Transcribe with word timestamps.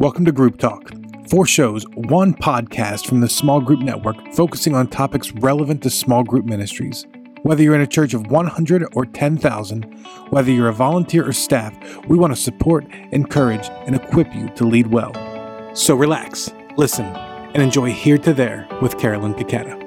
Welcome 0.00 0.24
to 0.24 0.32
Group 0.32 0.58
Talk. 0.58 0.90
Four 1.28 1.46
shows, 1.46 1.86
one 1.94 2.34
podcast 2.34 3.06
from 3.06 3.20
the 3.20 3.28
Small 3.28 3.60
Group 3.60 3.78
Network 3.78 4.16
focusing 4.32 4.74
on 4.74 4.88
topics 4.88 5.30
relevant 5.34 5.84
to 5.84 5.90
small 5.90 6.24
group 6.24 6.44
ministries. 6.44 7.06
Whether 7.44 7.62
you're 7.62 7.76
in 7.76 7.80
a 7.80 7.86
church 7.86 8.12
of 8.12 8.26
100 8.26 8.88
or 8.96 9.06
10,000, 9.06 9.84
whether 10.30 10.50
you're 10.50 10.68
a 10.68 10.72
volunteer 10.72 11.28
or 11.28 11.32
staff, 11.32 11.78
we 12.08 12.18
want 12.18 12.34
to 12.34 12.40
support, 12.40 12.84
encourage, 13.12 13.68
and 13.86 13.94
equip 13.94 14.34
you 14.34 14.48
to 14.56 14.64
lead 14.64 14.88
well. 14.88 15.12
So 15.76 15.94
relax, 15.94 16.50
listen, 16.76 17.06
and 17.06 17.62
enjoy 17.62 17.92
Here 17.92 18.18
to 18.18 18.34
There 18.34 18.66
with 18.82 18.98
Carolyn 18.98 19.34
Taketa. 19.34 19.80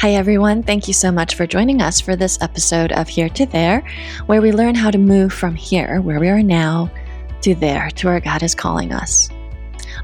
Hi, 0.00 0.12
everyone. 0.12 0.62
Thank 0.62 0.88
you 0.88 0.94
so 0.94 1.12
much 1.12 1.34
for 1.34 1.46
joining 1.46 1.82
us 1.82 2.00
for 2.00 2.16
this 2.16 2.40
episode 2.40 2.90
of 2.92 3.06
Here 3.06 3.28
to 3.28 3.44
There, 3.44 3.86
where 4.24 4.40
we 4.40 4.50
learn 4.50 4.74
how 4.74 4.90
to 4.90 4.96
move 4.96 5.30
from 5.30 5.56
here, 5.56 6.00
where 6.00 6.18
we 6.18 6.30
are 6.30 6.42
now, 6.42 6.90
to 7.42 7.54
there, 7.54 7.90
to 7.90 8.06
where 8.06 8.20
God 8.20 8.42
is 8.42 8.54
calling 8.54 8.92
us. 8.92 9.30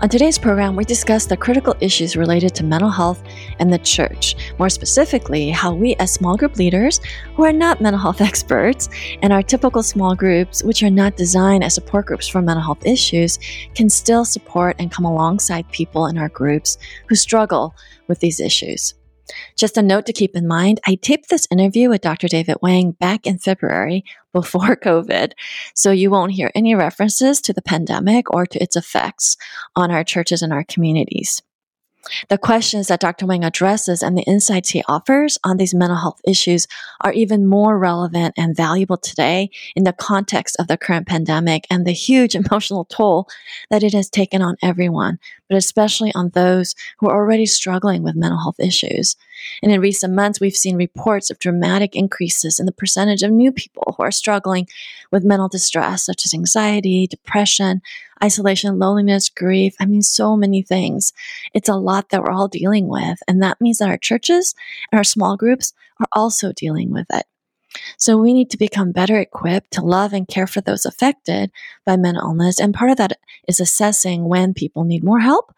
On 0.01 0.11
today's 0.11 0.37
program, 0.37 0.77
we 0.77 0.85
discuss 0.85 1.25
the 1.25 1.39
critical 1.39 1.75
issues 1.81 2.17
related 2.17 2.55
to 2.57 2.65
mental 2.65 2.91
health 2.91 3.23
and 3.61 3.73
the 3.73 3.79
church. 3.79 4.37
More 4.59 4.69
specifically, 4.69 5.49
how 5.49 5.73
we, 5.73 5.95
as 5.97 6.13
small 6.13 6.37
group 6.37 6.57
leaders 6.57 7.01
who 7.35 7.45
are 7.45 7.53
not 7.53 7.81
mental 7.81 8.01
health 8.01 8.21
experts 8.31 8.91
and 9.23 9.33
our 9.33 9.43
typical 9.43 9.83
small 9.83 10.15
groups, 10.15 10.63
which 10.63 10.83
are 10.83 10.91
not 10.91 11.17
designed 11.17 11.65
as 11.65 11.75
support 11.75 12.07
groups 12.07 12.29
for 12.29 12.43
mental 12.43 12.63
health 12.63 12.85
issues, 12.85 13.39
can 13.75 13.89
still 13.89 14.27
support 14.27 14.77
and 14.79 14.93
come 14.93 15.07
alongside 15.07 15.71
people 15.73 16.07
in 16.07 16.19
our 16.19 16.29
groups 16.29 16.77
who 17.07 17.15
struggle 17.15 17.75
with 18.07 18.21
these 18.21 18.39
issues. 18.39 18.93
Just 19.57 19.77
a 19.77 19.83
note 19.83 20.07
to 20.07 20.13
keep 20.13 20.37
in 20.37 20.47
mind 20.47 20.81
I 20.87 20.97
taped 20.97 21.29
this 21.29 21.47
interview 21.51 21.89
with 21.89 22.01
Dr. 22.01 22.29
David 22.29 22.57
Wang 22.63 22.93
back 22.93 23.27
in 23.27 23.39
February 23.39 24.05
before 24.33 24.77
COVID, 24.77 25.33
so 25.75 25.91
you 25.91 26.11
won't 26.11 26.33
hear 26.33 26.51
any 26.55 26.75
references 26.75 27.41
to 27.41 27.53
the 27.53 27.63
pandemic 27.63 28.33
or 28.33 28.47
to 28.47 28.63
its 28.63 28.77
effects 28.77 29.37
on 29.75 29.91
our 29.91 30.05
churches 30.05 30.43
and 30.43 30.53
our 30.53 30.65
communities. 30.65 31.43
The 32.29 32.39
questions 32.39 32.89
that 32.89 33.01
Dr. 33.01 33.27
Wang 33.27 33.45
addresses 33.45 34.03
and 34.03 34.17
the 34.17 34.23
insights 34.23 34.71
he 34.71 34.83
offers 34.89 35.39
on 35.45 35.57
these 35.57 35.75
mental 35.75 35.99
health 35.99 36.21
issues 36.27 36.67
are 37.01 37.13
even 37.13 37.47
more 37.47 37.79
relevant 37.79 38.35
and 38.37 38.57
valuable 38.57 38.97
today 38.97 39.51
in 39.75 39.85
the 39.85 39.93
context 39.93 40.57
of 40.59 40.69
the 40.69 40.77
current 40.77 41.07
pandemic 41.07 41.67
and 41.71 41.87
the 41.87 41.93
huge 41.93 42.35
emotional 42.47 42.85
toll 42.85 43.29
that 43.71 43.83
it 43.83 43.93
has 43.93 44.09
taken 44.09 44.43
on 44.43 44.57
everyone, 44.63 45.19
but 45.49 45.57
especially 45.57 46.13
on 46.15 46.31
those 46.31 46.75
who 46.99 47.09
are 47.09 47.17
already 47.17 47.47
struggling 47.47 48.03
with 48.03 48.17
mental 48.17 48.41
health 48.41 48.61
issues. 48.61 49.17
And 49.63 49.73
in 49.73 49.81
recent 49.81 50.15
months, 50.15 50.41
we've 50.41 50.57
seen 50.57 50.77
reports 50.77 51.31
of 51.31 51.39
dramatic 51.39 51.95
increases 51.95 52.59
in 52.59 52.67
the 52.67 52.73
percentage 52.73 53.23
of 53.23 53.31
new 53.31 53.53
people 53.53 53.95
who 53.97 54.03
are 54.03 54.11
struggling 54.11 54.69
with 55.11 55.25
mental 55.25 55.49
distress, 55.49 56.05
such 56.05 56.25
as 56.25 56.35
anxiety, 56.35 57.07
depression, 57.07 57.83
isolation, 58.23 58.79
loneliness, 58.79 59.29
grief. 59.29 59.75
I 59.81 59.87
mean, 59.87 60.03
so 60.03 60.37
many 60.37 60.63
things. 60.63 61.13
It's 61.55 61.69
a 61.69 61.75
lot 61.75 62.11
that 62.11 62.23
we're 62.23 62.31
all 62.31 62.49
dealing 62.49 62.89
with. 62.89 63.19
And 63.29 63.43
that 63.43 63.61
means 63.61 63.79
that 63.79 63.89
our 63.89 63.99
churches 63.99 64.55
and 64.91 64.99
our 64.99 65.05
small 65.05 65.37
groups 65.37 65.73
are 66.01 66.09
also 66.13 66.53
dealing 66.53 66.93
with 66.93 67.07
it. 67.13 67.25
So 67.99 68.17
we 68.17 68.33
need 68.33 68.51
to 68.51 68.57
become 68.57 68.93
better 68.93 69.19
equipped 69.19 69.73
to 69.73 69.83
love 69.83 70.13
and 70.13 70.27
care 70.27 70.47
for 70.47 70.61
those 70.61 70.87
affected 70.87 71.51
by 71.85 71.97
mental 71.97 72.31
illness. 72.31 72.61
And 72.61 72.75
part 72.75 72.91
of 72.91 72.97
that 72.97 73.19
is 73.49 73.61
assessing 73.61 74.29
when 74.29 74.55
people 74.55 74.85
need 74.85 75.05
more 75.05 75.21
help 75.21 75.53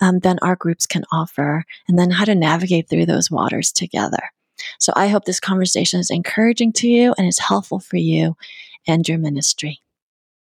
um, 0.00 0.18
than 0.18 0.38
our 0.42 0.56
groups 0.56 0.86
can 0.86 1.04
offer, 1.12 1.64
and 1.88 1.98
then 1.98 2.10
how 2.10 2.24
to 2.24 2.34
navigate 2.34 2.88
through 2.88 3.06
those 3.06 3.30
waters 3.30 3.72
together. 3.72 4.30
So 4.78 4.92
I 4.94 5.08
hope 5.08 5.24
this 5.24 5.40
conversation 5.40 6.00
is 6.00 6.10
encouraging 6.10 6.72
to 6.74 6.88
you 6.88 7.14
and 7.16 7.26
is 7.26 7.38
helpful 7.38 7.80
for 7.80 7.96
you 7.96 8.36
and 8.86 9.08
your 9.08 9.18
ministry. 9.18 9.80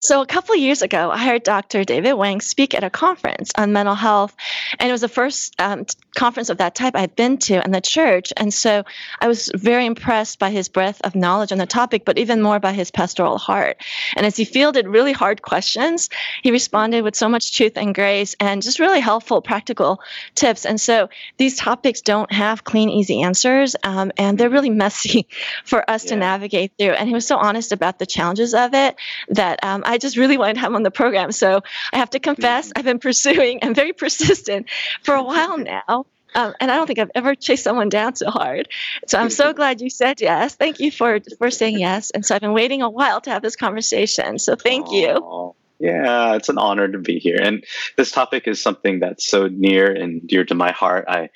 So, 0.03 0.23
a 0.23 0.27
couple 0.27 0.56
years 0.56 0.81
ago, 0.81 1.11
I 1.11 1.19
heard 1.19 1.43
Dr. 1.43 1.84
David 1.84 2.15
Wang 2.15 2.41
speak 2.41 2.75
at 2.75 2.83
a 2.83 2.89
conference 2.89 3.53
on 3.56 3.75
mental 3.75 3.95
health, 3.95 4.34
and 4.79 4.89
it 4.89 4.92
was 4.92 5.03
the 5.03 5.09
first 5.09 5.55
um, 5.61 5.84
conference 6.14 6.50
of 6.50 6.58
that 6.58 6.75
type 6.75 6.94
I 6.94 7.00
had 7.00 7.16
been 7.16 7.39
to 7.39 7.64
in 7.64 7.70
the 7.70 7.80
church. 7.80 8.33
And 8.36 8.53
so 8.53 8.84
I 9.20 9.28
was 9.28 9.51
very 9.55 9.86
impressed 9.86 10.39
by 10.39 10.51
his 10.51 10.68
breadth 10.68 11.01
of 11.02 11.14
knowledge 11.14 11.52
on 11.52 11.58
the 11.58 11.67
topic, 11.67 12.05
but 12.05 12.18
even 12.18 12.42
more 12.42 12.58
by 12.58 12.73
his 12.73 12.90
pastoral 12.90 13.39
heart. 13.39 13.83
And 14.17 14.27
as 14.27 14.36
he 14.36 14.45
fielded 14.45 14.86
really 14.86 15.12
hard 15.12 15.42
questions, 15.42 16.08
he 16.42 16.51
responded 16.51 17.02
with 17.02 17.14
so 17.14 17.29
much 17.29 17.57
truth 17.57 17.77
and 17.77 17.95
grace 17.95 18.35
and 18.40 18.62
just 18.62 18.79
really 18.79 19.01
helpful, 19.01 19.40
practical 19.42 20.01
tips. 20.35 20.67
And 20.67 20.80
so 20.80 21.08
these 21.39 21.57
topics 21.57 22.01
don't 22.01 22.33
have 22.33 22.64
clean, 22.64 22.89
easy 22.89 23.23
answers, 23.23 23.77
um, 23.83 24.12
and 24.17 24.39
they're 24.39 24.51
really 24.51 24.70
messy 24.70 25.27
for 25.64 25.89
us 25.89 26.05
yeah. 26.05 26.11
to 26.11 26.17
navigate 26.17 26.73
through. 26.79 26.92
And 26.92 27.08
he 27.08 27.14
was 27.14 27.27
so 27.27 27.36
honest 27.36 27.73
about 27.73 27.98
the 27.98 28.06
challenges 28.06 28.55
of 28.55 28.74
it 28.74 28.96
that 29.29 29.62
um, 29.64 29.83
I 29.86 29.98
just 29.98 30.17
really 30.17 30.39
wanted 30.39 30.55
to 30.55 30.61
have 30.61 30.74
on 30.74 30.83
the 30.83 30.90
program. 30.90 31.33
So 31.33 31.62
I 31.92 31.98
have 31.98 32.11
to 32.11 32.20
confess, 32.20 32.68
mm-hmm. 32.68 32.79
I've 32.79 32.85
been 32.85 32.98
pursuing 32.98 33.61
and 33.62 33.74
very 33.74 33.92
persistent 34.01 34.68
for 35.02 35.14
a 35.14 35.23
while 35.23 35.58
now. 35.58 36.06
Um, 36.35 36.55
and 36.61 36.70
I 36.70 36.77
don't 36.77 36.86
think 36.86 36.98
I've 36.98 37.11
ever 37.14 37.35
chased 37.35 37.64
someone 37.64 37.89
down 37.89 38.17
so 38.17 38.30
hard. 38.30 38.68
So 39.07 39.18
I'm 39.18 39.30
so 39.30 39.52
glad 39.61 39.80
you 39.80 39.91
said 39.91 40.20
yes. 40.20 40.55
Thank 40.55 40.80
you 40.80 40.91
for 40.91 41.20
for 41.39 41.51
saying 41.51 41.79
yes. 41.79 42.11
And 42.11 42.24
so 42.24 42.35
I've 42.35 42.41
been 42.41 42.52
waiting 42.52 42.83
a 42.83 42.91
while 42.91 43.20
to 43.23 43.30
have 43.30 43.42
this 43.42 43.57
conversation. 43.57 44.39
So 44.39 44.57
thank 44.57 44.86
Aww. 44.86 44.92
you. 44.92 45.55
Yeah, 45.80 46.35
it's 46.35 46.51
an 46.51 46.58
honor 46.58 46.89
to 46.89 46.98
be 46.98 47.18
here. 47.18 47.39
And 47.41 47.64
this 47.96 48.11
topic 48.11 48.46
is 48.46 48.63
something 48.63 49.01
that's 49.01 49.27
so 49.27 49.48
near 49.48 49.91
and 49.91 50.27
dear 50.29 50.45
to 50.45 50.55
my 50.55 50.73
heart. 50.73 51.07
I 51.08 51.30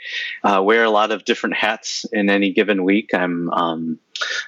uh, 0.47 0.63
wear 0.63 0.85
a 0.85 0.91
lot 0.91 1.13
of 1.13 1.25
different 1.25 1.57
hats 1.57 2.05
in 2.13 2.29
any 2.29 2.53
given 2.53 2.85
week. 2.85 3.15
I'm 3.15 3.51
um, 3.51 3.99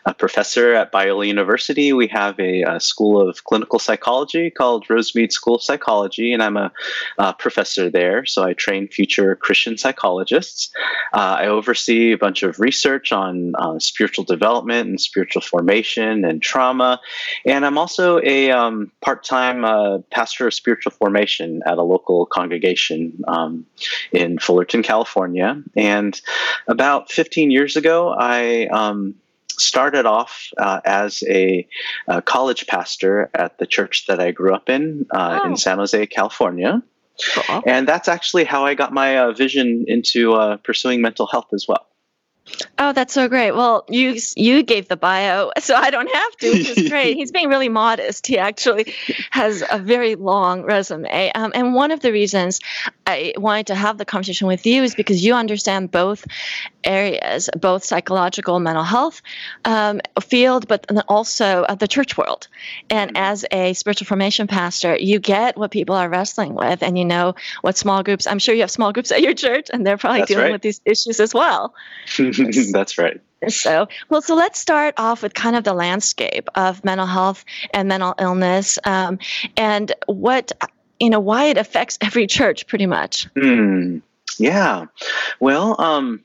a 0.05 0.15
professor 0.15 0.75
at 0.75 0.93
Biola 0.93 1.27
University. 1.27 1.93
We 1.93 2.07
have 2.09 2.39
a, 2.39 2.63
a, 2.63 2.81
school 2.81 3.21
of 3.21 3.45
clinical 3.45 3.79
psychology 3.79 4.51
called 4.51 4.87
Rosemead 4.89 5.33
School 5.33 5.57
of 5.57 5.63
Psychology, 5.63 6.33
and 6.33 6.43
I'm 6.43 6.57
a, 6.57 6.73
a 7.19 7.35
professor 7.35 7.91
there. 7.91 8.25
So 8.25 8.45
I 8.45 8.53
train 8.53 8.89
future 8.89 9.35
Christian 9.35 9.77
psychologists. 9.77 10.71
Uh, 11.13 11.37
I 11.41 11.47
oversee 11.47 12.13
a 12.13 12.19
bunch 12.19 12.43
of 12.43 12.61
research 12.61 13.13
on 13.13 13.55
uh, 13.57 13.79
spiritual 13.79 14.25
development 14.25 14.89
and 14.89 15.01
spiritual 15.01 15.43
formation 15.43 16.25
and 16.25 16.41
trauma. 16.41 17.01
And 17.45 17.67
I'm 17.67 17.79
also 17.79 18.21
a 18.23 18.51
um, 18.51 18.93
part 19.01 19.25
time 19.25 19.65
uh, 19.65 19.99
pastor 20.11 20.47
of 20.47 20.55
spiritual 20.55 20.93
formation 20.93 21.63
at 21.67 21.79
a 21.79 21.83
local 21.83 22.27
congregation 22.27 23.25
um, 23.27 23.67
in 24.13 24.39
Fullerton, 24.39 24.83
California. 24.83 25.63
And 25.77 26.21
about 26.69 27.11
15 27.11 27.51
years 27.51 27.77
ago, 27.77 28.15
I 28.17 28.67
um, 28.67 29.15
started 29.59 30.07
off 30.07 30.49
uh, 30.59 30.81
as 30.85 31.23
a, 31.29 31.67
a, 32.09 32.23
college 32.23 32.67
pastor 32.67 33.31
at 33.35 33.59
the 33.59 33.67
church 33.67 34.07
that 34.07 34.21
I 34.21 34.31
grew 34.31 34.55
up 34.55 34.69
in 34.69 35.07
uh, 35.13 35.41
oh. 35.43 35.49
in 35.49 35.57
San 35.57 35.79
Jose, 35.79 36.07
California. 36.07 36.83
Cool. 37.33 37.63
And 37.67 37.89
that's 37.89 38.09
actually 38.09 38.45
how 38.45 38.67
I 38.67 38.75
got 38.75 38.93
my 38.93 39.19
uh, 39.19 39.33
vision 39.33 39.85
into 39.89 40.35
uh, 40.35 40.59
pursuing 40.59 41.01
mental 41.01 41.27
health 41.27 41.49
as 41.53 41.67
well. 41.67 41.87
Oh, 42.79 42.93
that's 42.93 43.13
so 43.13 43.29
great. 43.29 43.53
Well, 43.53 43.85
you 43.89 44.17
you 44.37 44.63
gave 44.63 44.89
the 44.89 44.97
bio, 44.97 45.51
so 45.59 45.75
I 45.75 45.91
don't 45.91 46.13
have 46.13 46.37
to, 46.37 46.53
which 46.53 46.69
is 46.69 46.89
great. 46.89 47.17
He's 47.17 47.33
being 47.33 47.49
really 47.49 47.69
modest. 47.69 48.27
He 48.27 48.39
actually 48.39 48.95
has 49.31 49.65
a 49.69 49.79
very 49.79 50.15
long 50.15 50.63
resume. 50.63 51.33
Um, 51.35 51.53
and 51.55 51.75
one 51.75 51.91
of 51.91 52.01
the 52.01 52.13
reasons 52.13 52.61
I 53.07 53.33
wanted 53.37 53.69
to 53.69 53.75
have 53.75 53.99
the 53.99 54.05
conversation 54.05 54.47
with 54.47 54.65
you 54.67 54.83
is 54.83 54.95
because 54.95 55.25
you 55.25 55.35
understand 55.35 55.91
both 55.91 56.27
areas, 56.85 57.51
both 57.59 57.85
psychological, 57.85 58.61
mental 58.61 58.85
health 58.85 59.23
um, 59.65 60.01
field, 60.21 60.69
but 60.69 60.87
also 61.09 61.63
uh, 61.63 61.75
the 61.75 61.89
church 61.89 62.17
world. 62.17 62.47
And 62.91 63.15
mm-hmm. 63.15 63.23
as 63.23 63.45
a 63.51 63.73
spiritual 63.73 64.07
formation 64.07 64.47
pastor, 64.47 64.97
you 64.97 65.19
get 65.19 65.57
what 65.57 65.71
people 65.71 65.97
are 65.97 66.09
wrestling 66.09 66.55
with, 66.55 66.83
and 66.83 66.97
you 66.97 67.05
know 67.05 67.35
what 67.63 67.77
small 67.77 68.03
groups. 68.03 68.27
I'm 68.27 68.39
sure 68.39 68.55
you 68.55 68.61
have 68.61 68.71
small 68.71 68.93
groups 68.93 69.11
at 69.11 69.21
your 69.21 69.35
church, 69.35 69.69
and 69.73 69.87
they're 69.87 69.99
probably 69.99 70.21
that's 70.21 70.29
dealing 70.29 70.45
right. 70.45 70.53
with 70.53 70.63
these 70.63 70.81
issues 70.85 71.21
as 71.21 71.35
well. 71.35 71.75
That's 72.73 72.99
right. 72.99 73.21
So, 73.49 73.87
well, 74.09 74.23
so 74.23 74.35
let's 74.35 74.59
start 74.59 74.95
off 74.97 75.23
with 75.23 75.35
kind 75.35 75.57
of 75.57 75.65
the 75.65 75.75
landscape 75.75 76.49
of 76.55 76.85
mental 76.85 77.07
health 77.07 77.45
and 77.73 77.89
mental 77.89 78.15
illness, 78.19 78.79
um, 78.85 79.19
and 79.57 79.93
what 80.07 80.53
you 81.01 81.11
know, 81.11 81.21
why 81.21 81.45
it 81.45 81.59
affects 81.59 81.99
every 82.03 82.27
church, 82.27 82.67
pretty 82.67 82.87
much. 82.87 83.33
Mm, 83.35 84.03
yeah. 84.39 84.87
Well, 85.41 85.81
um, 85.81 86.25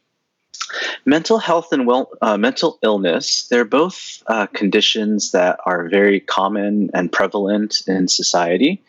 mental 1.05 1.37
health 1.37 1.71
and 1.71 1.85
well, 1.85 2.09
uh, 2.21 2.37
mental 2.37 2.79
illness, 2.81 3.47
they're 3.49 3.65
both 3.65 4.23
uh, 4.27 4.47
conditions 4.47 5.31
that 5.31 5.59
are 5.65 5.89
very 5.89 6.19
common 6.19 6.89
and 6.93 7.11
prevalent 7.11 7.81
in 7.87 8.07
society. 8.07 8.81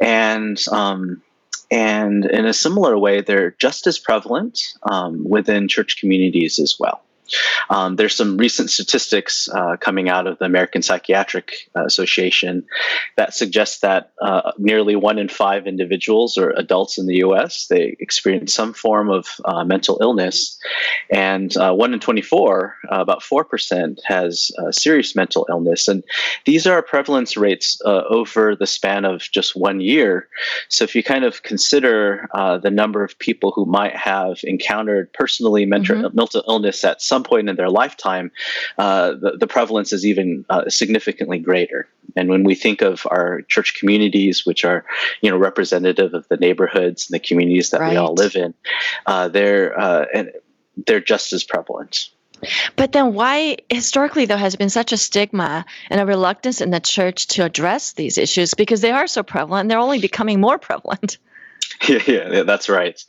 And 0.00 0.62
um, 0.70 1.22
and 1.70 2.24
in 2.24 2.46
a 2.46 2.52
similar 2.52 2.98
way, 2.98 3.20
they're 3.20 3.52
just 3.52 3.86
as 3.86 3.98
prevalent 3.98 4.60
um, 4.90 5.28
within 5.28 5.68
church 5.68 5.98
communities 5.98 6.58
as 6.58 6.76
well. 6.78 7.03
Um, 7.70 7.96
there's 7.96 8.14
some 8.14 8.36
recent 8.36 8.70
statistics 8.70 9.48
uh, 9.48 9.76
coming 9.76 10.08
out 10.08 10.26
of 10.26 10.38
the 10.38 10.44
American 10.44 10.82
Psychiatric 10.82 11.70
Association 11.74 12.64
that 13.16 13.34
suggest 13.34 13.82
that 13.82 14.12
uh, 14.20 14.52
nearly 14.58 14.96
one 14.96 15.18
in 15.18 15.28
five 15.28 15.66
individuals 15.66 16.36
or 16.36 16.50
adults 16.50 16.98
in 16.98 17.06
the 17.06 17.16
U.S. 17.16 17.66
they 17.68 17.96
experience 18.00 18.52
some 18.52 18.72
form 18.72 19.10
of 19.10 19.26
uh, 19.44 19.64
mental 19.64 19.98
illness, 20.00 20.58
and 21.10 21.56
uh, 21.56 21.72
one 21.72 21.94
in 21.94 22.00
24, 22.00 22.76
uh, 22.90 23.00
about 23.00 23.22
four 23.22 23.44
percent, 23.44 24.00
has 24.04 24.50
serious 24.70 25.16
mental 25.16 25.46
illness. 25.48 25.88
And 25.88 26.02
these 26.44 26.66
are 26.66 26.82
prevalence 26.82 27.36
rates 27.36 27.78
over 27.84 28.54
the 28.56 28.66
span 28.66 29.04
of 29.04 29.20
just 29.20 29.56
one 29.56 29.80
year. 29.80 30.28
So 30.68 30.84
if 30.84 30.94
you 30.94 31.02
kind 31.02 31.24
of 31.24 31.42
consider 31.42 32.28
the 32.34 32.70
number 32.70 33.04
of 33.04 33.18
people 33.18 33.52
who 33.52 33.66
might 33.66 33.96
have 33.96 34.38
encountered 34.44 35.12
personally 35.12 35.66
mental, 35.66 35.96
mm-hmm. 35.96 36.16
mental 36.16 36.44
illness 36.48 36.84
at 36.84 37.02
some 37.02 37.13
point 37.22 37.48
in 37.48 37.56
their 37.56 37.70
lifetime, 37.70 38.32
uh, 38.78 39.12
the, 39.12 39.36
the, 39.38 39.46
prevalence 39.46 39.92
is 39.92 40.04
even 40.04 40.44
uh, 40.50 40.68
significantly 40.68 41.38
greater. 41.38 41.86
And 42.16 42.28
when 42.28 42.44
we 42.44 42.54
think 42.54 42.82
of 42.82 43.06
our 43.10 43.42
church 43.42 43.78
communities, 43.78 44.44
which 44.44 44.64
are 44.64 44.84
you 45.20 45.30
know 45.30 45.36
representative 45.36 46.14
of 46.14 46.26
the 46.28 46.36
neighborhoods 46.36 47.08
and 47.08 47.14
the 47.14 47.24
communities 47.24 47.70
that 47.70 47.80
right. 47.80 47.90
we 47.90 47.96
all 47.96 48.14
live 48.14 48.34
in, 48.34 48.54
uh, 49.06 49.28
they're 49.28 49.78
uh, 49.78 50.06
and 50.12 50.32
they're 50.86 51.00
just 51.00 51.32
as 51.32 51.44
prevalent. 51.44 52.10
But 52.76 52.92
then, 52.92 53.14
why 53.14 53.58
historically 53.70 54.26
there 54.26 54.36
has 54.36 54.56
been 54.56 54.70
such 54.70 54.92
a 54.92 54.96
stigma 54.96 55.64
and 55.88 56.00
a 56.00 56.06
reluctance 56.06 56.60
in 56.60 56.70
the 56.70 56.80
church 56.80 57.28
to 57.28 57.44
address 57.44 57.92
these 57.92 58.18
issues 58.18 58.54
because 58.54 58.80
they 58.80 58.90
are 58.90 59.06
so 59.06 59.22
prevalent? 59.22 59.62
and 59.62 59.70
They're 59.70 59.78
only 59.78 60.00
becoming 60.00 60.40
more 60.40 60.58
prevalent. 60.58 61.18
Yeah, 61.88 62.00
yeah, 62.06 62.42
that's 62.44 62.68
right. 62.68 63.02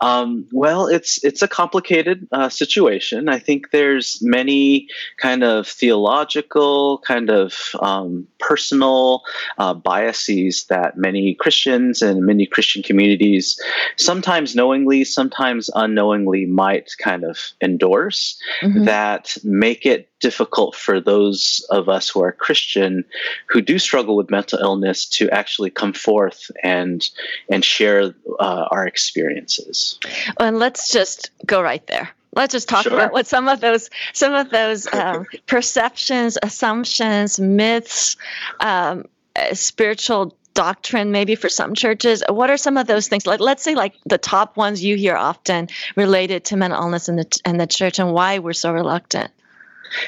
Um, 0.00 0.46
well, 0.52 0.86
it's 0.86 1.22
it's 1.24 1.42
a 1.42 1.48
complicated 1.48 2.28
uh, 2.30 2.48
situation. 2.48 3.28
I 3.28 3.38
think 3.38 3.70
there's 3.70 4.18
many 4.22 4.88
kind 5.16 5.42
of 5.42 5.66
theological, 5.66 6.98
kind 6.98 7.30
of 7.30 7.56
um, 7.80 8.26
personal 8.38 9.22
uh, 9.58 9.74
biases 9.74 10.64
that 10.66 10.96
many 10.96 11.34
Christians 11.34 12.00
and 12.02 12.24
many 12.24 12.46
Christian 12.46 12.82
communities, 12.82 13.60
sometimes 13.96 14.54
knowingly, 14.54 15.04
sometimes 15.04 15.68
unknowingly, 15.74 16.46
might 16.46 16.90
kind 16.98 17.24
of 17.24 17.38
endorse 17.60 18.38
mm-hmm. 18.62 18.84
that 18.84 19.36
make 19.42 19.84
it 19.84 20.08
difficult 20.22 20.74
for 20.74 21.00
those 21.00 21.66
of 21.70 21.88
us 21.88 22.08
who 22.08 22.22
are 22.22 22.32
Christian 22.32 23.04
who 23.48 23.60
do 23.60 23.78
struggle 23.78 24.16
with 24.16 24.30
mental 24.30 24.58
illness 24.60 25.04
to 25.06 25.28
actually 25.30 25.68
come 25.68 25.92
forth 25.92 26.50
and 26.62 27.06
and 27.50 27.62
share 27.62 28.14
uh, 28.40 28.66
our 28.70 28.86
experiences. 28.86 29.98
And 30.40 30.58
let's 30.58 30.90
just 30.90 31.30
go 31.44 31.60
right 31.60 31.86
there. 31.88 32.08
Let's 32.34 32.52
just 32.52 32.68
talk 32.68 32.84
sure. 32.84 32.94
about 32.94 33.12
what 33.12 33.26
some 33.26 33.48
of 33.48 33.60
those 33.60 33.90
some 34.14 34.32
of 34.32 34.48
those 34.50 34.92
um, 34.94 35.26
perceptions, 35.46 36.38
assumptions, 36.42 37.38
myths, 37.38 38.16
um, 38.60 39.04
spiritual 39.52 40.34
doctrine 40.54 41.10
maybe 41.12 41.34
for 41.34 41.48
some 41.48 41.74
churches 41.74 42.22
what 42.28 42.50
are 42.50 42.58
some 42.58 42.76
of 42.76 42.86
those 42.86 43.08
things 43.08 43.26
like 43.26 43.40
let's 43.40 43.62
say 43.62 43.74
like 43.74 43.94
the 44.04 44.18
top 44.18 44.54
ones 44.58 44.84
you 44.84 44.96
hear 44.96 45.16
often 45.16 45.66
related 45.96 46.44
to 46.44 46.58
mental 46.58 46.78
illness 46.78 47.08
in 47.08 47.16
the 47.16 47.40
in 47.46 47.56
the 47.56 47.66
church 47.66 47.98
and 47.98 48.12
why 48.12 48.38
we're 48.38 48.52
so 48.52 48.70
reluctant 48.70 49.30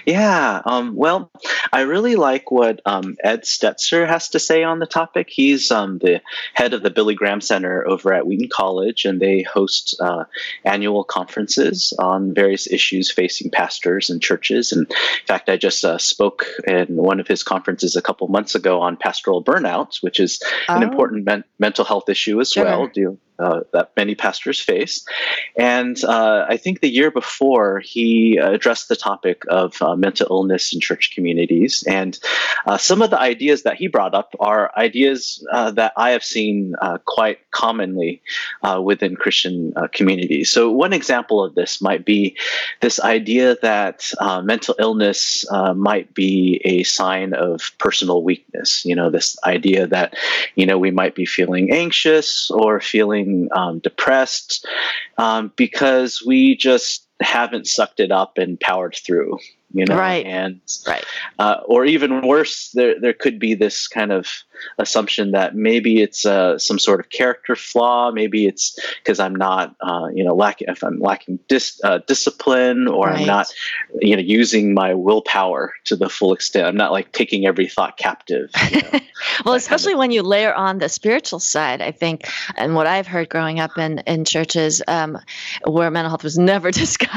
yeah, 0.07 0.63
um, 0.65 0.95
well, 0.95 1.31
I 1.73 1.83
really 1.83 2.17
like 2.17 2.51
what 2.51 2.81
um, 2.87 3.17
Ed 3.23 3.43
Stetzer 3.43 4.07
has 4.07 4.29
to 4.31 4.39
say 4.39 4.63
on 4.63 4.79
the 4.79 4.87
topic. 4.87 5.29
He's 5.31 5.71
um, 5.71 5.99
the 5.99 6.21
head 6.55 6.75
of 6.75 6.83
the 6.83 6.91
Billy 6.91 7.15
Graham 7.15 7.41
Center 7.41 7.87
over 7.87 8.13
at 8.13 8.27
Wheaton 8.27 8.49
College, 8.53 9.05
and 9.05 9.21
they 9.21 9.43
host 9.43 9.97
uh, 10.01 10.25
annual 10.65 11.05
conferences 11.05 11.93
on 11.99 12.35
various 12.35 12.71
issues 12.71 13.11
facing 13.11 13.51
pastors 13.51 14.11
and 14.11 14.23
churches. 14.23 14.73
And 14.73 14.91
in 14.91 15.27
fact, 15.27 15.49
I 15.49 15.57
just 15.57 15.85
uh, 15.85 15.99
spoke 15.99 16.47
in 16.67 16.97
one 16.97 17.21
of 17.21 17.29
his 17.29 17.43
conferences 17.43 17.97
a 17.97 18.03
couple 18.03 18.29
months 18.29 18.55
ago 18.55 18.81
on 18.81 18.97
pastoral 18.97 19.43
burnout, 19.43 20.03
which 20.03 20.21
is 20.21 20.41
oh. 20.69 20.77
an 20.77 20.83
important 20.83 21.25
men- 21.25 21.45
mental 21.59 21.85
health 21.85 22.09
issue 22.09 22.41
as 22.41 22.53
sure. 22.53 22.65
well, 22.65 22.87
deal, 22.89 23.19
uh, 23.39 23.61
that 23.73 23.91
many 23.97 24.15
pastors 24.15 24.61
face. 24.61 25.05
And 25.57 26.03
uh, 26.05 26.47
I 26.49 26.57
think 26.57 26.81
the 26.81 26.89
year 26.89 27.11
before, 27.11 27.81
he 27.81 28.37
addressed 28.37 28.89
the 28.89 28.97
topic 28.97 29.43
of 29.49 29.81
uh, 29.83 29.97
mental 29.97 30.29
illness 30.31 30.73
in 30.73 30.81
church 30.81 31.13
communities. 31.15 31.83
And 31.89 32.19
uh, 32.67 32.79
some 32.79 33.03
of 33.03 33.11
the 33.11 33.19
ideas 33.19 33.65
that 33.65 33.77
he 33.77 33.89
brought 33.89 34.15
up 34.15 34.35
are 34.39 34.71
ideas 34.77 35.45
uh, 35.53 35.73
that 35.73 35.93
I 35.97 36.11
have 36.11 36.23
seen 36.23 36.75
uh, 36.81 36.99
quite 37.07 37.39
commonly 37.51 38.23
within 38.81 39.17
Christian 39.17 39.73
communities. 39.93 40.51
So, 40.51 40.71
one 40.71 40.93
example 40.93 41.43
of 41.43 41.55
this 41.55 41.81
might 41.81 42.05
be 42.05 42.37
this 42.81 43.01
idea 43.01 43.57
that 43.63 44.11
mental 44.45 44.75
illness 44.79 45.45
might 45.75 46.15
be 46.15 46.61
a 46.65 46.83
sign 46.85 47.35
of 47.35 47.73
personal 47.79 48.23
weakness. 48.23 48.85
You 48.85 48.95
know, 48.95 49.11
this 49.11 49.37
idea 49.45 49.87
that, 49.89 50.15
you 50.55 50.67
know, 50.67 50.79
we 50.79 50.91
might 50.91 51.15
be 51.15 51.27
feeling 51.27 51.73
anxious 51.73 52.51
or 52.51 52.81
feeling 52.81 53.24
um, 53.53 53.79
depressed 53.81 54.67
um, 55.19 55.53
because 55.57 56.23
we 56.25 56.57
just 56.57 57.07
haven't 57.25 57.67
sucked 57.67 58.01
it 58.01 58.13
up 58.13 58.39
and 58.39 58.59
powered 58.61 58.97
through 58.97 59.39
you 59.75 59.85
know? 59.85 59.99
Right. 59.99 60.25
And 60.25 60.61
right. 60.87 61.05
uh, 61.39 61.61
or 61.67 61.85
even 61.85 62.27
worse 62.27 62.71
there 62.75 62.99
there 62.99 63.13
could 63.13 63.39
be 63.39 63.55
this 63.55 63.89
kind 63.89 64.13
of 64.13 64.29
assumption 64.79 65.33
that 65.33 65.57
maybe 65.57 66.01
it's 66.01 66.25
uh, 66.25 66.59
some 66.59 66.79
sort 66.79 67.01
of 67.01 67.11
character 67.11 67.57
flaw. 67.57 68.13
Maybe 68.13 68.47
it's 68.47 68.79
because 69.03 69.19
i'm 69.19 69.35
not 69.35 69.75
uh, 69.81 70.07
you 70.15 70.23
know 70.23 70.35
lacking 70.35 70.69
if 70.71 70.83
i'm 70.85 71.01
lacking 71.01 71.39
dis, 71.49 71.81
uh, 71.83 71.99
discipline 72.07 72.87
or 72.87 73.07
right. 73.07 73.21
i'm 73.21 73.27
not 73.27 73.53
you 74.01 74.15
know 74.15 74.23
using 74.23 74.73
my 74.73 74.95
willpower 74.95 75.73
to 75.85 75.97
the 75.97 76.09
full 76.09 76.33
extent. 76.33 76.67
I'm 76.67 76.77
not 76.77 76.93
like 76.93 77.13
taking 77.13 77.47
every 77.47 77.69
thought 77.69 77.97
captive 77.97 78.51
you 78.71 78.81
know, 78.83 79.01
well 79.45 79.55
especially 79.55 79.93
kind 79.93 79.95
of. 79.95 79.99
when 79.99 80.11
you 80.13 80.23
layer 80.23 80.55
on 80.55 80.79
the 80.79 80.89
spiritual 80.89 81.41
side 81.41 81.83
i 81.83 81.91
think 81.91 82.29
and 82.57 82.77
what 82.77 82.87
i've 82.87 83.09
heard 83.09 83.29
growing 83.29 83.59
up 83.59 83.77
in 83.77 83.99
in 84.01 84.25
churches 84.25 84.81
um, 84.87 85.19
where 85.67 85.91
mental 85.91 86.11
health 86.11 86.23
was 86.23 86.39
never 86.55 86.71
discussed 86.71 87.14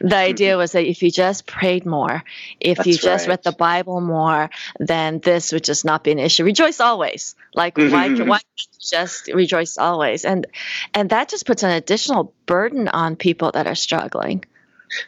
the 0.00 0.16
idea 0.16 0.52
mm-hmm. 0.52 0.58
was 0.58 0.72
that 0.72 0.84
if 0.84 1.02
you 1.02 1.10
just 1.10 1.46
prayed 1.46 1.86
more. 1.86 2.22
If 2.60 2.78
That's 2.78 2.86
you 2.86 2.94
just 2.94 3.26
right. 3.26 3.32
read 3.32 3.42
the 3.42 3.52
Bible 3.52 4.00
more, 4.00 4.50
then 4.78 5.20
this 5.20 5.52
would 5.52 5.64
just 5.64 5.84
not 5.84 6.04
be 6.04 6.12
an 6.12 6.18
issue. 6.18 6.44
Rejoice 6.44 6.80
always. 6.80 7.34
Like 7.54 7.76
why 7.76 8.08
why 8.14 8.40
just 8.80 9.28
rejoice 9.28 9.78
always? 9.78 10.24
And 10.24 10.46
and 10.94 11.10
that 11.10 11.28
just 11.28 11.46
puts 11.46 11.62
an 11.62 11.70
additional 11.70 12.32
burden 12.46 12.88
on 12.88 13.16
people 13.16 13.52
that 13.52 13.66
are 13.66 13.74
struggling. 13.74 14.44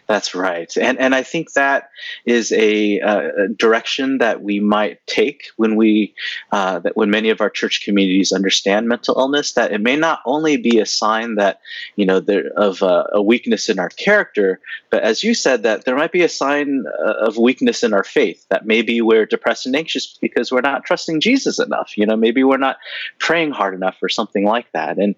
That's 0.07 0.35
right, 0.35 0.75
and 0.77 0.99
and 0.99 1.15
I 1.15 1.23
think 1.23 1.53
that 1.53 1.91
is 2.25 2.53
a, 2.53 3.01
uh, 3.01 3.31
direction 3.57 4.19
that 4.19 4.43
we 4.43 4.61
might 4.61 5.05
take 5.07 5.45
when 5.57 5.77
we 5.77 6.15
uh, 6.53 6.79
that 6.81 6.97
when 6.97 7.11
many 7.11 7.31
of 7.31 7.41
our 7.41 7.51
church 7.51 7.83
communities 7.85 8.33
understand 8.33 8.89
mental 8.89 9.19
illness. 9.19 9.53
That 9.53 9.73
it 9.73 9.81
may 9.81 9.97
not 9.97 10.21
only 10.27 10.57
be 10.57 10.79
a 10.79 10.87
sign 10.87 11.37
that 11.37 11.61
you 11.97 12.07
know 12.07 12.21
there 12.21 12.51
of 12.57 12.83
uh, 12.83 13.05
a 13.13 13.23
weakness 13.23 13.69
in 13.69 13.79
our 13.79 13.89
character, 13.89 14.61
but 14.91 15.03
as 15.03 15.23
you 15.23 15.35
said, 15.35 15.63
that 15.65 15.85
there 15.85 15.97
might 15.97 16.13
be 16.13 16.23
a 16.23 16.29
sign 16.29 16.85
uh, 16.87 17.27
of 17.27 17.37
weakness 17.37 17.83
in 17.83 17.93
our 17.93 18.05
faith. 18.05 18.45
That 18.51 18.67
maybe 18.67 19.01
we're 19.01 19.27
depressed 19.27 19.67
and 19.67 19.77
anxious 19.77 20.19
because 20.21 20.53
we're 20.53 20.61
not 20.61 20.85
trusting 20.85 21.21
Jesus 21.21 21.59
enough. 21.59 21.97
You 21.97 22.07
know, 22.07 22.17
maybe 22.17 22.45
we're 22.45 22.57
not 22.57 22.77
praying 23.19 23.53
hard 23.53 23.75
enough 23.75 23.97
or 24.03 24.09
something 24.09 24.45
like 24.45 24.71
that. 24.73 24.99
And 24.99 25.15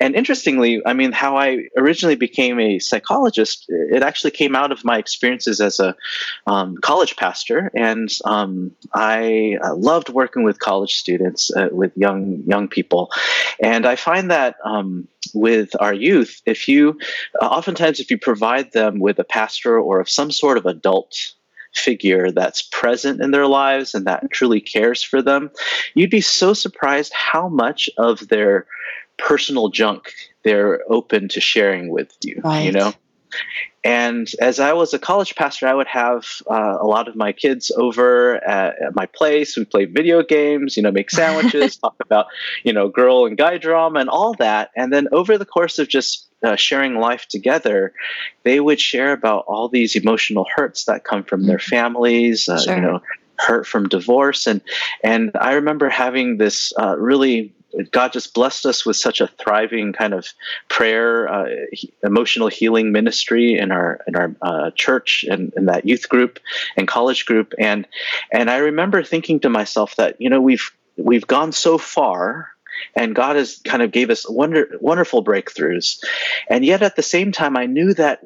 and 0.00 0.14
interestingly, 0.14 0.82
I 0.84 0.92
mean, 0.94 1.12
how 1.12 1.36
I 1.36 1.68
originally 1.76 2.16
became 2.16 2.58
a 2.58 2.78
psychologist, 2.78 3.66
it 3.68 4.02
actually 4.10 4.32
came 4.32 4.56
out 4.56 4.72
of 4.72 4.84
my 4.84 4.98
experiences 4.98 5.60
as 5.60 5.78
a 5.78 5.94
um, 6.48 6.76
college 6.78 7.14
pastor, 7.14 7.70
and 7.76 8.08
um, 8.24 8.72
I 8.92 9.56
uh, 9.62 9.76
loved 9.76 10.08
working 10.08 10.42
with 10.42 10.58
college 10.58 10.94
students, 10.94 11.42
uh, 11.56 11.68
with 11.70 11.92
young 11.96 12.42
young 12.52 12.66
people, 12.66 13.10
and 13.62 13.86
I 13.86 13.94
find 13.94 14.32
that 14.32 14.56
um, 14.64 15.06
with 15.32 15.70
our 15.78 15.94
youth, 15.94 16.42
if 16.44 16.66
you 16.66 16.98
uh, 17.40 17.46
oftentimes 17.46 18.00
if 18.00 18.10
you 18.10 18.18
provide 18.18 18.72
them 18.72 18.98
with 18.98 19.20
a 19.20 19.24
pastor 19.38 19.78
or 19.78 20.00
of 20.00 20.10
some 20.10 20.32
sort 20.32 20.58
of 20.58 20.66
adult 20.66 21.14
figure 21.72 22.32
that's 22.32 22.62
present 22.62 23.22
in 23.22 23.30
their 23.30 23.46
lives 23.46 23.94
and 23.94 24.04
that 24.06 24.28
truly 24.32 24.60
cares 24.60 25.04
for 25.04 25.22
them, 25.22 25.50
you'd 25.94 26.10
be 26.10 26.20
so 26.20 26.52
surprised 26.52 27.12
how 27.14 27.48
much 27.48 27.88
of 27.96 28.26
their 28.26 28.66
personal 29.18 29.68
junk 29.68 30.12
they're 30.42 30.80
open 30.88 31.28
to 31.28 31.40
sharing 31.40 31.90
with 31.90 32.10
you. 32.24 32.40
Right. 32.42 32.64
You 32.64 32.72
know, 32.72 32.92
and 33.82 34.30
as 34.40 34.60
I 34.60 34.74
was 34.74 34.92
a 34.92 34.98
college 34.98 35.34
pastor, 35.36 35.66
I 35.66 35.72
would 35.72 35.86
have 35.86 36.26
uh, 36.50 36.76
a 36.78 36.86
lot 36.86 37.08
of 37.08 37.16
my 37.16 37.32
kids 37.32 37.70
over 37.74 38.36
at, 38.44 38.82
at, 38.82 38.94
my 38.94 39.06
place. 39.06 39.56
We 39.56 39.64
play 39.64 39.86
video 39.86 40.22
games, 40.22 40.76
you 40.76 40.82
know, 40.82 40.90
make 40.90 41.10
sandwiches, 41.10 41.76
talk 41.78 41.96
about, 42.04 42.26
you 42.62 42.74
know, 42.74 42.88
girl 42.88 43.24
and 43.24 43.38
guy 43.38 43.56
drama 43.56 44.00
and 44.00 44.10
all 44.10 44.34
that. 44.34 44.70
And 44.76 44.92
then 44.92 45.08
over 45.12 45.38
the 45.38 45.46
course 45.46 45.78
of 45.78 45.88
just 45.88 46.28
uh, 46.42 46.56
sharing 46.56 46.96
life 46.96 47.26
together, 47.28 47.94
they 48.42 48.60
would 48.60 48.80
share 48.80 49.12
about 49.12 49.44
all 49.46 49.68
these 49.68 49.96
emotional 49.96 50.46
hurts 50.54 50.84
that 50.84 51.04
come 51.04 51.24
from 51.24 51.46
their 51.46 51.56
mm-hmm. 51.56 51.70
families, 51.70 52.50
uh, 52.50 52.60
sure. 52.60 52.74
you 52.74 52.82
know, 52.82 53.00
hurt 53.38 53.66
from 53.66 53.88
divorce. 53.88 54.46
And 54.46 54.60
and 55.02 55.30
I 55.40 55.54
remember 55.54 55.88
having 55.88 56.36
this 56.36 56.74
uh, 56.78 56.98
really 56.98 57.54
God 57.90 58.12
just 58.12 58.34
blessed 58.34 58.66
us 58.66 58.84
with 58.84 58.96
such 58.96 59.20
a 59.20 59.26
thriving 59.26 59.92
kind 59.92 60.14
of 60.14 60.28
prayer, 60.68 61.28
uh, 61.28 61.48
he, 61.72 61.92
emotional 62.02 62.48
healing 62.48 62.92
ministry 62.92 63.56
in 63.56 63.72
our 63.72 64.00
in 64.06 64.16
our 64.16 64.34
uh, 64.42 64.70
church 64.72 65.24
and 65.28 65.52
in 65.56 65.66
that 65.66 65.86
youth 65.86 66.08
group 66.08 66.38
and 66.76 66.88
college 66.88 67.26
group, 67.26 67.54
and 67.58 67.86
and 68.32 68.50
I 68.50 68.58
remember 68.58 69.02
thinking 69.02 69.40
to 69.40 69.50
myself 69.50 69.96
that 69.96 70.20
you 70.20 70.30
know 70.30 70.40
we've 70.40 70.70
we've 70.96 71.26
gone 71.26 71.52
so 71.52 71.78
far 71.78 72.50
and 72.94 73.14
God 73.14 73.36
has 73.36 73.60
kind 73.64 73.82
of 73.82 73.92
gave 73.92 74.10
us 74.10 74.28
wonder, 74.28 74.76
wonderful 74.80 75.24
breakthroughs. 75.24 76.02
And 76.48 76.64
yet 76.64 76.82
at 76.82 76.96
the 76.96 77.02
same 77.02 77.32
time, 77.32 77.56
I 77.56 77.66
knew 77.66 77.94
that 77.94 78.22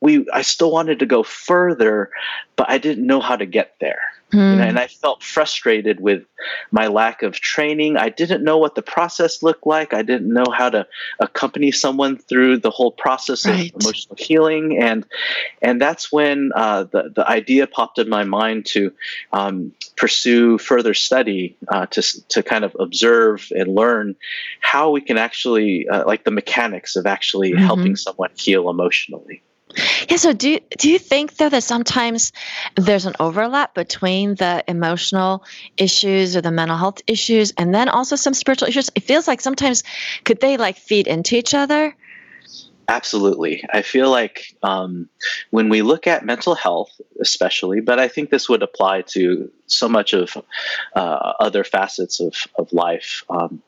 we 0.00 0.26
I 0.32 0.42
still 0.42 0.70
wanted 0.70 0.98
to 0.98 1.06
go 1.06 1.22
further, 1.22 2.10
but 2.56 2.68
I 2.68 2.78
didn't 2.78 3.06
know 3.06 3.20
how 3.20 3.36
to 3.36 3.46
get 3.46 3.74
there. 3.80 4.00
Mm. 4.32 4.58
And 4.58 4.78
I 4.78 4.88
felt 4.88 5.22
frustrated 5.22 6.00
with 6.00 6.24
my 6.72 6.88
lack 6.88 7.22
of 7.22 7.34
training. 7.34 7.96
I 7.96 8.08
didn't 8.08 8.42
know 8.42 8.58
what 8.58 8.74
the 8.74 8.82
process 8.82 9.40
looked 9.40 9.64
like. 9.66 9.94
I 9.94 10.02
didn't 10.02 10.32
know 10.32 10.46
how 10.52 10.68
to 10.68 10.84
accompany 11.20 11.70
someone 11.70 12.18
through 12.18 12.58
the 12.58 12.70
whole 12.70 12.90
process 12.90 13.46
right. 13.46 13.72
of 13.72 13.82
emotional 13.82 14.16
healing. 14.18 14.78
And 14.78 15.06
and 15.62 15.80
that's 15.80 16.10
when 16.10 16.50
uh, 16.56 16.84
the 16.84 17.12
the 17.14 17.26
idea 17.28 17.68
popped 17.68 17.98
in 17.98 18.08
my 18.08 18.24
mind 18.24 18.66
to 18.66 18.92
um, 19.32 19.72
pursue 19.96 20.58
further 20.58 20.92
study 20.92 21.56
uh, 21.68 21.86
to 21.86 22.02
to 22.28 22.42
kind 22.42 22.64
of 22.64 22.76
observe 22.80 23.46
and 23.56 23.74
learn 23.74 24.16
how 24.60 24.90
we 24.90 25.00
can 25.00 25.18
actually 25.18 25.88
uh, 25.88 26.04
like 26.04 26.24
the 26.24 26.32
mechanics 26.32 26.96
of 26.96 27.06
actually 27.06 27.52
mm-hmm. 27.52 27.64
helping 27.64 27.94
someone 27.96 28.30
heal 28.34 28.68
emotionally. 28.68 29.40
Yeah. 30.08 30.16
So 30.16 30.32
do 30.32 30.58
do 30.78 30.90
you 30.90 30.98
think 30.98 31.36
though 31.36 31.48
that 31.48 31.62
sometimes 31.62 32.32
there's 32.76 33.06
an 33.06 33.14
overlap 33.20 33.74
between 33.74 34.34
the 34.34 34.64
emotional 34.68 35.44
issues 35.76 36.36
or 36.36 36.40
the 36.40 36.50
mental 36.50 36.76
health 36.76 37.02
issues 37.06 37.52
and 37.58 37.74
then 37.74 37.88
also 37.88 38.16
some 38.16 38.34
spiritual 38.34 38.68
issues? 38.68 38.90
It 38.94 39.02
feels 39.04 39.28
like 39.28 39.40
sometimes 39.40 39.82
could 40.24 40.40
they 40.40 40.56
like 40.56 40.76
feed 40.76 41.06
into 41.06 41.36
each 41.36 41.54
other? 41.54 41.94
Absolutely. 42.88 43.64
I 43.72 43.82
feel 43.82 44.10
like 44.10 44.54
um, 44.62 45.08
when 45.50 45.68
we 45.68 45.82
look 45.82 46.06
at 46.06 46.24
mental 46.24 46.54
health, 46.54 47.00
especially, 47.20 47.80
but 47.80 47.98
I 47.98 48.06
think 48.06 48.30
this 48.30 48.48
would 48.48 48.62
apply 48.62 49.02
to 49.08 49.50
so 49.66 49.88
much 49.88 50.12
of 50.12 50.36
uh, 50.94 51.32
other 51.40 51.64
facets 51.64 52.20
of, 52.20 52.34
of 52.56 52.72
life. 52.72 53.24
Um, 53.28 53.60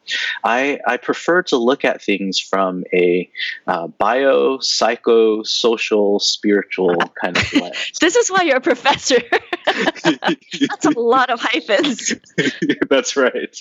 I, 0.44 0.78
I 0.86 0.96
prefer 0.96 1.42
to 1.44 1.56
look 1.56 1.84
at 1.84 2.00
things 2.02 2.38
from 2.38 2.84
a 2.92 3.28
uh, 3.66 3.88
bio, 3.88 4.60
psycho, 4.60 5.42
social, 5.42 6.20
spiritual 6.20 6.96
kind 7.20 7.36
of 7.36 7.52
lens. 7.60 7.92
this 8.00 8.14
is 8.14 8.28
why 8.28 8.42
you're 8.42 8.58
a 8.58 8.60
professor. 8.60 9.18
That's 9.72 10.84
a 10.84 10.98
lot 10.98 11.30
of 11.30 11.40
hyphens. 11.40 12.14
That's 12.90 13.16
right. 13.16 13.56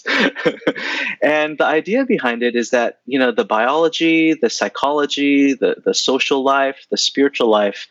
and 1.22 1.58
the 1.58 1.66
idea 1.66 2.06
behind 2.06 2.44
it 2.44 2.56
is 2.56 2.72
that, 2.72 3.00
you 3.06 3.20
know, 3.20 3.32
the 3.32 3.46
biology, 3.46 4.34
the 4.34 4.50
psychology, 4.50 5.54
the, 5.54 5.76
the 5.84 5.94
social 5.94 6.44
life, 6.44 6.86
the 6.90 6.98
spiritual 6.98 7.50
life, 7.50 7.88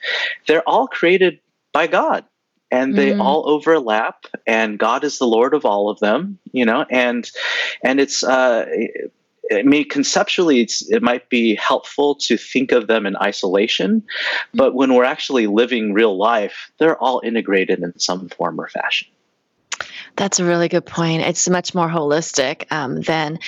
they're 0.47 0.69
all 0.69 0.87
created 0.89 1.41
by 1.73 1.87
God 1.87 2.25
and 2.71 2.97
they 2.97 3.13
mm. 3.13 3.21
all 3.21 3.49
overlap 3.49 4.27
and 4.47 4.79
god 4.79 5.05
is 5.05 5.19
the 5.19 5.27
lord 5.27 5.55
of 5.55 5.65
all 5.65 5.89
of 5.89 6.01
them 6.01 6.39
you 6.53 6.65
know 6.65 6.85
and 6.91 7.31
and 7.85 8.01
it's 8.01 8.25
uh 8.25 8.67
I 9.53 9.63
mean, 9.63 9.89
conceptually, 9.89 10.61
it's, 10.61 10.89
it 10.91 11.03
might 11.03 11.29
be 11.29 11.55
helpful 11.55 12.15
to 12.17 12.37
think 12.37 12.73
of 12.73 12.87
them 12.87 13.07
in 13.07 13.17
isolation, 13.17 14.03
but 14.55 14.75
when 14.75 14.95
we're 14.95 15.05
actually 15.05 15.47
living 15.47 15.93
real 15.93 16.17
life, 16.17 16.71
they're 16.79 16.97
all 16.97 17.21
integrated 17.25 17.81
in 17.81 17.99
some 17.99 18.29
form 18.29 18.61
or 18.61 18.69
fashion. 18.69 19.09
That's 20.17 20.41
a 20.41 20.45
really 20.45 20.69
good 20.69 20.87
point. 20.87 21.23
It's 21.23 21.49
much 21.49 21.75
more 21.75 21.89
holistic 21.89 22.71
um, 22.73 23.01
than 23.03 23.39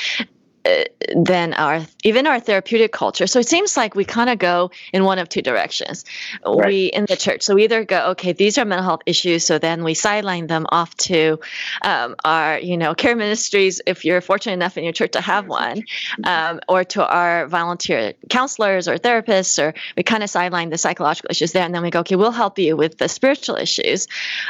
than 1.15 1.55
our 1.55 1.87
even 2.05 2.27
our 2.27 2.41
therapeutic 2.41 2.93
culture. 2.93 3.27
So 3.27 3.39
it 3.39 3.49
seems 3.49 3.77
like 3.77 3.95
we 3.95 4.05
kind 4.05 4.31
of 4.31 4.39
go 4.39 4.71
in 4.93 5.05
one 5.05 5.19
of 5.19 5.29
two 5.29 5.43
directions. 5.43 6.05
Right. 6.45 6.67
We 6.67 6.87
in 6.87 7.07
the 7.07 7.17
church, 7.17 7.43
so 7.43 7.55
we 7.55 7.65
either 7.65 7.85
go, 7.85 8.11
okay, 8.11 8.33
these 8.33 8.59
are 8.59 8.65
mental 8.65 8.85
health 8.85 9.03
issues, 9.07 9.45
so 9.45 9.59
then 9.59 9.85
we 9.85 9.95
sideline 9.95 10.47
them 10.47 10.67
off 10.71 10.95
to 11.09 11.41
um, 11.83 12.17
our 12.25 12.59
you 12.59 12.77
know 12.77 12.95
care 12.95 13.17
ministries 13.17 13.81
if 13.87 14.05
you're 14.05 14.21
fortunate 14.21 14.55
enough 14.55 14.77
in 14.77 14.85
your 14.85 14.93
church 14.93 15.13
to 15.13 15.21
have 15.21 15.49
one, 15.49 15.85
um, 16.25 16.61
or 16.69 16.85
to 16.85 17.07
our 17.07 17.47
volunteer 17.47 18.15
counselors 18.29 18.89
or 18.89 18.97
therapists, 18.97 19.63
or 19.63 19.75
we 19.97 20.03
kind 20.03 20.23
of 20.23 20.31
sideline 20.31 20.71
the 20.71 20.79
psychological 20.79 21.31
issues 21.31 21.53
there, 21.53 21.65
and 21.65 21.75
then 21.75 21.83
we 21.83 21.91
go, 21.91 22.01
okay, 22.01 22.17
we'll 22.17 22.31
help 22.31 22.59
you 22.59 22.77
with 22.77 22.99
the 22.99 23.09
spiritual 23.09 23.57
issues. 23.57 24.07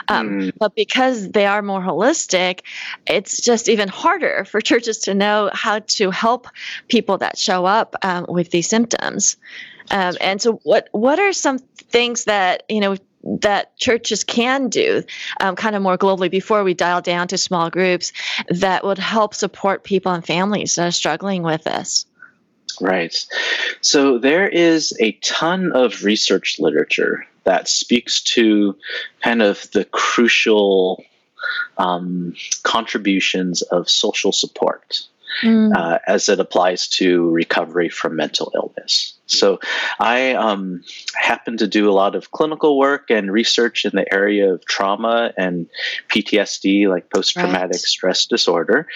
Um, 0.08 0.28
mm. 0.28 0.52
But 0.58 0.74
because 0.74 1.30
they 1.30 1.46
are 1.46 1.62
more 1.62 1.80
holistic, 1.80 2.60
it's 3.06 3.40
just 3.40 3.68
even 3.68 3.88
harder 3.88 4.44
for 4.44 4.60
churches 4.60 4.98
to 4.98 5.14
know 5.14 5.50
how 5.52 5.80
to 5.80 6.07
help 6.10 6.46
people 6.88 7.18
that 7.18 7.38
show 7.38 7.64
up 7.64 7.96
um, 8.02 8.26
with 8.28 8.50
these 8.50 8.68
symptoms. 8.68 9.36
Um, 9.90 10.16
and 10.20 10.40
so, 10.40 10.60
what 10.64 10.88
what 10.92 11.18
are 11.18 11.32
some 11.32 11.58
things 11.58 12.24
that 12.24 12.64
you 12.68 12.80
know 12.80 12.96
that 13.40 13.76
churches 13.76 14.24
can 14.24 14.68
do, 14.68 15.02
um, 15.40 15.56
kind 15.56 15.74
of 15.74 15.82
more 15.82 15.98
globally, 15.98 16.30
before 16.30 16.64
we 16.64 16.74
dial 16.74 17.00
down 17.00 17.28
to 17.28 17.38
small 17.38 17.70
groups, 17.70 18.12
that 18.48 18.84
would 18.84 18.98
help 18.98 19.34
support 19.34 19.84
people 19.84 20.12
and 20.12 20.24
families 20.24 20.76
that 20.76 20.86
are 20.86 20.92
struggling 20.92 21.42
with 21.42 21.64
this? 21.64 22.06
Right. 22.80 23.16
So 23.80 24.18
there 24.18 24.48
is 24.48 24.96
a 25.00 25.12
ton 25.12 25.72
of 25.72 26.04
research 26.04 26.56
literature 26.58 27.26
that 27.44 27.66
speaks 27.66 28.22
to 28.22 28.76
kind 29.22 29.42
of 29.42 29.70
the 29.72 29.84
crucial 29.86 31.02
um, 31.78 32.34
contributions 32.62 33.62
of 33.62 33.88
social 33.88 34.32
support 34.32 35.00
mm. 35.42 35.74
uh, 35.74 35.98
as 36.06 36.28
it 36.28 36.40
applies 36.40 36.88
to 36.88 37.30
recovery 37.30 37.88
from 37.88 38.16
mental 38.16 38.52
illness. 38.54 39.14
So 39.26 39.60
I 40.00 40.32
um, 40.32 40.82
happen 41.14 41.58
to 41.58 41.66
do 41.66 41.88
a 41.90 41.92
lot 41.92 42.14
of 42.14 42.30
clinical 42.30 42.78
work 42.78 43.10
and 43.10 43.30
research 43.30 43.84
in 43.84 43.92
the 43.94 44.12
area 44.12 44.54
of 44.54 44.64
trauma 44.64 45.32
and 45.36 45.66
PTSD, 46.08 46.88
like 46.88 47.10
post 47.10 47.34
traumatic 47.34 47.72
right. 47.72 47.80
stress 47.80 48.24
disorder. 48.24 48.86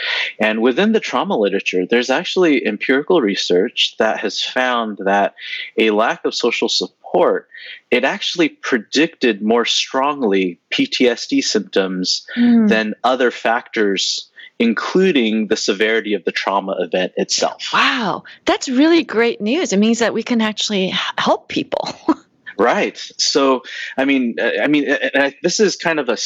And 0.41 0.63
within 0.63 0.93
the 0.93 1.01
trauma 1.01 1.37
literature, 1.37 1.85
there's 1.87 2.09
actually 2.09 2.67
empirical 2.67 3.21
research 3.21 3.95
that 3.99 4.21
has 4.21 4.43
found 4.43 4.99
that 5.05 5.35
a 5.77 5.91
lack 5.91 6.25
of 6.25 6.35
social 6.35 6.69
support 6.69 7.49
it 7.91 8.05
actually 8.05 8.49
predicted 8.49 9.43
more 9.43 9.67
strongly 9.67 10.59
PTSD 10.71 11.45
symptoms 11.45 12.27
mm. 12.37 12.69
than 12.69 12.95
other 13.05 13.31
factors 13.31 14.31
including 14.63 15.49
the 15.49 15.57
severity 15.57 16.15
of 16.15 16.25
the 16.25 16.33
trauma 16.33 16.77
event 16.79 17.13
itself. 17.17 17.71
Wow, 17.73 18.25
that's 18.45 18.69
really 18.69 19.03
great 19.03 19.41
news. 19.41 19.73
It 19.73 19.79
means 19.79 19.99
that 19.99 20.15
we 20.15 20.23
can 20.23 20.41
actually 20.41 20.89
help 21.19 21.49
people. 21.49 21.89
right. 22.59 22.97
So, 23.19 23.63
I 23.97 24.05
mean, 24.05 24.37
I 24.41 24.69
mean, 24.69 24.85
this 25.43 25.59
is 25.59 25.77
kind 25.77 25.99
of 25.99 26.09
a 26.09 26.17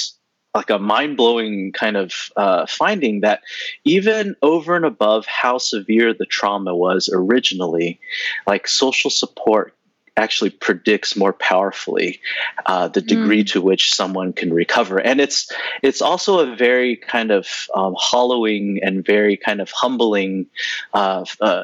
like 0.54 0.70
a 0.70 0.78
mind-blowing 0.78 1.72
kind 1.72 1.98
of 1.98 2.12
uh, 2.36 2.64
finding 2.66 3.20
that 3.20 3.42
even 3.84 4.34
over 4.40 4.74
and 4.74 4.86
above 4.86 5.26
how 5.26 5.58
severe 5.58 6.14
the 6.14 6.24
trauma 6.24 6.74
was 6.74 7.10
originally 7.12 8.00
like 8.46 8.66
social 8.66 9.10
support 9.10 9.74
actually 10.16 10.50
predicts 10.50 11.16
more 11.16 11.32
powerfully 11.32 12.20
uh, 12.66 12.88
the 12.88 13.00
degree 13.00 13.44
mm. 13.44 13.52
to 13.52 13.60
which 13.60 13.92
someone 13.92 14.32
can 14.32 14.52
recover. 14.52 14.98
And 14.98 15.20
it's 15.20 15.50
it's 15.82 16.00
also 16.00 16.40
a 16.40 16.56
very 16.56 16.96
kind 16.96 17.30
of 17.30 17.46
um, 17.74 17.94
hollowing 17.98 18.80
and 18.82 19.04
very 19.04 19.36
kind 19.36 19.60
of 19.60 19.70
humbling 19.70 20.46
uh, 20.94 21.24
uh, 21.40 21.62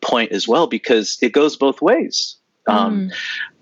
point 0.00 0.32
as 0.32 0.48
well 0.48 0.66
because 0.66 1.18
it 1.22 1.32
goes 1.32 1.56
both 1.56 1.80
ways. 1.80 2.36
Um, 2.66 3.08
mm. 3.08 3.14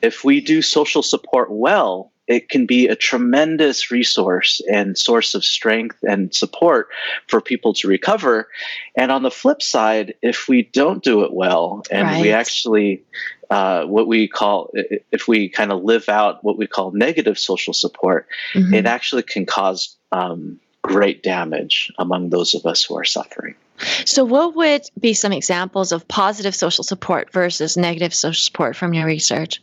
If 0.03 0.25
we 0.25 0.41
do 0.41 0.63
social 0.63 1.03
support 1.03 1.51
well, 1.51 2.13
it 2.31 2.49
can 2.49 2.65
be 2.65 2.87
a 2.87 2.95
tremendous 2.95 3.91
resource 3.91 4.61
and 4.71 4.97
source 4.97 5.35
of 5.35 5.45
strength 5.45 5.99
and 6.09 6.33
support 6.33 6.89
for 7.27 7.41
people 7.41 7.75
to 7.75 7.89
recover. 7.89 8.49
And 8.95 9.11
on 9.11 9.25
the 9.25 9.33
flip 9.33 9.61
side, 9.61 10.15
if 10.23 10.49
we 10.49 10.63
don't 10.63 11.03
do 11.03 11.25
it 11.25 11.33
well 11.33 11.83
and 11.91 12.07
right. 12.07 12.23
we 12.23 12.31
actually 12.31 13.03
uh, 13.51 13.85
what 13.85 14.07
we 14.07 14.29
call, 14.29 14.71
if 15.11 15.27
we 15.27 15.49
kind 15.49 15.73
of 15.73 15.83
live 15.83 16.09
out 16.09 16.45
what 16.45 16.57
we 16.57 16.69
call 16.69 16.93
negative 16.93 17.37
social 17.37 17.75
support, 17.75 18.29
mm-hmm. 18.55 18.75
it 18.75 18.87
actually 18.87 19.25
can 19.25 19.45
cause 19.45 19.97
um, 20.13 20.61
great 20.83 21.25
damage 21.25 21.93
among 21.99 22.31
those 22.31 22.55
of 22.55 22.65
us 22.65 22.85
who 22.85 22.97
are 22.97 23.05
suffering. 23.05 23.57
So, 24.05 24.25
what 24.25 24.55
would 24.55 24.83
be 25.01 25.15
some 25.15 25.33
examples 25.33 25.91
of 25.91 26.07
positive 26.07 26.55
social 26.55 26.85
support 26.85 27.33
versus 27.33 27.77
negative 27.77 28.15
social 28.15 28.41
support 28.41 28.77
from 28.77 28.95
your 28.95 29.07
research? 29.07 29.61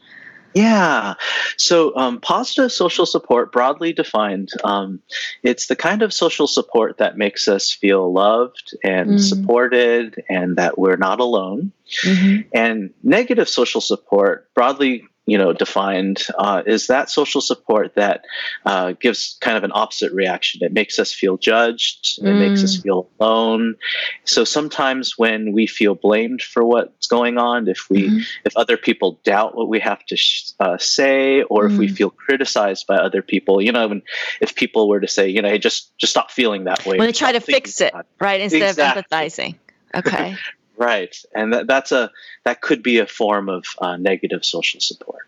Yeah. 0.58 1.14
So, 1.58 1.96
um, 1.96 2.20
positive 2.20 2.72
social 2.72 3.06
support, 3.06 3.52
broadly 3.52 3.94
defined, 3.94 4.50
um, 4.64 5.00
it's 5.44 5.68
the 5.68 5.76
kind 5.76 6.02
of 6.02 6.14
social 6.14 6.48
support 6.48 6.98
that 6.98 7.18
makes 7.18 7.48
us 7.48 7.72
feel 7.72 8.12
loved 8.12 8.76
and 8.84 9.12
mm. 9.12 9.20
supported 9.20 10.24
and 10.30 10.56
that 10.56 10.80
we're 10.80 10.98
not 10.98 11.20
alone. 11.20 11.72
Mm-hmm. 12.04 12.50
And 12.54 12.94
negative 13.04 13.48
social 13.48 13.82
support, 13.82 14.52
broadly 14.56 15.08
you 15.28 15.38
know 15.38 15.54
defined 15.54 16.24
uh, 16.40 16.64
is 16.66 16.88
that 16.88 17.10
social 17.10 17.42
support 17.42 17.94
that 17.96 18.22
uh, 18.66 18.94
gives 19.00 19.38
kind 19.42 19.58
of 19.58 19.64
an 19.64 19.72
opposite 19.76 20.12
reaction 20.14 20.62
it 20.64 20.74
makes 20.74 20.98
us 20.98 21.14
feel 21.14 21.38
judged 21.38 22.18
it 22.24 22.36
makes 22.38 22.64
us 22.64 22.78
Mm. 22.78 22.82
feel 22.84 23.10
alone 23.20 23.76
so 24.24 24.44
sometimes 24.44 25.18
when 25.18 25.52
we 25.52 25.68
feel 25.68 25.94
blamed 25.96 26.42
for 26.42 26.64
what's 26.64 27.08
going 27.08 27.38
on 27.38 27.68
if 27.68 27.90
we 27.90 28.10
Mhm. 28.10 28.22
if 28.46 28.56
other 28.58 28.78
people 28.78 29.20
doubt 29.24 29.56
what 29.56 29.68
we 29.70 29.80
have 29.80 30.04
to 30.06 30.16
sh- 30.16 30.52
uh, 30.60 30.78
say 30.78 31.44
or 31.44 31.66
if 31.66 31.78
we 31.78 31.88
Mm. 31.88 31.96
feel 31.98 32.10
criticized 32.10 32.88
by 32.88 32.96
other 32.96 33.22
people 33.22 33.62
you 33.62 33.72
know 33.72 33.88
when 33.90 34.02
if 34.42 34.56
people 34.56 34.88
were 34.88 35.00
to 35.02 35.08
say 35.08 35.28
you 35.28 35.42
know 35.42 35.50
hey 35.50 35.60
just 35.60 35.96
just 35.98 36.12
stop 36.12 36.32
feeling 36.32 36.64
that 36.64 36.86
way 36.86 36.98
when 36.98 37.08
they 37.08 37.12
try 37.14 37.34
to 37.34 37.42
fix 37.42 37.82
it, 37.82 37.94
that." 37.94 38.06
right, 38.20 38.40
instead 38.42 38.70
Exactly. 38.70 39.04
of 39.04 39.06
empathizing. 39.06 39.56
Okay. 39.94 40.36
right 40.78 41.16
and 41.36 41.54
that, 41.54 41.68
that's 41.68 41.92
a 41.92 42.12
that 42.46 42.62
could 42.62 42.82
be 42.84 43.00
a 43.00 43.06
form 43.08 43.50
of 43.50 43.66
uh, 43.80 43.98
negative 43.98 44.46
social 44.46 44.80
support 44.80 45.28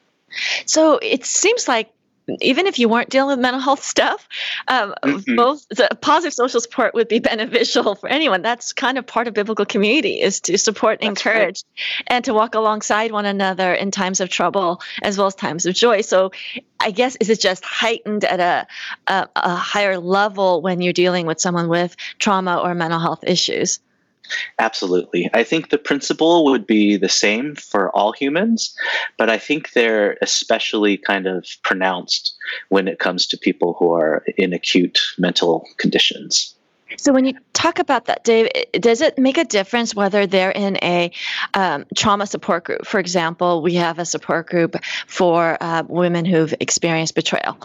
So 0.66 1.00
it 1.02 1.26
seems 1.26 1.68
like 1.68 1.90
even 2.42 2.68
if 2.68 2.78
you 2.78 2.88
weren't 2.88 3.10
dealing 3.10 3.30
with 3.30 3.40
mental 3.40 3.60
health 3.60 3.84
stuff, 3.84 4.28
um, 4.68 4.94
Mhm. 5.04 5.36
both 5.36 5.68
the 5.70 5.90
positive 6.02 6.34
social 6.34 6.62
support 6.62 6.94
would 6.94 7.08
be 7.08 7.18
beneficial 7.18 7.96
for 8.00 8.08
anyone. 8.08 8.44
That's 8.44 8.72
kind 8.72 9.00
of 9.00 9.08
part 9.08 9.28
of 9.28 9.34
biblical 9.34 9.66
community 9.66 10.22
is 10.22 10.40
to 10.42 10.56
support 10.58 11.00
and 11.02 11.16
That's 11.16 11.26
right. 11.26 11.36
encourage 11.36 11.64
and 12.06 12.24
to 12.26 12.34
walk 12.36 12.54
alongside 12.54 13.12
one 13.12 13.26
another 13.26 13.74
in 13.74 13.90
times 13.90 14.20
of 14.20 14.30
trouble 14.30 14.80
as 15.02 15.18
well 15.18 15.26
as 15.26 15.34
times 15.34 15.66
of 15.66 15.74
joy. 15.74 16.02
So 16.02 16.32
I 16.80 16.92
guess 16.92 17.16
is 17.20 17.30
it 17.32 17.40
just 17.40 17.66
heightened 17.66 18.24
at 18.26 18.40
a, 18.40 18.68
a, 19.12 19.28
a 19.36 19.56
higher 19.56 19.98
level 19.98 20.62
when 20.62 20.82
you're 20.82 20.94
dealing 20.94 21.26
with 21.26 21.42
someone 21.42 21.68
with 21.68 21.96
trauma 22.20 22.58
or 22.58 22.76
mental 22.76 23.00
health 23.00 23.24
issues? 23.26 23.80
Absolutely. 24.60 25.30
I 25.34 25.44
think 25.44 25.70
the 25.70 25.78
principle 25.78 26.46
would 26.46 26.68
be 26.68 26.98
the 26.98 27.10
same 27.10 27.56
for 27.56 27.96
all 27.96 28.12
humans, 28.12 28.76
but 29.18 29.30
I 29.30 29.38
think 29.38 29.74
they're 29.74 30.18
especially 30.22 30.98
kind 30.98 31.28
of 31.28 31.46
pronounced 31.64 32.36
when 32.70 32.88
it 32.88 33.00
comes 33.00 33.26
to 33.28 33.38
people 33.38 33.76
who 33.80 33.94
are 33.94 34.24
in 34.38 34.54
acute 34.54 35.00
mental 35.18 35.66
conditions. 35.78 36.56
So 37.00 37.14
when 37.14 37.26
you 37.26 37.34
talk 37.54 37.80
about 37.80 38.06
that, 38.06 38.24
Dave, 38.24 38.50
does 38.74 39.02
it 39.02 39.18
make 39.18 39.38
a 39.38 39.46
difference 39.46 39.96
whether 39.96 40.28
they're 40.28 40.52
in 40.52 40.78
a 40.84 41.12
um, 41.54 41.86
trauma 41.96 42.28
support 42.28 42.66
group? 42.66 42.86
For 42.86 43.00
example, 43.00 43.62
we 43.62 43.76
have 43.76 44.00
a 44.00 44.06
support 44.06 44.48
group 44.50 44.76
for 45.08 45.58
uh, 45.62 45.84
women 45.88 46.26
who've 46.26 46.54
experienced 46.60 47.16
betrayal. 47.16 47.58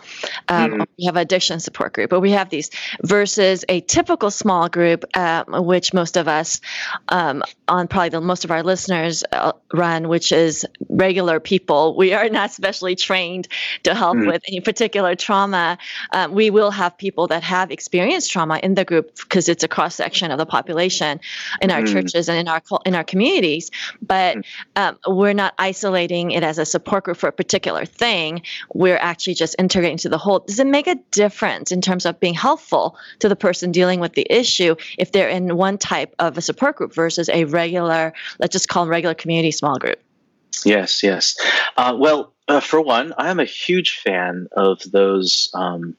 Um, 0.49 0.71
Mhm. 0.71 0.87
We 0.99 1.05
have 1.07 1.17
addiction 1.17 1.59
support 1.61 1.93
group, 1.93 2.11
but 2.11 2.21
we 2.21 2.31
have 2.31 2.49
these 2.51 2.71
versus 3.03 3.65
a 3.69 3.81
typical 3.81 4.31
small 4.31 4.69
group, 4.69 5.05
um, 5.17 5.45
which 5.67 5.93
most 5.93 6.17
of 6.17 6.29
us 6.29 6.61
um, 7.09 7.43
on 7.67 7.89
probably 7.89 8.11
the 8.11 8.21
most 8.21 8.45
of 8.45 8.51
our 8.53 8.63
listeners 8.63 9.25
uh, 9.33 9.53
run, 9.73 10.09
which 10.09 10.31
is 10.33 10.65
regular 10.89 11.41
people. 11.41 11.97
We 11.97 12.13
are 12.15 12.29
not 12.29 12.53
specially 12.53 12.95
trained 12.95 13.49
to 13.83 13.95
help 13.95 14.17
Mhm. 14.17 14.27
with 14.29 14.43
any 14.49 14.61
particular 14.61 15.17
trauma. 15.17 15.79
Um, 16.13 16.33
we 16.33 16.51
will 16.51 16.71
have 16.71 16.97
people 16.97 17.27
that 17.29 17.43
have 17.43 17.71
experienced 17.73 18.31
trauma 18.31 18.59
in 18.63 18.75
the 18.75 18.85
group 18.85 19.11
because 19.25 19.49
it's 19.49 19.65
a 19.65 19.69
cross 19.69 19.95
section 19.95 20.31
of 20.31 20.39
the 20.39 20.47
population 20.47 21.21
in 21.61 21.71
our 21.71 21.83
Mm. 21.83 21.93
churches 21.93 22.29
and 22.29 22.39
in 22.39 22.49
our 22.49 22.63
in 22.87 22.95
our 22.95 23.05
communities. 23.05 23.71
But 24.01 24.39
um, 24.77 24.99
we're 25.07 25.33
not 25.33 25.55
isolating 25.59 26.31
it 26.31 26.43
as 26.43 26.59
a 26.59 26.65
support 26.65 27.05
group 27.05 27.17
for 27.17 27.29
a 27.29 27.33
particular 27.33 27.85
thing. 27.85 28.43
We're 28.73 28.97
actually 28.97 29.35
just 29.35 29.57
integrating 29.59 29.99
to 29.99 30.09
the 30.09 30.19
whole. 30.19 30.41
Does 30.41 30.59
it 30.59 30.67
make 30.67 30.87
a 30.87 30.97
difference 31.11 31.73
in 31.73 31.81
terms 31.81 32.07
of 32.07 32.21
being 32.21 32.35
helpful 32.35 32.97
to 33.19 33.29
the 33.29 33.37
person 33.37 33.73
dealing 33.73 34.01
with 34.01 34.15
the 34.15 34.27
issue 34.31 34.77
if 34.99 35.13
they're 35.13 35.29
in 35.29 35.57
one 35.57 35.79
type 35.79 36.15
of 36.19 36.39
a 36.39 36.41
support 36.41 36.77
group 36.77 36.95
versus 36.95 37.29
a 37.29 37.45
regular, 37.45 38.13
let's 38.39 38.53
just 38.53 38.69
call 38.69 38.85
them 38.85 38.91
regular 38.91 39.15
community 39.15 39.51
small 39.51 39.79
group? 39.79 40.01
Yes, 40.65 41.03
yes. 41.03 41.37
Uh, 41.77 41.97
well, 41.99 42.33
uh, 42.49 42.61
for 42.61 42.81
one, 42.81 43.13
I 43.19 43.31
am 43.31 43.41
a 43.41 43.45
huge 43.45 43.99
fan 43.99 44.49
of 44.53 44.81
those 44.91 45.51
um, 45.55 45.97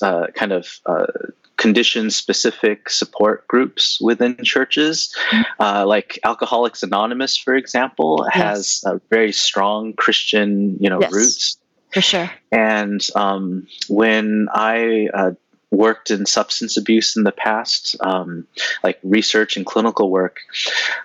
uh, 0.00 0.26
kind 0.34 0.52
of 0.52 0.80
uh, 0.86 1.06
condition 1.56 2.10
specific 2.10 2.90
support 2.90 3.46
groups 3.48 4.00
within 4.00 4.36
churches. 4.42 5.14
Uh, 5.60 5.84
like 5.86 6.18
Alcoholics 6.24 6.82
Anonymous, 6.82 7.36
for 7.36 7.54
example, 7.54 8.26
has 8.30 8.82
uh, 8.86 8.98
very 9.10 9.32
strong 9.32 9.92
Christian 9.94 10.76
you 10.80 10.90
know, 10.90 11.00
Yes. 11.00 11.12
roots. 11.12 11.58
For 11.92 12.00
sure. 12.00 12.30
And 12.50 13.00
um, 13.14 13.66
when 13.88 14.48
I 14.52 15.08
uh, 15.12 15.32
worked 15.70 16.10
in 16.10 16.26
substance 16.26 16.76
abuse 16.76 17.16
in 17.16 17.24
the 17.24 17.32
past, 17.32 17.96
um, 18.00 18.46
like 18.82 18.98
research 19.02 19.56
and 19.56 19.66
clinical 19.66 20.10
work, 20.10 20.38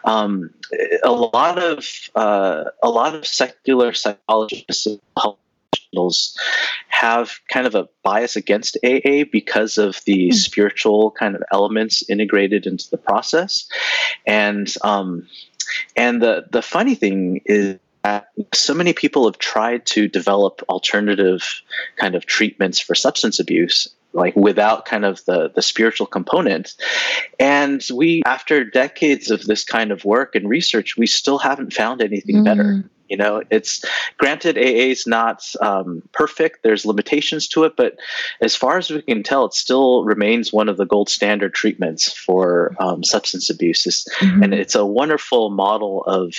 um, 0.06 0.50
a 1.04 1.12
lot 1.12 1.58
of 1.58 1.86
uh, 2.16 2.66
a 2.82 2.89
lot 2.89 3.16
of 3.16 3.27
secular 3.27 3.94
psychologists 3.94 4.88
health 5.18 5.39
professionals 5.91 6.36
have 6.89 7.39
kind 7.50 7.67
of 7.67 7.75
a 7.75 7.88
bias 8.03 8.36
against 8.36 8.77
AA 8.84 9.24
because 9.32 9.77
of 9.77 10.01
the 10.06 10.27
Hmm. 10.29 10.34
spiritual 10.34 11.12
kind 11.12 11.36
of 11.36 11.44
elements 11.51 12.03
integrated 12.10 12.65
into 12.65 12.89
the 12.89 12.98
process, 12.98 13.67
and 14.25 14.74
um, 14.84 15.27
and 15.96 16.22
the 16.22 16.46
the 16.51 16.62
funny 16.62 16.96
thing 16.96 17.41
is 17.46 17.77
that 18.03 18.29
so 18.53 18.74
many 18.74 18.94
people 18.94 19.25
have 19.25 19.38
tried 19.38 19.85
to 19.88 20.07
develop 20.07 20.62
alternative 20.70 21.44
kind 21.98 22.16
of 22.16 22.25
treatments 22.25 22.79
for 22.79 22.96
substance 22.96 23.40
abuse 23.40 23.90
like 24.14 24.33
without 24.35 24.85
kind 24.85 25.03
of 25.03 25.24
the 25.25 25.51
the 25.53 25.62
spiritual 25.62 26.07
component 26.07 26.75
and 27.40 27.85
we 27.94 28.24
after 28.25 28.64
decades 28.64 29.29
of 29.29 29.44
this 29.46 29.66
kind 29.66 29.92
of 29.92 30.05
work 30.05 30.35
and 30.35 30.48
research 30.48 30.96
we 30.96 31.05
still 31.05 31.38
haven't 31.38 31.74
found 31.74 32.01
anything 32.01 32.44
better 32.44 32.64
Mm. 32.64 32.90
You 33.09 33.17
know 33.17 33.41
it's 33.50 33.83
granted 34.17 34.57
aa 34.57 34.61
is 34.93 35.05
not 35.07 35.43
um, 35.61 36.01
perfect 36.13 36.63
there's 36.63 36.85
limitations 36.85 37.48
to 37.48 37.63
it 37.63 37.74
but 37.75 37.98
as 38.41 38.55
far 38.55 38.77
as 38.77 38.89
we 38.89 39.01
can 39.01 39.24
tell 39.24 39.46
it 39.46 39.53
still 39.53 40.03
remains 40.03 40.51
one 40.53 40.70
of 40.70 40.77
the 40.77 40.85
gold 40.85 41.09
standard 41.09 41.53
treatments 41.53 42.11
for 42.11 42.75
um, 42.79 43.03
substance 43.03 43.50
abuse 43.50 43.85
It's- 43.87 44.05
Mhm. 44.17 44.43
and 44.43 44.53
it's 44.53 44.75
a 44.75 44.85
wonderful 44.85 45.50
model 45.50 46.03
of 46.05 46.33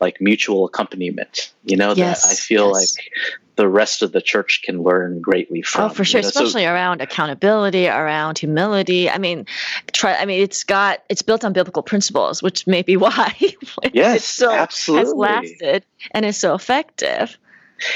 like 0.00 0.20
mutual 0.20 0.64
accompaniment 0.66 1.50
you 1.64 1.76
know 1.76 1.92
Yes, 1.92 2.22
that 2.22 2.32
i 2.32 2.34
feel 2.34 2.68
yes. 2.68 2.96
like 2.96 3.12
the 3.58 3.68
rest 3.68 4.02
of 4.02 4.12
the 4.12 4.22
church 4.22 4.62
can 4.62 4.84
learn 4.84 5.20
greatly 5.20 5.60
oh, 5.60 5.68
from 5.68 5.84
Oh, 5.84 5.88
for 5.88 6.04
sure, 6.04 6.20
you 6.20 6.26
know? 6.26 6.30
So- 6.30 6.44
especially 6.44 6.64
around 6.64 7.02
accountability, 7.02 7.88
around 7.88 8.38
humility. 8.38 9.10
I 9.10 9.18
mean, 9.18 9.46
try. 9.92 10.14
I 10.14 10.24
mean, 10.24 10.40
it's 10.40 10.62
got 10.62 11.02
it's 11.08 11.22
built 11.22 11.44
on 11.44 11.52
biblical 11.52 11.82
principles, 11.82 12.40
which 12.42 12.66
may 12.66 12.82
be 12.82 12.96
why 13.04 13.34
it 13.82 13.94
yes 13.94 14.24
still 14.24 14.52
has 14.52 15.12
lasted 15.12 15.84
and 16.12 16.24
is 16.24 16.36
so 16.36 16.54
effective. 16.54 17.36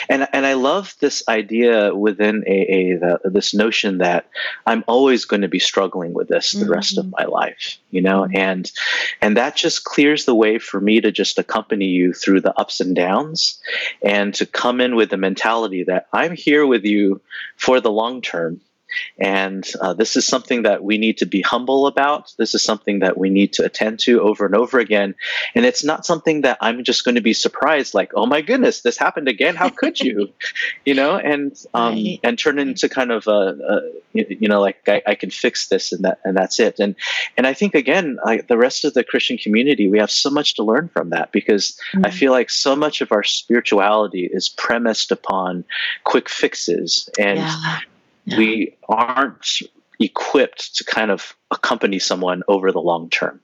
And 0.09 0.29
and 0.33 0.47
I 0.47 0.55
love 0.55 0.95
this 1.01 1.23
idea 1.29 1.95
within 1.95 2.45
AA 2.47 2.99
that 3.01 3.21
this 3.25 3.55
notion 3.55 3.99
that 3.99 4.29
I'm 4.67 4.85
always 4.87 5.25
going 5.25 5.43
to 5.43 5.49
be 5.49 5.59
struggling 5.59 6.15
with 6.15 6.29
this 6.29 6.53
the 6.53 6.69
rest 6.69 6.99
of 6.99 7.07
mm-hmm. 7.07 7.15
my 7.19 7.25
life, 7.27 7.79
you 7.91 8.03
know, 8.03 8.23
mm-hmm. 8.23 8.37
and 8.37 8.73
and 9.21 9.37
that 9.37 9.57
just 9.57 9.85
clears 9.85 10.25
the 10.25 10.35
way 10.35 10.59
for 10.59 10.81
me 10.81 11.01
to 11.01 11.13
just 11.13 11.39
accompany 11.39 11.87
you 11.87 12.13
through 12.13 12.41
the 12.41 12.59
ups 12.59 12.81
and 12.81 12.95
downs, 12.95 13.61
and 14.03 14.35
to 14.35 14.47
come 14.47 14.81
in 14.81 14.97
with 14.97 15.11
the 15.11 15.17
mentality 15.17 15.85
that 15.85 16.09
I'm 16.13 16.35
here 16.35 16.67
with 16.67 16.85
you 16.85 17.21
for 17.57 17.81
the 17.81 17.91
long 17.91 18.23
term. 18.23 18.61
And 19.19 19.69
uh, 19.81 19.95
this 19.95 20.17
is 20.17 20.27
something 20.27 20.63
that 20.63 20.83
we 20.85 20.99
need 20.99 21.19
to 21.19 21.27
be 21.27 21.41
humble 21.43 21.87
about. 21.87 22.33
This 22.39 22.55
is 22.55 22.63
something 22.63 23.01
that 23.01 23.19
we 23.19 23.31
need 23.31 23.53
to 23.55 23.65
attend 23.65 23.99
to 24.01 24.21
over 24.23 24.47
and 24.47 24.55
over 24.55 24.79
again. 24.79 25.15
And 25.55 25.65
it's 25.65 25.85
not 25.85 26.05
something 26.07 26.43
that 26.43 26.59
I'm 26.61 26.85
just 26.85 27.05
going 27.05 27.15
to 27.17 27.21
be 27.21 27.33
surprised, 27.33 27.95
like, 27.95 28.13
oh 28.15 28.27
my 28.27 28.41
goodness, 28.43 28.83
this 28.83 28.97
happened 28.97 29.29
again. 29.29 29.55
How 29.57 29.69
could 29.71 30.01
you? 30.01 30.29
you 30.85 30.95
know, 30.95 31.17
and 31.17 31.57
um, 31.75 31.93
Right. 31.95 32.21
and 32.25 32.39
turn 32.39 32.59
into 32.59 32.89
kind 32.89 33.13
of 33.13 33.27
a, 33.27 33.31
a 33.31 33.81
you 34.13 34.49
know, 34.49 34.61
like 34.61 34.89
I, 34.89 35.03
I 35.07 35.15
can 35.15 35.31
fix 35.31 35.69
this 35.69 35.93
and 35.93 36.05
that 36.05 36.19
and 36.25 36.37
that's 36.37 36.59
it. 36.61 36.79
And 36.79 36.95
and 37.37 37.47
I 37.47 37.55
think 37.55 37.75
again, 37.75 38.19
I, 38.25 38.39
the 38.49 38.59
rest 38.59 38.85
of 38.85 38.95
the 38.95 39.05
Christian 39.05 39.37
community, 39.39 39.89
we 39.89 39.99
have 39.99 40.11
so 40.11 40.31
much 40.31 40.55
to 40.55 40.63
learn 40.63 40.89
from 40.93 41.11
that 41.11 41.33
because 41.33 41.79
I 41.97 42.09
Mm. 42.11 42.13
feel 42.15 42.33
like 42.33 42.51
so 42.51 42.75
much 42.77 43.01
of 43.01 43.11
our 43.13 43.23
spirituality 43.23 44.29
is 44.33 44.49
premised 44.49 45.13
upon 45.13 45.65
quick 46.05 46.29
fixes 46.29 47.09
and 47.19 47.39
yeah. 47.39 47.79
We 48.27 48.77
aren't 48.89 49.63
equipped 49.99 50.77
to 50.77 50.85
kind 50.85 51.11
of 51.11 51.35
accompany 51.51 51.99
someone 51.99 52.43
over 52.49 52.73
the 52.73 52.81
long 52.81 53.11
term. 53.11 53.41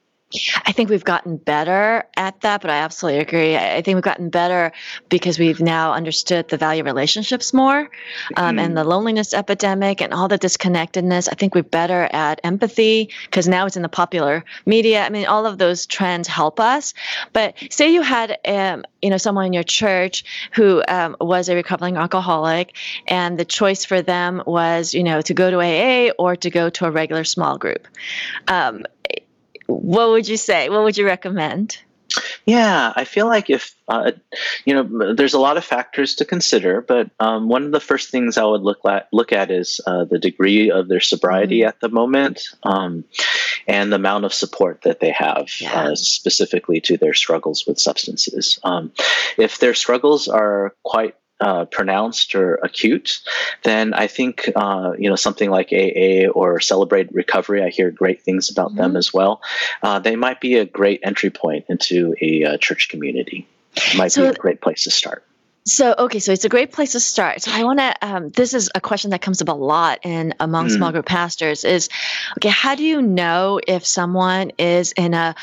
I 0.66 0.72
think 0.72 0.90
we've 0.90 1.04
gotten 1.04 1.38
better 1.38 2.04
at 2.14 2.42
that, 2.42 2.60
but 2.60 2.70
I 2.70 2.80
absolutely 2.80 3.20
agree. 3.20 3.56
I 3.56 3.80
think 3.80 3.96
we've 3.96 4.02
gotten 4.02 4.28
better 4.28 4.72
because 5.08 5.38
we've 5.38 5.60
now 5.60 5.94
understood 5.94 6.48
the 6.48 6.58
value 6.58 6.82
of 6.82 6.86
relationships 6.86 7.54
more 7.54 7.88
um, 8.36 8.58
and 8.58 8.76
the 8.76 8.84
loneliness 8.84 9.32
epidemic 9.32 10.02
and 10.02 10.12
all 10.12 10.28
the 10.28 10.36
disconnectedness. 10.36 11.28
I 11.30 11.34
think 11.34 11.54
we're 11.54 11.62
better 11.62 12.06
at 12.12 12.40
empathy 12.44 13.08
because 13.24 13.48
now 13.48 13.64
it's 13.64 13.76
in 13.76 13.82
the 13.82 13.88
popular 13.88 14.44
media. 14.66 15.02
I 15.02 15.08
mean, 15.08 15.24
all 15.24 15.46
of 15.46 15.56
those 15.56 15.86
trends 15.86 16.28
help 16.28 16.60
us. 16.60 16.92
But 17.32 17.54
say 17.70 17.94
you 17.94 18.02
had, 18.02 18.36
um, 18.46 18.84
you 19.00 19.08
know, 19.08 19.16
someone 19.16 19.46
in 19.46 19.54
your 19.54 19.62
church 19.62 20.24
who 20.52 20.82
um, 20.86 21.16
was 21.22 21.48
a 21.48 21.54
recovering 21.54 21.96
alcoholic, 21.96 22.76
and 23.06 23.38
the 23.38 23.46
choice 23.46 23.86
for 23.86 24.02
them 24.02 24.42
was, 24.46 24.92
you 24.92 25.04
know, 25.04 25.22
to 25.22 25.32
go 25.32 25.50
to 25.50 25.56
AA 25.56 26.12
or 26.18 26.36
to 26.36 26.50
go 26.50 26.68
to 26.68 26.84
a 26.84 26.90
regular 26.90 27.24
small 27.24 27.56
group. 27.56 27.88
What 29.68 30.08
would 30.10 30.26
you 30.26 30.36
say? 30.36 30.68
What 30.68 30.82
would 30.82 30.96
you 30.96 31.06
recommend? 31.06 31.78
Yeah, 32.46 32.92
I 32.96 33.04
feel 33.04 33.26
like 33.26 33.50
if 33.50 33.74
uh, 33.86 34.12
you 34.64 34.74
know, 34.74 35.14
there's 35.14 35.34
a 35.34 35.38
lot 35.38 35.58
of 35.58 35.64
factors 35.64 36.14
to 36.16 36.24
consider, 36.24 36.80
but 36.80 37.10
um, 37.20 37.48
one 37.48 37.64
of 37.64 37.72
the 37.72 37.80
first 37.80 38.10
things 38.10 38.38
I 38.38 38.44
would 38.44 38.62
look 38.62 38.78
at 38.86 39.08
look 39.12 39.32
at 39.32 39.50
is 39.50 39.80
uh, 39.86 40.04
the 40.04 40.18
degree 40.18 40.70
of 40.70 40.88
their 40.88 41.00
sobriety 41.00 41.60
mm-hmm. 41.60 41.68
at 41.68 41.80
the 41.80 41.90
moment, 41.90 42.48
um, 42.62 43.04
and 43.66 43.92
the 43.92 43.96
amount 43.96 44.24
of 44.24 44.32
support 44.32 44.82
that 44.82 45.00
they 45.00 45.10
have, 45.10 45.48
yeah. 45.60 45.74
uh, 45.74 45.94
specifically 45.94 46.80
to 46.82 46.96
their 46.96 47.14
struggles 47.14 47.66
with 47.66 47.78
substances. 47.78 48.58
Um, 48.64 48.92
if 49.36 49.58
their 49.58 49.74
struggles 49.74 50.28
are 50.28 50.74
quite 50.84 51.14
uh, 51.40 51.64
pronounced 51.66 52.34
or 52.34 52.56
acute, 52.56 53.20
then 53.62 53.94
I 53.94 54.06
think 54.06 54.50
uh, 54.56 54.92
you 54.98 55.08
know 55.08 55.16
something 55.16 55.50
like 55.50 55.72
AA 55.72 56.28
or 56.28 56.60
Celebrate 56.60 57.12
Recovery. 57.12 57.62
I 57.62 57.70
hear 57.70 57.90
great 57.90 58.22
things 58.22 58.50
about 58.50 58.70
mm-hmm. 58.70 58.78
them 58.78 58.96
as 58.96 59.12
well. 59.12 59.40
Uh, 59.82 59.98
they 59.98 60.16
might 60.16 60.40
be 60.40 60.56
a 60.56 60.64
great 60.64 61.00
entry 61.02 61.30
point 61.30 61.66
into 61.68 62.14
a 62.20 62.44
uh, 62.44 62.56
church 62.58 62.88
community. 62.88 63.46
Might 63.96 64.12
so, 64.12 64.22
be 64.22 64.28
a 64.28 64.34
great 64.34 64.60
place 64.60 64.84
to 64.84 64.90
start. 64.90 65.24
So, 65.68 65.94
okay, 65.98 66.18
so 66.18 66.32
it's 66.32 66.44
a 66.46 66.48
great 66.48 66.72
place 66.72 66.92
to 66.92 67.00
start. 67.00 67.42
So, 67.42 67.52
I 67.52 67.62
want 67.62 67.78
to. 67.78 67.94
Um, 68.00 68.30
this 68.30 68.54
is 68.54 68.70
a 68.74 68.80
question 68.80 69.10
that 69.10 69.20
comes 69.20 69.42
up 69.42 69.48
a 69.48 69.52
lot 69.52 70.00
in 70.02 70.34
among 70.40 70.68
mm. 70.68 70.76
small 70.76 70.92
group 70.92 71.04
pastors. 71.04 71.62
Is 71.62 71.90
okay. 72.38 72.48
How 72.48 72.74
do 72.74 72.84
you 72.84 73.02
know 73.02 73.60
if 73.66 73.86
someone 73.86 74.52
is 74.58 74.92
in 74.92 75.12
a 75.12 75.34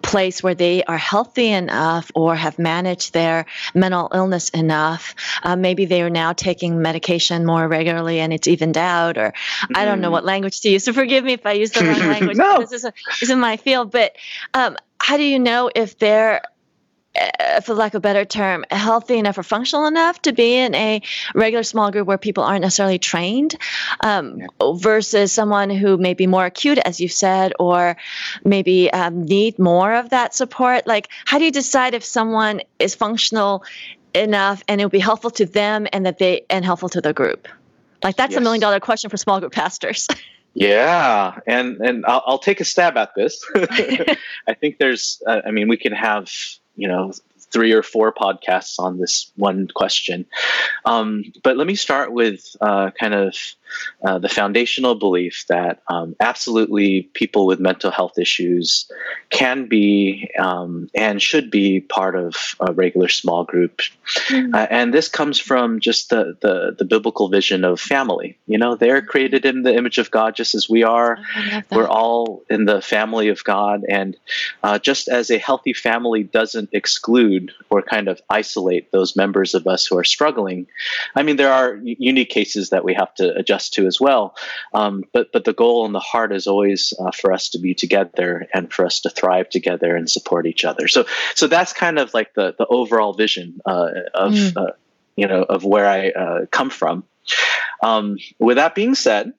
place 0.00 0.42
where 0.42 0.54
they 0.54 0.84
are 0.84 0.96
healthy 0.96 1.48
enough 1.48 2.10
or 2.14 2.34
have 2.34 2.58
managed 2.58 3.12
their 3.12 3.44
mental 3.74 4.10
illness 4.14 4.48
enough? 4.50 5.14
Uh, 5.42 5.54
maybe 5.54 5.84
they 5.84 6.00
are 6.00 6.10
now 6.10 6.32
taking 6.32 6.80
medication 6.80 7.44
more 7.44 7.68
regularly 7.68 8.20
and 8.20 8.32
it's 8.32 8.48
evened 8.48 8.78
out, 8.78 9.18
or 9.18 9.32
mm. 9.32 9.76
I 9.76 9.84
don't 9.84 10.00
know 10.00 10.08
mm. 10.08 10.12
what 10.12 10.24
language 10.24 10.62
to 10.62 10.70
use. 10.70 10.84
So, 10.84 10.92
forgive 11.04 11.24
me 11.24 11.34
if 11.34 11.44
I 11.44 11.52
use 11.52 11.72
the 11.72 11.84
wrong 11.84 11.98
language. 12.08 12.38
no. 12.38 12.60
This 12.60 12.72
is, 12.72 12.84
a, 12.84 12.92
this 13.20 13.28
is 13.28 13.36
my 13.36 13.58
field, 13.58 13.90
but 13.90 14.16
um, 14.54 14.78
how 14.98 15.18
do 15.18 15.22
you 15.22 15.38
know 15.38 15.70
if 15.74 15.98
they're 15.98 16.40
for 17.62 17.74
lack 17.74 17.94
of 17.94 17.98
a 17.98 18.00
better 18.00 18.24
term, 18.24 18.64
healthy 18.70 19.18
enough 19.18 19.38
or 19.38 19.42
functional 19.42 19.86
enough 19.86 20.20
to 20.22 20.32
be 20.32 20.56
in 20.56 20.74
a 20.74 21.00
regular 21.34 21.62
small 21.62 21.90
group 21.90 22.06
where 22.06 22.18
people 22.18 22.42
aren't 22.42 22.62
necessarily 22.62 22.98
trained, 22.98 23.56
um, 24.00 24.40
versus 24.76 25.32
someone 25.32 25.70
who 25.70 25.96
may 25.96 26.14
be 26.14 26.26
more 26.26 26.46
acute, 26.46 26.78
as 26.78 27.00
you 27.00 27.08
said, 27.08 27.52
or 27.58 27.96
maybe 28.44 28.92
um, 28.92 29.22
need 29.22 29.58
more 29.58 29.94
of 29.94 30.10
that 30.10 30.34
support. 30.34 30.86
Like, 30.86 31.08
how 31.24 31.38
do 31.38 31.44
you 31.44 31.52
decide 31.52 31.94
if 31.94 32.04
someone 32.04 32.60
is 32.78 32.94
functional 32.94 33.64
enough 34.14 34.62
and 34.68 34.80
it 34.80 34.84
will 34.84 34.90
be 34.90 34.98
helpful 34.98 35.30
to 35.30 35.46
them 35.46 35.86
and 35.92 36.06
that 36.06 36.18
they 36.18 36.44
and 36.50 36.64
helpful 36.64 36.88
to 36.90 37.00
the 37.00 37.12
group? 37.12 37.48
Like, 38.02 38.16
that's 38.16 38.32
yes. 38.32 38.40
a 38.40 38.42
million 38.42 38.60
dollar 38.60 38.80
question 38.80 39.10
for 39.10 39.16
small 39.16 39.40
group 39.40 39.52
pastors. 39.52 40.08
Yeah, 40.56 41.40
and 41.48 41.80
and 41.80 42.06
I'll, 42.06 42.22
I'll, 42.26 42.38
take 42.38 42.60
a 42.60 42.64
stab 42.64 42.96
at 42.96 43.10
this. 43.16 43.44
I 43.56 44.54
think 44.54 44.78
there's, 44.78 45.20
uh, 45.26 45.40
I 45.44 45.50
mean, 45.50 45.66
we 45.66 45.76
can 45.76 45.92
have 45.92 46.30
you 46.76 46.88
know 46.88 47.12
three 47.54 47.72
or 47.72 47.84
four 47.84 48.12
podcasts 48.12 48.80
on 48.80 48.98
this 48.98 49.30
one 49.36 49.68
question. 49.68 50.26
Um, 50.84 51.24
but 51.44 51.56
let 51.56 51.68
me 51.68 51.76
start 51.76 52.12
with 52.12 52.56
uh, 52.60 52.90
kind 52.98 53.14
of 53.14 53.36
uh, 54.04 54.18
the 54.18 54.28
foundational 54.28 54.94
belief 54.94 55.44
that 55.48 55.82
um, 55.88 56.14
absolutely 56.20 57.02
people 57.14 57.46
with 57.46 57.60
mental 57.60 57.90
health 57.90 58.18
issues 58.18 58.90
can 59.30 59.66
be 59.66 60.28
um, 60.38 60.88
and 60.94 61.22
should 61.22 61.50
be 61.50 61.80
part 61.80 62.14
of 62.14 62.34
a 62.60 62.72
regular 62.72 63.08
small 63.08 63.44
group. 63.44 63.80
Mm-hmm. 64.28 64.54
Uh, 64.54 64.66
and 64.70 64.92
this 64.92 65.08
comes 65.08 65.38
from 65.38 65.80
just 65.80 66.10
the, 66.10 66.36
the, 66.40 66.74
the, 66.78 66.84
biblical 66.84 67.28
vision 67.28 67.64
of 67.64 67.80
family. 67.80 68.36
You 68.46 68.58
know, 68.58 68.76
they're 68.76 69.02
created 69.02 69.44
in 69.44 69.62
the 69.62 69.74
image 69.74 69.98
of 69.98 70.10
God 70.10 70.36
just 70.36 70.54
as 70.54 70.68
we 70.68 70.82
are. 70.82 71.18
We're 71.70 71.88
all 71.88 72.42
in 72.50 72.66
the 72.66 72.80
family 72.80 73.28
of 73.28 73.42
God. 73.44 73.84
And 73.88 74.16
uh, 74.62 74.78
just 74.78 75.08
as 75.08 75.30
a 75.30 75.38
healthy 75.38 75.72
family 75.72 76.22
doesn't 76.22 76.68
exclude 76.72 77.43
or 77.70 77.82
kind 77.82 78.08
of 78.08 78.20
isolate 78.30 78.92
those 78.92 79.16
members 79.16 79.54
of 79.54 79.66
us 79.66 79.86
who 79.86 79.96
are 79.98 80.04
struggling, 80.04 80.66
I 81.14 81.22
mean, 81.22 81.36
there 81.36 81.52
are 81.52 81.76
unique 81.82 82.30
cases 82.30 82.70
that 82.70 82.84
we 82.84 82.94
have 82.94 83.14
to 83.16 83.34
adjust 83.34 83.74
to 83.74 83.86
as 83.86 84.00
well. 84.00 84.36
Um, 84.72 85.04
but 85.12 85.32
but 85.32 85.44
the 85.44 85.52
goal 85.52 85.84
and 85.86 85.94
the 85.94 86.00
heart 86.00 86.32
is 86.32 86.46
always 86.46 86.92
uh, 86.98 87.10
for 87.10 87.32
us 87.32 87.48
to 87.50 87.58
be 87.58 87.74
together 87.74 88.46
and 88.52 88.72
for 88.72 88.86
us 88.86 89.00
to 89.00 89.10
thrive 89.10 89.48
together 89.48 89.96
and 89.96 90.10
support 90.10 90.46
each 90.46 90.64
other. 90.64 90.88
So 90.88 91.04
so 91.34 91.46
that's 91.46 91.72
kind 91.72 91.98
of 91.98 92.14
like 92.14 92.34
the 92.34 92.54
the 92.56 92.66
overall 92.66 93.14
vision 93.14 93.60
uh, 93.64 93.90
of 94.14 94.32
mm. 94.32 94.56
uh, 94.56 94.72
you 95.16 95.26
know 95.26 95.42
of 95.42 95.64
where 95.64 95.86
I 95.86 96.10
uh, 96.10 96.46
come 96.46 96.70
from. 96.70 97.04
Um, 97.82 98.18
with 98.38 98.56
that 98.56 98.74
being 98.74 98.94
said, 98.94 99.32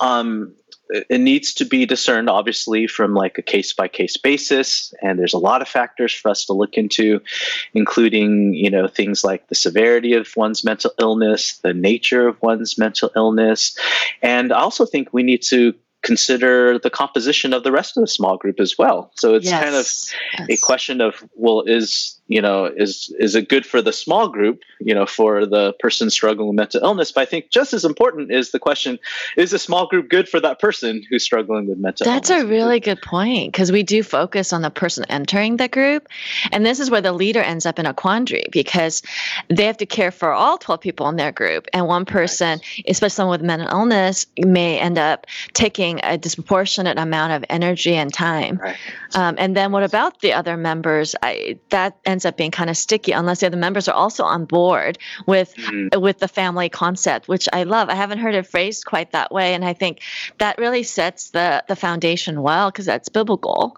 um, 0.00 0.54
it 0.90 1.20
needs 1.20 1.54
to 1.54 1.64
be 1.64 1.86
discerned 1.86 2.28
obviously 2.28 2.86
from 2.86 3.14
like 3.14 3.38
a 3.38 3.42
case 3.42 3.72
by 3.72 3.88
case 3.88 4.16
basis 4.16 4.92
and 5.02 5.18
there's 5.18 5.32
a 5.32 5.38
lot 5.38 5.62
of 5.62 5.68
factors 5.68 6.12
for 6.12 6.30
us 6.30 6.44
to 6.44 6.52
look 6.52 6.74
into 6.74 7.20
including 7.74 8.54
you 8.54 8.70
know 8.70 8.86
things 8.86 9.24
like 9.24 9.48
the 9.48 9.54
severity 9.54 10.12
of 10.12 10.28
one's 10.36 10.64
mental 10.64 10.90
illness 10.98 11.58
the 11.58 11.74
nature 11.74 12.28
of 12.28 12.40
one's 12.42 12.78
mental 12.78 13.10
illness 13.16 13.76
and 14.22 14.52
i 14.52 14.58
also 14.58 14.84
think 14.84 15.08
we 15.12 15.22
need 15.22 15.42
to 15.42 15.74
consider 16.02 16.78
the 16.78 16.90
composition 16.90 17.52
of 17.52 17.62
the 17.62 17.72
rest 17.72 17.96
of 17.96 18.00
the 18.00 18.08
small 18.08 18.36
group 18.36 18.58
as 18.58 18.78
well 18.78 19.12
so 19.16 19.34
it's 19.34 19.46
yes. 19.46 19.62
kind 19.62 19.74
of 19.74 20.48
yes. 20.48 20.58
a 20.58 20.66
question 20.66 21.00
of 21.00 21.22
well 21.34 21.62
is 21.62 22.19
you 22.30 22.40
know 22.40 22.64
is 22.64 23.12
is 23.18 23.34
it 23.34 23.48
good 23.48 23.66
for 23.66 23.82
the 23.82 23.92
small 23.92 24.28
group 24.28 24.62
you 24.78 24.94
know 24.94 25.04
for 25.04 25.44
the 25.44 25.74
person 25.80 26.08
struggling 26.08 26.46
with 26.46 26.56
mental 26.56 26.80
illness 26.82 27.10
but 27.10 27.22
i 27.22 27.24
think 27.24 27.50
just 27.50 27.72
as 27.74 27.84
important 27.84 28.30
is 28.30 28.52
the 28.52 28.58
question 28.58 28.98
is 29.36 29.52
a 29.52 29.58
small 29.58 29.88
group 29.88 30.08
good 30.08 30.28
for 30.28 30.38
that 30.38 30.60
person 30.60 31.02
who's 31.10 31.24
struggling 31.24 31.66
with 31.66 31.76
mental 31.76 32.06
illness? 32.06 32.28
that's 32.28 32.30
illness? 32.30 32.44
a 32.44 32.48
really 32.48 32.78
good 32.78 33.02
point 33.02 33.52
because 33.52 33.72
we 33.72 33.82
do 33.82 34.02
focus 34.02 34.52
on 34.52 34.62
the 34.62 34.70
person 34.70 35.04
entering 35.08 35.56
the 35.56 35.66
group 35.66 36.06
and 36.52 36.64
this 36.64 36.78
is 36.78 36.88
where 36.88 37.00
the 37.00 37.12
leader 37.12 37.42
ends 37.42 37.66
up 37.66 37.80
in 37.80 37.84
a 37.84 37.92
quandary 37.92 38.44
because 38.52 39.02
they 39.48 39.64
have 39.64 39.76
to 39.76 39.86
care 39.86 40.12
for 40.12 40.32
all 40.32 40.56
12 40.56 40.80
people 40.80 41.08
in 41.08 41.16
their 41.16 41.32
group 41.32 41.66
and 41.72 41.86
one 41.88 42.04
person 42.04 42.60
especially 42.86 43.10
someone 43.10 43.40
with 43.40 43.44
mental 43.44 43.68
illness 43.68 44.26
may 44.38 44.78
end 44.78 44.98
up 44.98 45.26
taking 45.52 45.98
a 46.04 46.16
disproportionate 46.16 46.96
amount 46.96 47.32
of 47.32 47.44
energy 47.50 47.96
and 47.96 48.14
time 48.14 48.56
right. 48.62 48.76
um, 49.16 49.34
and 49.36 49.56
then 49.56 49.72
what 49.72 49.82
about 49.82 50.20
the 50.20 50.32
other 50.32 50.56
members 50.56 51.16
I, 51.20 51.58
that 51.70 51.98
ends 52.04 52.19
ends 52.20 52.26
up 52.26 52.36
being 52.36 52.50
kind 52.50 52.68
of 52.68 52.76
sticky 52.76 53.12
unless 53.12 53.40
the 53.40 53.46
other 53.46 53.56
members 53.56 53.88
are 53.88 53.94
also 53.94 54.24
on 54.24 54.44
board 54.44 54.98
with 55.26 55.54
mm-hmm. 55.54 55.98
with 56.00 56.18
the 56.18 56.28
family 56.28 56.68
concept, 56.68 57.28
which 57.28 57.48
I 57.50 57.62
love. 57.62 57.88
I 57.88 57.94
haven't 57.94 58.18
heard 58.18 58.34
it 58.34 58.46
phrased 58.46 58.84
quite 58.84 59.12
that 59.12 59.32
way, 59.32 59.54
and 59.54 59.64
I 59.64 59.72
think 59.72 60.00
that 60.36 60.58
really 60.58 60.82
sets 60.82 61.30
the 61.30 61.64
the 61.66 61.76
foundation 61.76 62.42
well 62.42 62.70
because 62.70 62.84
that's 62.84 63.08
biblical. 63.08 63.76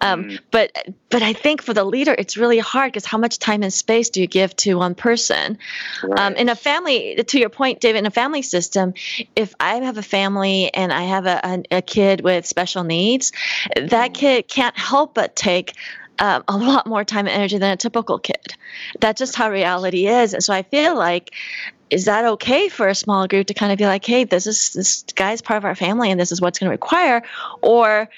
Um, 0.00 0.24
mm-hmm. 0.24 0.36
But 0.50 0.72
but 1.10 1.22
I 1.22 1.34
think 1.34 1.60
for 1.60 1.74
the 1.74 1.84
leader, 1.84 2.14
it's 2.16 2.38
really 2.38 2.58
hard 2.58 2.92
because 2.92 3.04
how 3.04 3.18
much 3.18 3.38
time 3.38 3.62
and 3.62 3.72
space 3.72 4.08
do 4.08 4.22
you 4.22 4.26
give 4.26 4.56
to 4.56 4.76
one 4.76 4.94
person? 4.94 5.58
Right. 6.02 6.18
Um, 6.18 6.34
in 6.36 6.48
a 6.48 6.56
family, 6.56 7.22
to 7.22 7.38
your 7.38 7.50
point, 7.50 7.80
David, 7.80 7.98
in 7.98 8.06
a 8.06 8.10
family 8.10 8.40
system, 8.40 8.94
if 9.36 9.54
I 9.60 9.74
have 9.76 9.98
a 9.98 10.02
family 10.02 10.72
and 10.72 10.92
I 10.92 11.02
have 11.02 11.26
a, 11.26 11.40
a, 11.44 11.76
a 11.78 11.82
kid 11.82 12.22
with 12.22 12.46
special 12.46 12.84
needs, 12.84 13.32
that 13.76 13.90
mm-hmm. 13.90 14.12
kid 14.14 14.48
can't 14.48 14.78
help 14.78 15.12
but 15.14 15.36
take 15.36 15.74
um, 16.22 16.44
a 16.46 16.56
lot 16.56 16.86
more 16.86 17.04
time 17.04 17.26
and 17.26 17.34
energy 17.34 17.58
than 17.58 17.72
a 17.72 17.76
typical 17.76 18.16
kid. 18.16 18.54
That's 19.00 19.18
just 19.18 19.34
how 19.34 19.50
reality 19.50 20.06
is. 20.06 20.34
And 20.34 20.42
so 20.42 20.54
I 20.54 20.62
feel 20.62 20.96
like, 20.96 21.34
is 21.90 22.04
that 22.04 22.24
okay 22.24 22.68
for 22.68 22.86
a 22.86 22.94
small 22.94 23.26
group 23.26 23.48
to 23.48 23.54
kind 23.54 23.72
of 23.72 23.78
be 23.78 23.86
like, 23.86 24.04
hey, 24.04 24.22
this 24.22 24.46
is 24.46 24.72
this 24.72 25.02
guy's 25.16 25.42
part 25.42 25.58
of 25.58 25.64
our 25.64 25.74
family 25.74 26.12
and 26.12 26.20
this 26.20 26.30
is 26.30 26.40
what's 26.40 26.60
going 26.60 26.68
to 26.68 26.70
require? 26.70 27.22
Or 27.60 28.08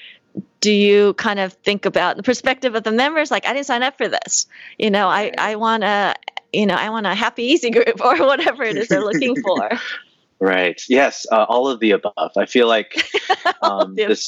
do 0.59 0.71
you 0.71 1.15
kind 1.15 1.39
of 1.39 1.53
think 1.53 1.87
about 1.87 2.15
the 2.15 2.23
perspective 2.23 2.75
of 2.75 2.83
the 2.83 2.91
members 2.91 3.31
like 3.31 3.47
i 3.47 3.53
didn't 3.53 3.65
sign 3.65 3.81
up 3.83 3.97
for 3.97 4.09
this 4.09 4.47
you 4.77 4.91
know 4.91 5.07
i 5.07 5.31
i 5.37 5.55
want 5.55 5.81
a 5.81 6.13
you 6.51 6.65
know 6.65 6.73
i 6.73 6.89
want 6.89 7.05
a 7.05 7.15
happy 7.15 7.43
easy 7.43 7.69
group 7.69 8.01
or 8.03 8.17
whatever 8.17 8.63
it 8.63 8.75
is 8.75 8.89
they're 8.89 9.01
looking 9.01 9.33
for 9.41 9.69
Right. 10.39 10.81
Yes. 10.89 11.25
Uh, 11.31 11.45
all 11.47 11.69
of 11.69 11.79
the 11.79 11.91
above. 11.91 12.31
I 12.37 12.45
feel 12.45 12.67
like 12.67 13.09
um, 13.61 13.95
this 13.95 14.27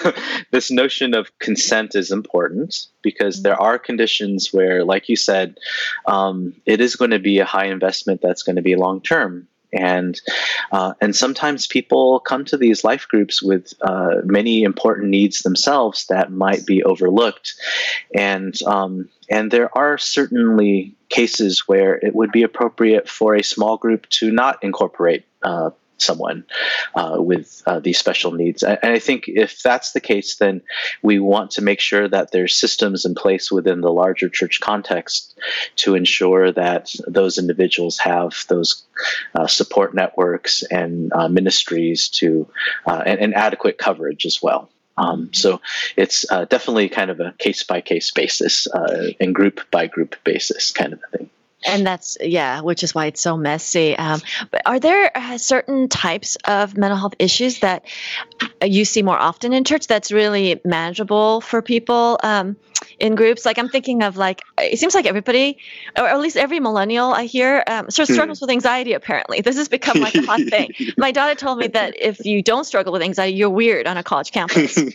this 0.50 0.70
notion 0.70 1.14
of 1.14 1.36
consent 1.38 1.94
is 1.94 2.10
important 2.10 2.86
because 3.02 3.36
mm-hmm. 3.36 3.44
there 3.44 3.60
are 3.60 3.78
conditions 3.78 4.52
where, 4.52 4.84
like 4.84 5.08
you 5.08 5.16
said, 5.16 5.58
um, 6.06 6.54
it 6.66 6.80
is 6.80 6.96
going 6.96 7.12
to 7.12 7.18
be 7.18 7.38
a 7.38 7.46
high 7.46 7.66
investment 7.66 8.20
that's 8.20 8.42
going 8.42 8.56
to 8.56 8.62
be 8.62 8.76
long 8.76 9.00
term 9.00 9.48
and 9.72 10.20
uh, 10.72 10.94
and 11.00 11.14
sometimes 11.14 11.66
people 11.66 12.20
come 12.20 12.44
to 12.46 12.56
these 12.56 12.84
life 12.84 13.06
groups 13.08 13.42
with 13.42 13.74
uh, 13.82 14.16
many 14.24 14.62
important 14.62 15.08
needs 15.08 15.40
themselves 15.40 16.06
that 16.06 16.32
might 16.32 16.64
be 16.64 16.82
overlooked, 16.82 17.54
and 18.14 18.60
um, 18.62 19.08
and 19.28 19.50
there 19.50 19.76
are 19.76 19.98
certainly 19.98 20.94
cases 21.08 21.66
where 21.66 21.94
it 21.94 22.14
would 22.14 22.32
be 22.32 22.42
appropriate 22.42 23.08
for 23.08 23.34
a 23.34 23.42
small 23.42 23.76
group 23.76 24.08
to 24.10 24.30
not 24.30 24.62
incorporate 24.62 25.24
uh, 25.42 25.70
someone 25.98 26.44
uh, 26.94 27.16
with 27.18 27.62
uh, 27.66 27.80
these 27.80 27.98
special 27.98 28.32
needs. 28.32 28.62
And 28.62 28.78
I 28.82 28.98
think 28.98 29.24
if 29.26 29.62
that's 29.62 29.92
the 29.92 30.00
case, 30.00 30.36
then 30.36 30.62
we 31.02 31.18
want 31.18 31.50
to 31.52 31.62
make 31.62 31.80
sure 31.80 32.08
that 32.08 32.30
there's 32.30 32.56
systems 32.56 33.04
in 33.04 33.14
place 33.14 33.52
within 33.52 33.80
the 33.80 33.92
larger 33.92 34.28
church 34.28 34.60
context 34.60 35.38
to 35.76 35.94
ensure 35.94 36.52
that 36.52 36.94
those 37.06 37.38
individuals 37.38 37.98
have 37.98 38.44
those 38.48 38.84
uh, 39.34 39.46
support 39.46 39.94
networks 39.94 40.62
and 40.70 41.12
uh, 41.12 41.28
ministries 41.28 42.08
to 42.08 42.48
uh, 42.86 43.02
and, 43.04 43.20
and, 43.20 43.34
adequate 43.34 43.78
coverage 43.78 44.26
as 44.26 44.42
well. 44.42 44.68
Um, 44.96 45.30
so 45.32 45.60
it's 45.96 46.24
uh, 46.30 46.46
definitely 46.46 46.88
kind 46.88 47.10
of 47.10 47.20
a 47.20 47.32
case 47.38 47.62
by 47.62 47.80
case 47.80 48.10
basis 48.10 48.66
and 49.20 49.32
group 49.32 49.60
by 49.70 49.86
group 49.86 50.16
basis 50.24 50.72
kind 50.72 50.92
of 50.92 51.00
a 51.04 51.18
thing 51.18 51.30
and 51.66 51.86
that's 51.86 52.16
yeah 52.20 52.60
which 52.60 52.82
is 52.82 52.94
why 52.94 53.06
it's 53.06 53.20
so 53.20 53.36
messy. 53.36 53.96
Um, 53.96 54.20
but 54.50 54.62
are 54.66 54.78
there 54.78 55.10
uh, 55.16 55.38
certain 55.38 55.88
types 55.88 56.36
of 56.46 56.76
mental 56.76 56.96
health 56.96 57.14
issues 57.18 57.60
that 57.60 57.84
you 58.64 58.84
see 58.84 59.02
more 59.02 59.18
often 59.18 59.52
in 59.52 59.64
church 59.64 59.86
that's 59.86 60.12
really 60.12 60.60
manageable 60.64 61.40
for 61.40 61.62
people 61.62 62.18
um, 62.22 62.56
in 62.98 63.14
groups? 63.14 63.44
Like 63.44 63.58
i'm 63.58 63.68
thinking 63.68 64.02
of 64.02 64.16
like 64.16 64.42
it 64.58 64.78
seems 64.78 64.94
like 64.94 65.06
everybody 65.06 65.58
or 65.96 66.06
at 66.06 66.20
least 66.20 66.36
every 66.36 66.60
millennial 66.60 67.12
i 67.12 67.24
hear 67.24 67.64
um, 67.66 67.90
sort 67.90 68.08
of 68.08 68.14
struggles 68.14 68.38
hmm. 68.38 68.44
with 68.44 68.50
anxiety 68.50 68.92
apparently. 68.92 69.40
This 69.40 69.56
has 69.56 69.68
become 69.68 70.00
like 70.00 70.14
a 70.14 70.22
hot 70.22 70.40
thing. 70.40 70.72
My 70.96 71.12
daughter 71.12 71.34
told 71.34 71.58
me 71.58 71.68
that 71.68 71.94
if 72.00 72.24
you 72.24 72.42
don't 72.42 72.64
struggle 72.64 72.92
with 72.92 73.02
anxiety 73.02 73.36
you're 73.36 73.50
weird 73.50 73.86
on 73.86 73.96
a 73.96 74.02
college 74.02 74.32
campus. 74.32 74.78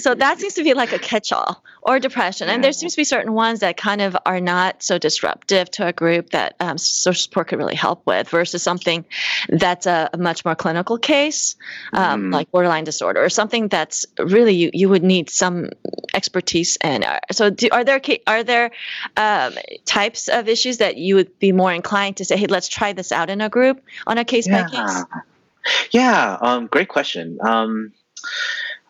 So 0.00 0.14
that 0.14 0.38
seems 0.40 0.54
to 0.54 0.64
be 0.64 0.74
like 0.74 0.92
a 0.92 0.98
catch-all 0.98 1.62
or 1.82 1.98
depression. 1.98 2.48
And 2.48 2.62
there 2.62 2.72
seems 2.72 2.92
to 2.94 2.96
be 2.96 3.04
certain 3.04 3.32
ones 3.32 3.60
that 3.60 3.76
kind 3.76 4.00
of 4.00 4.16
are 4.24 4.40
not 4.40 4.82
so 4.82 4.98
disruptive 4.98 5.70
to 5.72 5.89
a 5.90 5.92
group 5.92 6.30
that 6.30 6.54
um, 6.60 6.78
social 6.78 7.20
support 7.20 7.48
could 7.48 7.58
really 7.58 7.74
help 7.74 8.06
with 8.06 8.28
versus 8.28 8.62
something 8.62 9.04
that's 9.48 9.86
a, 9.86 10.08
a 10.12 10.16
much 10.16 10.44
more 10.44 10.54
clinical 10.54 10.96
case, 10.96 11.56
um, 11.92 12.30
mm. 12.30 12.32
like 12.32 12.50
borderline 12.50 12.84
disorder, 12.84 13.22
or 13.22 13.28
something 13.28 13.68
that's 13.68 14.06
really 14.18 14.54
you, 14.54 14.70
you 14.72 14.88
would 14.88 15.02
need 15.02 15.28
some 15.28 15.68
expertise 16.14 16.78
in. 16.82 17.04
Uh, 17.04 17.18
so, 17.30 17.50
do, 17.50 17.68
are 17.72 17.84
there 17.84 18.00
are 18.26 18.42
there 18.42 18.70
um, 19.16 19.52
types 19.84 20.28
of 20.28 20.48
issues 20.48 20.78
that 20.78 20.96
you 20.96 21.16
would 21.16 21.38
be 21.38 21.52
more 21.52 21.72
inclined 21.72 22.16
to 22.16 22.24
say, 22.24 22.36
"Hey, 22.36 22.46
let's 22.46 22.68
try 22.68 22.92
this 22.92 23.12
out 23.12 23.28
in 23.28 23.40
a 23.40 23.48
group 23.48 23.82
on 24.06 24.16
a 24.18 24.24
case 24.24 24.48
by 24.48 24.64
case"? 24.68 25.04
Yeah, 25.90 26.38
um, 26.40 26.66
great 26.66 26.88
question. 26.88 27.38
Um, 27.42 27.92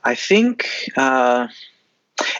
I 0.05 0.15
think. 0.15 0.69
Uh, 0.97 1.49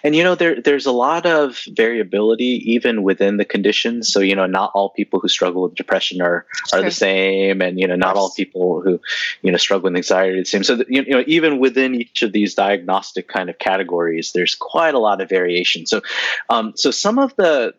and 0.03 0.15
you 0.15 0.25
know, 0.25 0.35
there 0.35 0.61
there's 0.61 0.87
a 0.87 0.93
lot 0.93 1.27
of 1.27 1.61
variability 1.69 2.73
even 2.73 3.03
within 3.03 3.37
the 3.37 3.45
conditions. 3.45 4.13
So 4.13 4.21
you 4.21 4.35
know, 4.35 4.47
not 4.47 4.73
all 4.75 4.91
people 4.91 5.21
who 5.21 5.29
struggle 5.29 5.63
with 5.63 5.75
depression 5.75 6.21
are 6.21 6.47
are 6.73 6.83
the 6.83 6.91
same, 6.91 7.63
and 7.63 7.79
you 7.79 7.87
know, 7.87 7.97
not 7.97 8.17
all 8.17 8.31
people 8.31 8.81
who 8.81 9.01
you 9.43 9.51
know 9.51 9.59
struggle 9.59 9.91
with 9.91 9.97
anxiety 9.97 10.39
are 10.39 10.41
the 10.41 10.45
same. 10.45 10.65
So 10.65 10.77
that, 10.77 10.91
you 10.91 11.05
know, 11.05 11.25
even 11.27 11.59
within 11.59 11.95
each 11.95 12.23
of 12.23 12.33
these 12.33 12.55
diagnostic 12.55 13.29
kind 13.29 13.51
of 13.51 13.59
categories, 13.59 14.33
there's 14.33 14.55
quite 14.55 14.95
a 14.95 14.99
lot 14.99 15.21
of 15.21 15.29
variation. 15.29 15.87
So, 15.87 16.03
um, 16.49 16.73
so 16.77 16.91
some 16.91 17.19
of 17.19 17.35
the 17.37 17.75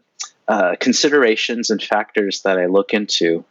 uh, 0.47 0.75
considerations 0.79 1.69
and 1.69 1.81
factors 1.81 2.41
that 2.41 2.59
I 2.59 2.65
look 2.65 2.93
into 2.93 3.45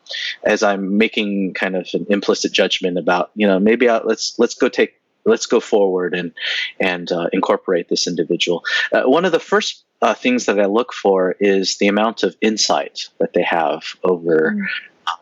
as 0.44 0.62
I'm 0.62 0.98
making 0.98 1.54
kind 1.54 1.74
of 1.74 1.88
an 1.94 2.04
implicit 2.10 2.52
judgment 2.52 2.98
about, 2.98 3.30
you 3.34 3.46
know, 3.46 3.58
maybe 3.58 3.88
I'll, 3.88 4.02
let's 4.04 4.38
let's 4.38 4.54
go 4.54 4.68
take 4.68 4.99
let's 5.24 5.46
go 5.46 5.60
forward 5.60 6.14
and 6.14 6.32
and 6.78 7.10
uh, 7.12 7.28
incorporate 7.32 7.88
this 7.88 8.06
individual. 8.06 8.64
Uh, 8.92 9.02
one 9.02 9.24
of 9.24 9.32
the 9.32 9.40
first 9.40 9.84
uh, 10.02 10.14
things 10.14 10.46
that 10.46 10.58
I 10.58 10.66
look 10.66 10.92
for 10.92 11.36
is 11.40 11.78
the 11.78 11.88
amount 11.88 12.22
of 12.22 12.36
insight 12.40 13.08
that 13.18 13.32
they 13.32 13.42
have 13.42 13.82
over. 14.02 14.56
Mm. 14.56 14.66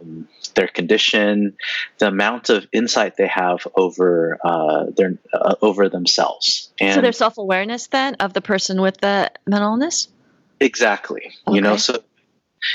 Um, 0.01 0.29
their 0.55 0.67
condition, 0.67 1.57
the 1.99 2.09
amount 2.09 2.51
of 2.51 2.67
insight 2.73 3.17
they 3.17 3.29
have 3.29 3.67
over 3.75 4.39
uh, 4.45 4.87
their 4.95 5.15
uh, 5.33 5.55
over 5.63 5.89
themselves, 5.89 6.71
and 6.81 6.97
so 6.97 7.01
their 7.01 7.13
self 7.13 7.39
awareness 7.39 7.87
then 7.87 8.17
of 8.17 8.35
the 8.35 8.43
person 8.43 8.83
with 8.83 8.99
the 8.99 9.31
mental 9.47 9.71
illness. 9.71 10.09
Exactly, 10.61 11.33
okay. 11.47 11.55
you 11.55 11.63
know, 11.63 11.77
so 11.77 12.03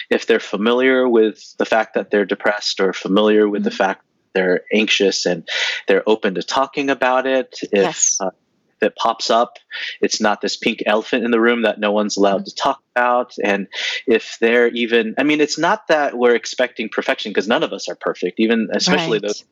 if 0.09 0.25
they're 0.25 0.39
familiar 0.39 1.07
with 1.07 1.55
the 1.57 1.65
fact 1.65 1.95
that 1.95 2.09
they're 2.09 2.25
depressed 2.25 2.79
or 2.79 2.93
familiar 2.93 3.47
with 3.47 3.61
mm-hmm. 3.61 3.65
the 3.65 3.75
fact 3.75 4.03
they're 4.33 4.61
anxious 4.73 5.25
and 5.25 5.47
they're 5.87 6.07
open 6.07 6.35
to 6.35 6.43
talking 6.43 6.89
about 6.89 7.25
it. 7.27 7.57
If, 7.61 7.69
yes. 7.71 8.17
uh, 8.19 8.31
if 8.77 8.87
it 8.87 8.95
pops 8.95 9.29
up, 9.29 9.57
it's 10.01 10.19
not 10.19 10.41
this 10.41 10.57
pink 10.57 10.83
elephant 10.85 11.23
in 11.23 11.31
the 11.31 11.39
room 11.39 11.63
that 11.63 11.79
no 11.79 11.91
one's 11.91 12.17
allowed 12.17 12.41
mm-hmm. 12.41 12.45
to 12.45 12.55
talk 12.55 12.81
about. 12.95 13.35
And 13.43 13.67
if 14.07 14.37
they're 14.39 14.67
even, 14.67 15.15
I 15.17 15.23
mean, 15.23 15.41
it's 15.41 15.57
not 15.57 15.87
that 15.87 16.17
we're 16.17 16.35
expecting 16.35 16.89
perfection 16.89 17.31
because 17.31 17.47
none 17.47 17.63
of 17.63 17.73
us 17.73 17.87
are 17.89 17.95
perfect, 17.95 18.39
even 18.39 18.69
especially 18.73 19.19
right. 19.19 19.27
those 19.27 19.43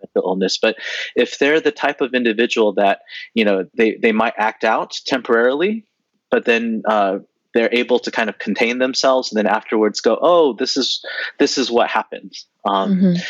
mental 0.00 0.30
illness. 0.30 0.58
But 0.58 0.76
if 1.16 1.38
they're 1.38 1.60
the 1.60 1.72
type 1.72 2.00
of 2.00 2.14
individual 2.14 2.74
that 2.74 3.00
you 3.34 3.44
know 3.44 3.66
they 3.74 3.96
they 3.96 4.12
might 4.12 4.34
act 4.36 4.64
out 4.64 4.98
temporarily, 5.06 5.86
but 6.30 6.44
then 6.44 6.82
uh, 6.86 7.18
they're 7.54 7.72
able 7.72 7.98
to 8.00 8.10
kind 8.10 8.28
of 8.28 8.38
contain 8.38 8.78
themselves 8.78 9.32
and 9.32 9.38
then 9.38 9.46
afterwards 9.46 10.00
go 10.00 10.18
oh 10.20 10.52
this 10.54 10.76
is 10.76 11.04
this 11.38 11.56
is 11.56 11.70
what 11.70 11.88
happened 11.88 12.32
um, 12.66 12.96
mm-hmm. 12.96 13.06
and 13.06 13.20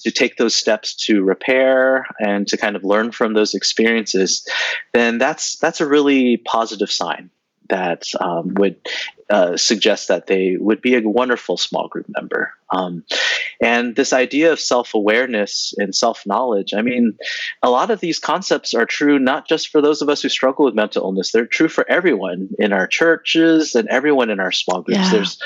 to 0.00 0.10
take 0.10 0.36
those 0.36 0.54
steps 0.54 0.94
to 0.94 1.22
repair 1.22 2.06
and 2.18 2.46
to 2.48 2.56
kind 2.56 2.76
of 2.76 2.84
learn 2.84 3.12
from 3.12 3.34
those 3.34 3.54
experiences 3.54 4.46
then 4.92 5.18
that's 5.18 5.56
that's 5.56 5.80
a 5.80 5.88
really 5.88 6.36
positive 6.38 6.90
sign 6.90 7.30
that 7.72 8.04
um, 8.20 8.52
would 8.54 8.76
uh, 9.30 9.56
suggest 9.56 10.08
that 10.08 10.26
they 10.26 10.56
would 10.58 10.82
be 10.82 10.94
a 10.94 11.00
wonderful 11.00 11.56
small 11.56 11.88
group 11.88 12.04
member. 12.06 12.52
Um, 12.70 13.02
and 13.62 13.96
this 13.96 14.12
idea 14.12 14.52
of 14.52 14.60
self 14.60 14.92
awareness 14.92 15.72
and 15.78 15.94
self 15.94 16.26
knowledge, 16.26 16.74
I 16.74 16.82
mean, 16.82 17.16
a 17.62 17.70
lot 17.70 17.90
of 17.90 18.00
these 18.00 18.18
concepts 18.18 18.74
are 18.74 18.84
true 18.84 19.18
not 19.18 19.48
just 19.48 19.68
for 19.68 19.80
those 19.80 20.02
of 20.02 20.10
us 20.10 20.20
who 20.20 20.28
struggle 20.28 20.66
with 20.66 20.74
mental 20.74 21.04
illness, 21.04 21.32
they're 21.32 21.46
true 21.46 21.68
for 21.68 21.88
everyone 21.88 22.50
in 22.58 22.74
our 22.74 22.86
churches 22.86 23.74
and 23.74 23.88
everyone 23.88 24.28
in 24.28 24.38
our 24.38 24.52
small 24.52 24.82
groups. 24.82 25.00
Yeah. 25.00 25.10
There's 25.10 25.38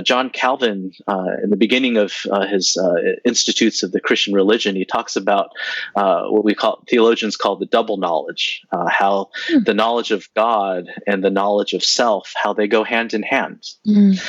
John 0.00 0.30
Calvin, 0.30 0.92
uh, 1.06 1.26
in 1.42 1.50
the 1.50 1.56
beginning 1.56 1.96
of 1.96 2.14
uh, 2.30 2.46
his 2.46 2.76
uh, 2.76 2.94
Institutes 3.24 3.82
of 3.82 3.92
the 3.92 4.00
Christian 4.00 4.34
Religion, 4.34 4.74
he 4.76 4.84
talks 4.84 5.16
about 5.16 5.50
uh, 5.96 6.24
what 6.24 6.44
we 6.44 6.54
call 6.54 6.82
theologians 6.88 7.36
call 7.36 7.56
the 7.56 7.66
double 7.66 7.96
knowledge, 7.96 8.62
uh, 8.72 8.88
how 8.88 9.28
mm. 9.48 9.64
the 9.64 9.74
knowledge 9.74 10.10
of 10.10 10.28
God 10.34 10.88
and 11.06 11.22
the 11.22 11.30
knowledge 11.30 11.72
of 11.74 11.84
self, 11.84 12.32
how 12.42 12.52
they 12.52 12.66
go 12.66 12.84
hand 12.84 13.14
in 13.14 13.22
hand. 13.22 13.66
Mm. 13.86 14.22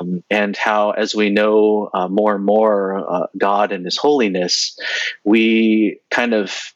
Um, 0.00 0.24
and 0.30 0.56
how, 0.56 0.92
as 0.92 1.14
we 1.14 1.28
know 1.28 1.90
more 2.10 2.34
and 2.34 2.44
more 2.44 3.28
God 3.36 3.70
and 3.72 3.84
His 3.84 3.98
holiness, 3.98 4.78
we 5.24 6.00
kind 6.10 6.32
of 6.32 6.72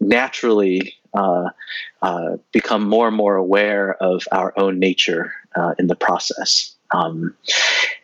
naturally 0.00 0.94
uh, 1.14 1.50
uh, 2.00 2.36
become 2.52 2.88
more 2.88 3.08
and 3.08 3.16
more 3.16 3.36
aware 3.36 3.94
of 4.02 4.26
our 4.32 4.52
own 4.58 4.78
nature 4.78 5.32
uh, 5.54 5.74
in 5.78 5.86
the 5.86 5.94
process. 5.94 6.74
Um, 6.94 7.34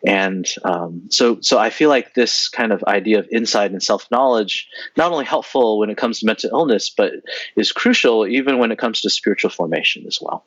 and 0.05 0.47
um, 0.63 1.01
so, 1.09 1.39
so 1.41 1.57
I 1.57 1.69
feel 1.69 1.89
like 1.89 2.13
this 2.13 2.47
kind 2.47 2.71
of 2.71 2.83
idea 2.85 3.19
of 3.19 3.27
insight 3.31 3.71
and 3.71 3.83
self 3.83 4.09
knowledge 4.11 4.67
not 4.95 5.11
only 5.11 5.25
helpful 5.25 5.79
when 5.79 5.89
it 5.89 5.97
comes 5.97 6.19
to 6.19 6.25
mental 6.25 6.49
illness, 6.51 6.89
but 6.89 7.13
is 7.55 7.71
crucial 7.71 8.25
even 8.25 8.59
when 8.59 8.71
it 8.71 8.79
comes 8.79 9.01
to 9.01 9.09
spiritual 9.09 9.49
formation 9.49 10.05
as 10.07 10.19
well. 10.21 10.45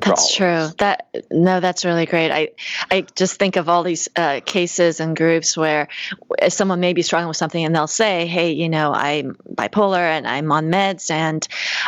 That's 0.00 0.34
true. 0.34 0.68
That 0.78 1.08
no, 1.30 1.60
that's 1.60 1.84
really 1.84 2.06
great. 2.06 2.30
I 2.30 2.50
I 2.90 3.06
just 3.14 3.38
think 3.38 3.56
of 3.56 3.68
all 3.68 3.82
these 3.82 4.08
uh, 4.16 4.40
cases 4.44 5.00
and 5.00 5.16
groups 5.16 5.56
where 5.56 5.88
someone 6.48 6.80
may 6.80 6.92
be 6.92 7.02
struggling 7.02 7.28
with 7.28 7.36
something 7.36 7.64
and 7.64 7.74
they'll 7.74 7.86
say, 7.86 8.26
"Hey, 8.26 8.52
you 8.52 8.68
know, 8.68 8.92
I'm 8.92 9.36
bipolar 9.54 9.98
and 9.98 10.26
I'm 10.26 10.50
on 10.52 10.66
meds, 10.66 11.10
and 11.10 11.46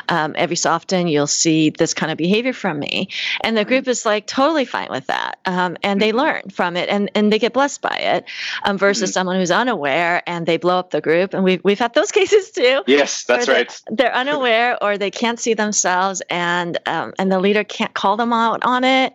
um, 0.09 0.35
every 0.37 0.57
so 0.57 0.71
often 0.71 1.09
you'll 1.09 1.27
see 1.27 1.71
this 1.71 1.95
kind 1.95 2.11
of 2.11 2.19
behavior 2.19 2.53
from 2.53 2.79
me." 2.79 3.09
And 3.43 3.57
the 3.57 3.65
group 3.65 3.89
is 3.89 4.07
like 4.07 4.27
totally 4.27 4.65
fine 4.65 4.89
with 4.91 5.07
that, 5.07 5.39
um, 5.45 5.77
and 5.83 6.01
they 6.01 6.11
mm-hmm. 6.11 6.19
learn 6.19 6.43
from 6.51 6.77
it 6.77 6.89
and 6.89 7.11
and 7.15 7.33
they 7.33 7.39
get 7.39 7.53
blessed 7.53 7.83
by 7.83 7.97
it. 7.97 8.25
Um, 8.65 8.79
versus 8.79 9.11
mm-hmm. 9.11 9.15
someone 9.15 9.37
who's 9.37 9.51
unaware 9.51 10.23
and 10.27 10.47
they 10.47 10.57
blow 10.57 10.79
up 10.79 10.91
the 10.91 11.01
group, 11.01 11.35
and 11.35 11.45
we've 11.45 11.63
we've 11.65 11.79
had 11.79 11.95
those 11.95 12.13
cases 12.19 12.51
too. 12.51 12.83
Yes, 12.87 13.25
that's 13.25 13.49
right. 13.49 13.69
They're, 13.87 13.97
they're 13.97 14.15
unaware 14.15 14.83
or 14.83 14.99
they 14.99 15.11
can't 15.11 15.39
see 15.39 15.55
themselves, 15.55 16.23
and 16.31 16.79
um, 16.87 17.13
and 17.19 17.31
the 17.31 17.41
leader 17.41 17.65
can't 17.65 17.86
call 17.95 18.17
them 18.17 18.33
out 18.33 18.65
on 18.65 18.85
it. 18.85 19.13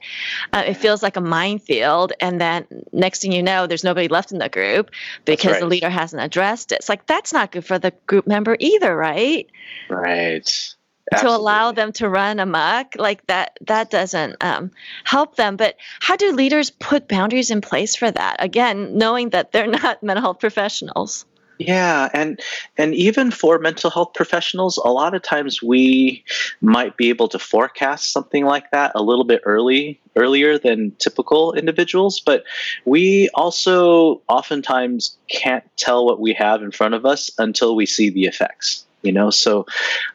Uh, 0.53 0.63
it 0.67 0.75
feels 0.75 1.03
like 1.03 1.17
a 1.17 1.21
minefield. 1.21 2.13
And 2.19 2.39
then 2.39 2.65
next 2.91 3.21
thing 3.21 3.31
you 3.31 3.43
know, 3.43 3.67
there's 3.67 3.83
nobody 3.83 4.07
left 4.07 4.31
in 4.31 4.39
the 4.39 4.49
group 4.49 4.91
because 5.25 5.53
right. 5.53 5.59
the 5.61 5.67
leader 5.67 5.89
hasn't 5.89 6.21
addressed 6.21 6.71
it. 6.71 6.75
It's 6.75 6.89
like 6.89 7.05
that's 7.05 7.33
not 7.33 7.51
good 7.51 7.65
for 7.65 7.79
the 7.79 7.91
group 8.07 8.27
member 8.27 8.57
either, 8.59 8.95
right? 8.95 9.47
Right. 9.89 10.75
Absolutely. 11.13 11.37
to 11.37 11.41
allow 11.41 11.71
them 11.73 11.91
to 11.93 12.07
run 12.07 12.39
amok 12.39 12.95
like 12.95 13.25
that 13.27 13.57
that 13.67 13.89
doesn't 13.89 14.41
um, 14.41 14.71
help 15.03 15.35
them 15.35 15.57
but 15.57 15.75
how 15.99 16.15
do 16.15 16.31
leaders 16.31 16.69
put 16.69 17.09
boundaries 17.09 17.51
in 17.51 17.59
place 17.59 17.95
for 17.97 18.09
that 18.09 18.37
again 18.39 18.97
knowing 18.97 19.31
that 19.31 19.51
they're 19.51 19.67
not 19.81 20.01
mental 20.03 20.21
health 20.21 20.39
professionals 20.39 21.25
yeah, 21.67 22.09
and 22.13 22.39
and 22.77 22.95
even 22.95 23.31
for 23.31 23.59
mental 23.59 23.89
health 23.89 24.13
professionals, 24.13 24.77
a 24.77 24.89
lot 24.89 25.13
of 25.13 25.21
times 25.21 25.61
we 25.61 26.23
might 26.61 26.97
be 26.97 27.09
able 27.09 27.27
to 27.29 27.39
forecast 27.39 28.11
something 28.11 28.45
like 28.45 28.71
that 28.71 28.91
a 28.95 29.03
little 29.03 29.25
bit 29.25 29.41
early 29.45 29.99
earlier 30.15 30.57
than 30.57 30.91
typical 30.97 31.53
individuals, 31.53 32.19
but 32.19 32.43
we 32.85 33.29
also 33.35 34.21
oftentimes 34.27 35.17
can't 35.29 35.63
tell 35.77 36.05
what 36.05 36.19
we 36.19 36.33
have 36.33 36.61
in 36.61 36.71
front 36.71 36.93
of 36.93 37.05
us 37.05 37.29
until 37.37 37.75
we 37.75 37.85
see 37.85 38.09
the 38.09 38.25
effects 38.25 38.85
you 39.03 39.11
know? 39.11 39.31
So 39.31 39.65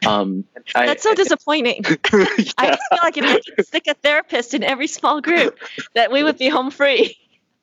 um, 0.05 0.45
that's 0.53 0.75
I, 0.75 0.95
so 0.95 1.13
disappointing. 1.13 1.83
Yeah. 2.13 2.25
i 2.57 2.67
just 2.69 2.81
feel 2.89 2.99
like 3.03 3.17
if 3.17 3.25
i 3.25 3.39
could 3.55 3.65
stick 3.65 3.87
a 3.87 3.93
therapist 3.95 4.53
in 4.53 4.63
every 4.63 4.87
small 4.87 5.19
group 5.19 5.59
that 5.93 6.09
we 6.09 6.23
would 6.23 6.37
be 6.37 6.47
home 6.47 6.71
free 6.71 7.17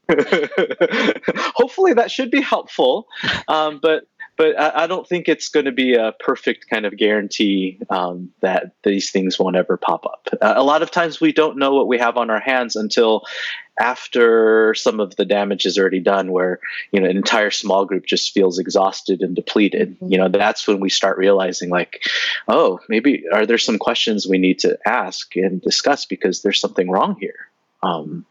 Hopefully, 1.55 1.95
that 1.95 2.11
should 2.11 2.31
be 2.31 2.41
helpful. 2.41 3.07
Um, 3.49 3.81
but 3.83 4.05
but 4.37 4.59
I, 4.59 4.85
I, 4.85 4.87
don't 4.87 5.07
think 5.07 5.29
it's 5.29 5.49
going 5.49 5.67
to 5.67 5.73
be 5.73 5.95
a 5.95 6.13
perfect 6.19 6.69
kind 6.69 6.87
of 6.87 6.97
guarantee 6.97 7.79
um, 7.91 8.31
that 8.41 8.73
these 8.83 9.11
things 9.11 9.39
won't 9.39 9.57
ever 9.57 9.77
pop 9.77 10.05
up. 10.07 10.29
Uh, 10.43 10.55
a 10.57 10.65
lot 10.65 10.83
of 10.83 10.91
times 10.91 11.21
we 11.21 11.33
don't 11.33 11.57
know 11.57 11.73
what 11.75 11.87
we 11.87 11.99
have 11.99 12.17
on 12.17 12.31
our 12.31 12.41
hands 12.41 12.77
until 12.77 13.23
after 13.79 14.75
some 14.75 15.01
of 15.01 15.17
the 15.17 15.25
damage 15.25 15.67
is 15.67 15.79
already 15.79 16.01
done 16.01 16.31
where 16.31 16.61
you 16.93 17.01
know 17.01 17.09
an 17.09 17.17
entire 17.17 17.51
small 17.51 17.85
group 17.85 18.07
just 18.07 18.33
feels 18.33 18.59
exhausted 18.59 19.21
and 19.21 19.35
depleted 19.35 19.97
mm-hmm. 19.97 20.13
you 20.13 20.19
know 20.19 20.29
that's 20.29 20.69
when 20.69 20.79
we 20.79 20.89
start 20.89 21.19
realizing 21.19 21.71
like 21.71 22.05
oh 22.47 22.79
maybe 22.89 23.25
are 23.33 23.47
there 23.47 23.59
some 23.59 23.79
questions 23.79 24.29
we 24.29 24.39
need 24.39 24.61
to 24.61 24.79
ask 24.87 25.35
and 25.35 25.61
discuss 25.61 26.07
because 26.07 26.43
there's 26.43 26.61
something 26.61 26.89
wrong 26.89 27.17
here 27.19 27.49
um, 27.85 28.27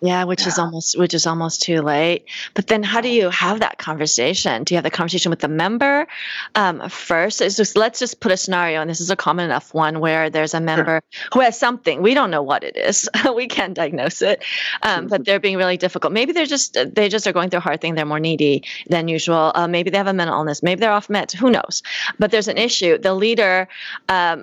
yeah, 0.00 0.24
which 0.24 0.42
yeah. 0.42 0.48
is 0.48 0.58
almost 0.58 0.98
which 0.98 1.14
is 1.14 1.26
almost 1.26 1.62
too 1.62 1.80
late. 1.80 2.24
But 2.54 2.66
then, 2.66 2.82
how 2.82 3.00
do 3.00 3.08
you 3.08 3.30
have 3.30 3.60
that 3.60 3.78
conversation? 3.78 4.64
Do 4.64 4.74
you 4.74 4.76
have 4.76 4.84
the 4.84 4.90
conversation 4.90 5.30
with 5.30 5.38
the 5.38 5.48
member 5.48 6.08
um, 6.56 6.88
first? 6.88 7.40
It's 7.40 7.56
just 7.56 7.76
let's 7.76 8.00
just 8.00 8.18
put 8.18 8.32
a 8.32 8.36
scenario, 8.36 8.80
and 8.80 8.90
this 8.90 9.00
is 9.00 9.10
a 9.10 9.16
common 9.16 9.44
enough 9.44 9.72
one 9.74 10.00
where 10.00 10.28
there's 10.28 10.54
a 10.54 10.60
member 10.60 11.02
sure. 11.12 11.28
who 11.34 11.40
has 11.40 11.56
something 11.56 12.02
we 12.02 12.14
don't 12.14 12.32
know 12.32 12.42
what 12.42 12.64
it 12.64 12.76
is. 12.76 13.08
we 13.36 13.46
can't 13.46 13.74
diagnose 13.74 14.22
it, 14.22 14.42
um, 14.82 15.06
but 15.06 15.24
they're 15.24 15.38
being 15.38 15.56
really 15.56 15.76
difficult. 15.76 16.12
Maybe 16.12 16.32
they're 16.32 16.46
just 16.46 16.76
they 16.94 17.08
just 17.08 17.26
are 17.28 17.32
going 17.32 17.50
through 17.50 17.58
a 17.58 17.60
hard 17.60 17.80
thing. 17.80 17.94
They're 17.94 18.04
more 18.04 18.20
needy 18.20 18.64
than 18.88 19.06
usual. 19.06 19.52
Uh, 19.54 19.68
maybe 19.68 19.90
they 19.90 19.98
have 19.98 20.08
a 20.08 20.14
mental 20.14 20.36
illness. 20.36 20.64
Maybe 20.64 20.80
they're 20.80 20.90
off 20.90 21.08
meds. 21.08 21.32
Who 21.32 21.50
knows? 21.50 21.82
But 22.18 22.32
there's 22.32 22.48
an 22.48 22.58
issue. 22.58 22.98
The 22.98 23.14
leader 23.14 23.68
um, 24.08 24.42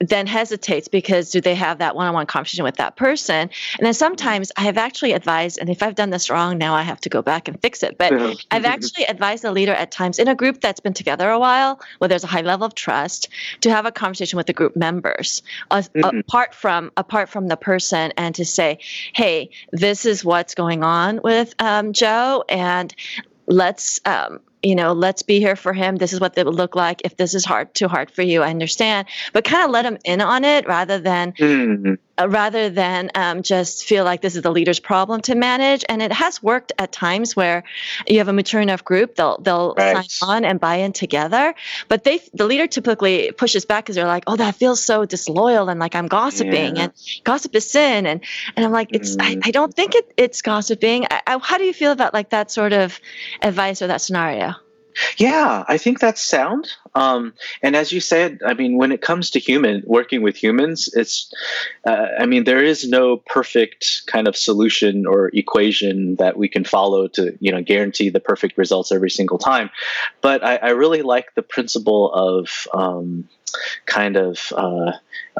then 0.00 0.26
hesitates 0.26 0.88
because 0.88 1.30
do 1.30 1.40
they 1.40 1.54
have 1.54 1.78
that 1.78 1.94
one-on-one 1.94 2.26
conversation 2.26 2.64
with 2.64 2.76
that 2.76 2.96
person? 2.96 3.50
And 3.78 3.86
then 3.86 3.94
sometimes 3.94 4.50
i 4.56 4.62
have 4.62 4.78
actually 4.78 5.12
advised 5.12 5.58
and 5.58 5.68
if 5.68 5.82
i've 5.82 5.94
done 5.94 6.10
this 6.10 6.30
wrong 6.30 6.58
now 6.58 6.74
i 6.74 6.82
have 6.82 7.00
to 7.02 7.08
go 7.08 7.22
back 7.22 7.48
and 7.48 7.60
fix 7.60 7.82
it. 7.82 7.98
But 7.98 8.12
i've 8.50 8.64
actually 8.64 9.04
advised 9.04 9.44
a 9.44 9.52
leader 9.52 9.72
at 9.72 9.90
times 9.90 10.18
in 10.18 10.28
a 10.28 10.34
group 10.34 10.60
that's 10.60 10.80
been 10.80 10.94
together 10.94 11.30
a 11.30 11.38
while 11.38 11.80
where 11.98 12.08
there's 12.08 12.24
a 12.24 12.28
high 12.28 12.40
level 12.40 12.66
of 12.66 12.74
trust 12.74 13.28
to 13.60 13.70
have 13.70 13.86
a 13.86 13.92
conversation 13.92 14.36
with 14.36 14.46
the 14.46 14.52
group 14.52 14.76
members 14.76 15.42
uh, 15.70 15.82
mm-hmm. 15.82 16.18
apart 16.18 16.54
from 16.54 16.90
apart 16.96 17.28
from 17.28 17.48
the 17.48 17.56
person 17.56 18.12
and 18.16 18.34
to 18.34 18.44
say 18.44 18.78
hey 19.14 19.50
this 19.72 20.06
is 20.06 20.24
what's 20.24 20.54
going 20.54 20.82
on 20.82 21.20
with 21.22 21.54
um, 21.58 21.92
joe 21.92 22.44
and 22.48 22.94
let's 23.46 24.00
um, 24.04 24.40
you 24.62 24.74
know, 24.74 24.92
let's 24.92 25.22
be 25.22 25.38
here 25.38 25.56
for 25.56 25.72
him. 25.72 25.96
This 25.96 26.12
is 26.12 26.20
what 26.20 26.36
it 26.36 26.44
would 26.44 26.54
look 26.54 26.76
like. 26.76 27.02
If 27.04 27.16
this 27.16 27.34
is 27.34 27.44
hard, 27.44 27.74
too 27.74 27.88
hard 27.88 28.10
for 28.10 28.22
you, 28.22 28.42
I 28.42 28.50
understand. 28.50 29.08
But 29.32 29.44
kind 29.44 29.64
of 29.64 29.70
let 29.70 29.84
him 29.84 29.98
in 30.04 30.20
on 30.20 30.44
it 30.44 30.66
rather 30.66 30.98
than 30.98 31.32
mm-hmm. 31.32 31.94
uh, 32.18 32.28
rather 32.28 32.68
than 32.68 33.10
um, 33.14 33.42
just 33.42 33.84
feel 33.84 34.04
like 34.04 34.20
this 34.20 34.36
is 34.36 34.42
the 34.42 34.50
leader's 34.50 34.80
problem 34.80 35.22
to 35.22 35.34
manage. 35.34 35.84
And 35.88 36.02
it 36.02 36.12
has 36.12 36.42
worked 36.42 36.72
at 36.78 36.92
times 36.92 37.34
where 37.34 37.64
you 38.06 38.18
have 38.18 38.28
a 38.28 38.32
mature 38.32 38.60
enough 38.60 38.84
group, 38.84 39.14
they'll 39.16 39.38
they'll 39.38 39.74
right. 39.76 40.10
sign 40.10 40.30
on 40.30 40.44
and 40.44 40.60
buy 40.60 40.76
in 40.76 40.92
together. 40.92 41.54
But 41.88 42.04
they 42.04 42.20
the 42.34 42.46
leader 42.46 42.66
typically 42.66 43.32
pushes 43.32 43.64
back 43.64 43.84
because 43.84 43.96
they're 43.96 44.06
like, 44.06 44.24
oh, 44.26 44.36
that 44.36 44.56
feels 44.56 44.82
so 44.82 45.04
disloyal 45.04 45.68
and 45.68 45.80
like 45.80 45.94
I'm 45.94 46.08
gossiping 46.08 46.76
yeah. 46.76 46.82
and 46.84 46.92
gossip 47.24 47.54
is 47.54 47.70
sin. 47.70 48.06
And 48.06 48.20
and 48.56 48.66
I'm 48.66 48.72
like, 48.72 48.88
it's 48.92 49.16
mm-hmm. 49.16 49.40
I, 49.44 49.48
I, 49.48 49.50
don't 49.50 49.74
think 49.74 49.94
it, 49.94 50.12
it's 50.16 50.42
gossiping. 50.42 51.06
I, 51.10 51.22
I, 51.26 51.38
how 51.42 51.58
do 51.58 51.64
you 51.64 51.72
feel 51.72 51.92
about 51.92 52.12
like 52.12 52.30
that 52.30 52.50
sort 52.50 52.72
of 52.72 52.98
advice 53.42 53.82
or 53.82 53.86
that 53.88 54.00
scenario? 54.00 54.49
Yeah, 55.16 55.64
I 55.68 55.78
think 55.78 56.00
that's 56.00 56.22
sound. 56.22 56.68
Um, 56.94 57.34
and 57.62 57.76
as 57.76 57.92
you 57.92 58.00
said, 58.00 58.40
I 58.44 58.54
mean, 58.54 58.76
when 58.76 58.92
it 58.92 59.00
comes 59.00 59.30
to 59.30 59.38
human 59.38 59.82
working 59.86 60.22
with 60.22 60.36
humans, 60.36 60.88
it's, 60.92 61.32
uh, 61.86 62.06
I 62.18 62.26
mean, 62.26 62.44
there 62.44 62.62
is 62.62 62.88
no 62.88 63.16
perfect 63.16 64.02
kind 64.06 64.26
of 64.26 64.36
solution 64.36 65.06
or 65.06 65.30
equation 65.32 66.16
that 66.16 66.36
we 66.36 66.48
can 66.48 66.64
follow 66.64 67.08
to, 67.08 67.36
you 67.40 67.52
know, 67.52 67.62
guarantee 67.62 68.10
the 68.10 68.20
perfect 68.20 68.58
results 68.58 68.92
every 68.92 69.10
single 69.10 69.38
time. 69.38 69.70
But 70.20 70.44
I, 70.44 70.56
I 70.56 70.70
really 70.70 71.02
like 71.02 71.34
the 71.34 71.42
principle 71.42 72.12
of 72.12 72.66
um, 72.74 73.28
kind 73.86 74.16
of 74.16 74.52
uh, 74.56 74.92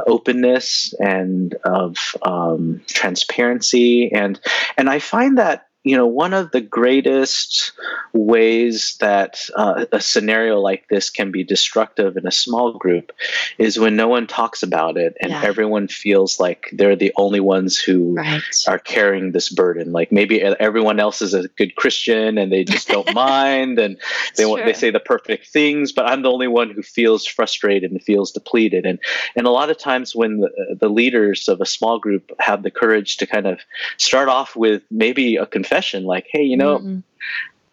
openness 0.07 0.95
and 0.99 1.55
of 1.65 1.97
um, 2.23 2.83
transparency, 2.87 4.13
and 4.13 4.41
and 4.77 4.89
I 4.89 4.99
find 4.99 5.39
that 5.39 5.70
you 5.83 5.97
know, 5.97 6.07
one 6.07 6.35
of 6.35 6.51
the 6.51 6.61
greatest 6.61 7.73
ways 8.13 8.97
that 9.01 9.41
uh, 9.57 9.87
a 9.93 10.01
scenario 10.01 10.61
like 10.61 10.87
this 10.89 11.09
can 11.09 11.31
be 11.31 11.43
destructive 11.43 12.19
in 12.19 12.27
a 12.27 12.31
small 12.31 12.75
group 12.75 13.13
is 13.57 13.79
when 13.79 13.97
no 13.97 14.07
one 14.07 14.27
talks 14.27 14.63
about 14.63 14.99
it 14.99 15.17
and 15.23 15.31
yeah. 15.31 15.43
everyone 15.43 15.89
feels 15.89 16.39
like 16.39 16.69
they're 16.73 16.97
the 16.97 17.13
only 17.17 17.41
ones 17.41 17.79
who 17.79 18.15
right. 18.15 18.43
are 18.69 18.79
carrying 18.79 19.33
this 19.33 19.49
burden. 19.49 19.91
Like 19.91 20.13
maybe 20.13 20.43
everyone 20.43 21.01
else 21.01 21.23
is 21.23 21.33
a 21.33 21.49
good 21.49 21.75
Christian 21.77 22.37
and 22.37 22.53
they 22.53 22.63
just 22.63 22.89
don't 22.89 23.15
mind 23.15 23.79
and 23.79 23.97
they 24.37 24.45
want, 24.45 24.67
they 24.67 24.75
say 24.75 24.91
the 24.91 25.01
perfect 25.01 25.47
things, 25.47 25.93
but 25.93 26.07
I'm 26.07 26.21
the 26.21 26.31
only 26.31 26.49
one 26.49 26.71
who 26.71 26.83
feels 26.83 27.25
frustrated 27.25 27.91
and 27.91 28.03
feels 28.03 28.33
depleted. 28.33 28.85
And 28.85 28.99
and 29.35 29.47
a 29.47 29.51
lot 29.51 29.71
of 29.71 29.79
times 29.79 30.15
when 30.15 30.41
the, 30.41 30.77
the 30.79 30.91
leaders 30.91 31.49
of 31.49 31.63
a 31.63 31.67
small 31.67 31.99
group 31.99 32.33
have 32.39 32.65
the 32.65 32.71
courage 32.71 33.17
to 33.17 33.27
kind 33.27 33.47
of 33.47 33.61
start 33.97 34.29
off 34.29 34.55
with 34.55 34.83
maybe 34.91 35.37
a 35.37 35.47
confession 35.47 35.70
confession 35.71 36.05
like 36.05 36.27
hey 36.33 36.43
you 36.43 36.57
know 36.57 36.79
mm-hmm. 36.79 36.99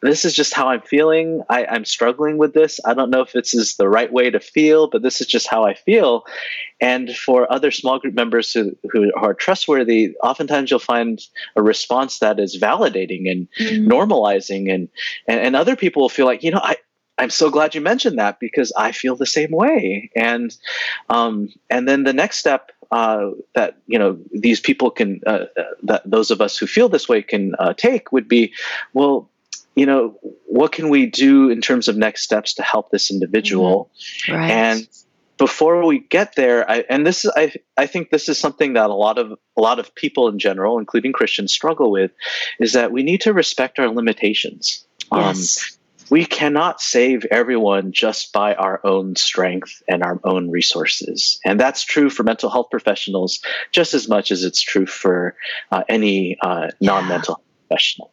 this 0.01 0.23
is 0.23 0.33
just 0.33 0.53
how 0.53 0.67
i'm 0.67 0.81
feeling 0.81 1.41
I, 1.49 1.65
i'm 1.65 1.83
struggling 1.83 2.37
with 2.37 2.53
this 2.53 2.79
i 2.85 2.93
don't 2.93 3.09
know 3.09 3.21
if 3.21 3.31
this 3.33 3.55
is 3.55 3.75
the 3.75 3.89
right 3.89 4.11
way 4.11 4.29
to 4.29 4.39
feel 4.39 4.87
but 4.87 5.01
this 5.01 5.19
is 5.19 5.27
just 5.27 5.47
how 5.47 5.63
i 5.65 5.73
feel 5.73 6.23
and 6.79 7.09
for 7.15 7.51
other 7.51 7.71
small 7.71 7.97
group 7.97 8.13
members 8.13 8.53
who, 8.53 8.77
who 8.91 9.11
are 9.15 9.33
trustworthy 9.33 10.15
oftentimes 10.21 10.69
you'll 10.69 10.79
find 10.79 11.21
a 11.55 11.63
response 11.63 12.19
that 12.19 12.39
is 12.39 12.59
validating 12.61 13.29
and 13.31 13.47
mm-hmm. 13.59 13.91
normalizing 13.91 14.71
and, 14.73 14.89
and 15.27 15.39
and 15.39 15.55
other 15.55 15.75
people 15.75 16.03
will 16.03 16.09
feel 16.09 16.27
like 16.27 16.43
you 16.43 16.51
know 16.51 16.61
i 16.61 16.75
I'm 17.19 17.31
so 17.31 17.49
glad 17.49 17.73
you 17.73 17.81
mentioned 17.81 18.19
that 18.19 18.39
because 18.39 18.71
I 18.77 18.91
feel 18.91 19.15
the 19.15 19.25
same 19.25 19.49
way. 19.49 20.11
And 20.15 20.55
um, 21.09 21.49
and 21.67 21.87
then 21.87 22.03
the 22.03 22.13
next 22.13 22.37
step 22.37 22.71
uh, 22.91 23.31
that 23.55 23.77
you 23.87 23.99
know 23.99 24.17
these 24.31 24.59
people 24.59 24.91
can 24.91 25.21
uh, 25.25 25.45
uh, 25.57 25.63
that 25.83 26.01
those 26.05 26.31
of 26.31 26.41
us 26.41 26.57
who 26.57 26.67
feel 26.67 26.89
this 26.89 27.09
way 27.09 27.21
can 27.21 27.53
uh, 27.59 27.73
take 27.73 28.11
would 28.11 28.27
be 28.27 28.53
well 28.93 29.29
you 29.75 29.85
know 29.85 30.17
what 30.45 30.71
can 30.71 30.89
we 30.89 31.05
do 31.05 31.49
in 31.49 31.61
terms 31.61 31.87
of 31.87 31.97
next 31.97 32.23
steps 32.23 32.53
to 32.55 32.63
help 32.63 32.89
this 32.89 33.11
individual 33.11 33.89
mm-hmm. 33.99 34.33
right. 34.33 34.51
and 34.51 34.87
before 35.37 35.85
we 35.85 35.99
get 35.99 36.35
there 36.35 36.69
I, 36.69 36.83
and 36.89 37.05
this 37.05 37.25
is 37.25 37.31
I, 37.35 37.53
I 37.77 37.85
think 37.85 38.09
this 38.09 38.27
is 38.27 38.39
something 38.39 38.73
that 38.73 38.89
a 38.89 38.93
lot 38.93 39.19
of 39.19 39.33
a 39.55 39.61
lot 39.61 39.79
of 39.79 39.93
people 39.93 40.27
in 40.29 40.39
general 40.39 40.79
including 40.79 41.13
christians 41.13 41.51
struggle 41.51 41.91
with 41.91 42.11
is 42.59 42.73
that 42.73 42.91
we 42.91 43.03
need 43.03 43.21
to 43.21 43.33
respect 43.33 43.79
our 43.79 43.89
limitations 43.89 44.85
yes. 45.11 45.71
Um, 45.73 45.76
we 46.09 46.25
cannot 46.25 46.81
save 46.81 47.25
everyone 47.25 47.91
just 47.91 48.33
by 48.33 48.55
our 48.55 48.79
own 48.83 49.15
strength 49.15 49.81
and 49.87 50.03
our 50.03 50.19
own 50.23 50.49
resources. 50.49 51.39
And 51.45 51.59
that's 51.59 51.83
true 51.83 52.09
for 52.09 52.23
mental 52.23 52.49
health 52.49 52.67
professionals 52.69 53.39
just 53.71 53.93
as 53.93 54.07
much 54.07 54.31
as 54.31 54.43
it's 54.43 54.61
true 54.61 54.85
for 54.85 55.35
uh, 55.71 55.83
any 55.89 56.37
uh, 56.41 56.69
non 56.81 57.07
mental 57.07 57.39
yeah. 57.39 57.67
professional. 57.67 58.11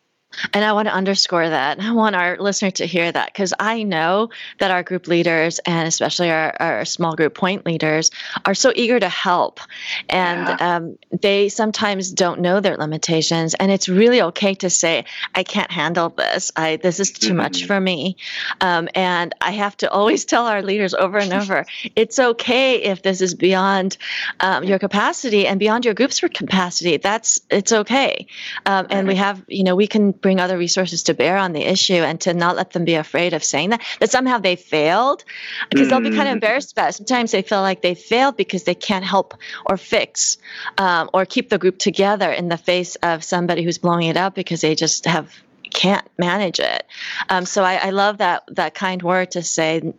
And 0.52 0.64
I 0.64 0.72
want 0.72 0.88
to 0.88 0.94
underscore 0.94 1.48
that. 1.48 1.80
I 1.80 1.92
want 1.92 2.16
our 2.16 2.36
listener 2.38 2.70
to 2.72 2.86
hear 2.86 3.10
that 3.10 3.32
because 3.32 3.54
I 3.58 3.82
know 3.82 4.30
that 4.58 4.70
our 4.70 4.82
group 4.82 5.06
leaders 5.06 5.58
and 5.60 5.86
especially 5.86 6.30
our, 6.30 6.54
our 6.60 6.84
small 6.84 7.14
group 7.14 7.34
point 7.34 7.66
leaders 7.66 8.10
are 8.44 8.54
so 8.54 8.72
eager 8.74 8.98
to 9.00 9.08
help. 9.08 9.60
And 10.08 10.48
yeah. 10.48 10.76
um, 10.76 10.98
they 11.12 11.48
sometimes 11.48 12.12
don't 12.12 12.40
know 12.40 12.60
their 12.60 12.76
limitations. 12.76 13.54
And 13.54 13.70
it's 13.70 13.88
really 13.88 14.22
okay 14.22 14.54
to 14.56 14.70
say, 14.70 15.04
I 15.34 15.42
can't 15.42 15.70
handle 15.70 16.10
this. 16.10 16.50
I, 16.56 16.76
this 16.76 17.00
is 17.00 17.12
too 17.12 17.28
mm-hmm. 17.28 17.36
much 17.38 17.66
for 17.66 17.80
me. 17.80 18.16
Um, 18.60 18.88
and 18.94 19.34
I 19.40 19.52
have 19.52 19.76
to 19.78 19.90
always 19.90 20.24
tell 20.34 20.46
our 20.46 20.62
leaders 20.62 20.94
over 20.94 21.18
and 21.18 21.32
over 21.32 21.64
it's 21.96 22.18
okay 22.18 22.82
if 22.82 23.02
this 23.02 23.20
is 23.20 23.34
beyond 23.34 23.96
um, 24.40 24.64
your 24.64 24.78
capacity 24.78 25.46
and 25.46 25.58
beyond 25.58 25.84
your 25.84 25.94
group's 25.94 26.20
capacity. 26.20 26.96
That's 26.96 27.40
it's 27.50 27.72
okay. 27.72 28.26
Um, 28.66 28.86
and 28.90 29.08
we 29.08 29.16
have, 29.16 29.42
you 29.48 29.64
know, 29.64 29.76
we 29.76 29.86
can 29.86 30.12
bring 30.24 30.40
other 30.40 30.56
resources 30.56 31.02
to 31.02 31.12
bear 31.12 31.36
on 31.36 31.52
the 31.52 31.60
issue 31.60 31.92
and 31.92 32.18
to 32.18 32.32
not 32.32 32.56
let 32.56 32.70
them 32.70 32.86
be 32.86 32.94
afraid 32.94 33.34
of 33.34 33.44
saying 33.44 33.68
that 33.68 33.82
that 34.00 34.10
somehow 34.10 34.38
they 34.38 34.56
failed 34.56 35.22
because 35.68 35.88
mm-hmm. 35.88 36.02
they'll 36.02 36.10
be 36.10 36.16
kind 36.16 36.28
of 36.28 36.32
mm. 36.32 36.40
embarrassed 36.40 36.72
about 36.72 36.88
it 36.88 36.94
sometimes 36.94 37.30
they 37.30 37.42
feel 37.42 37.60
like 37.60 37.82
they 37.82 37.94
failed 37.94 38.34
because 38.34 38.64
they 38.64 38.74
can't 38.74 39.04
help 39.04 39.34
or 39.66 39.76
fix 39.76 40.38
um, 40.78 41.10
or 41.12 41.26
keep 41.26 41.50
the 41.50 41.58
group 41.58 41.76
together 41.76 42.32
in 42.32 42.48
the 42.48 42.56
face 42.56 42.96
of 43.02 43.22
somebody 43.22 43.62
who's 43.62 43.76
blowing 43.76 44.06
it 44.06 44.16
up 44.16 44.34
because 44.34 44.62
they 44.62 44.74
just 44.74 45.04
have 45.04 45.30
can't 45.74 46.08
manage 46.18 46.60
it. 46.60 46.86
Um, 47.28 47.44
so 47.44 47.64
I, 47.64 47.74
I, 47.74 47.90
love 47.90 48.18
that 48.18 48.44
that 48.52 48.74
kind 48.74 49.02
word 49.02 49.32
to 49.32 49.42
say. 49.42 49.92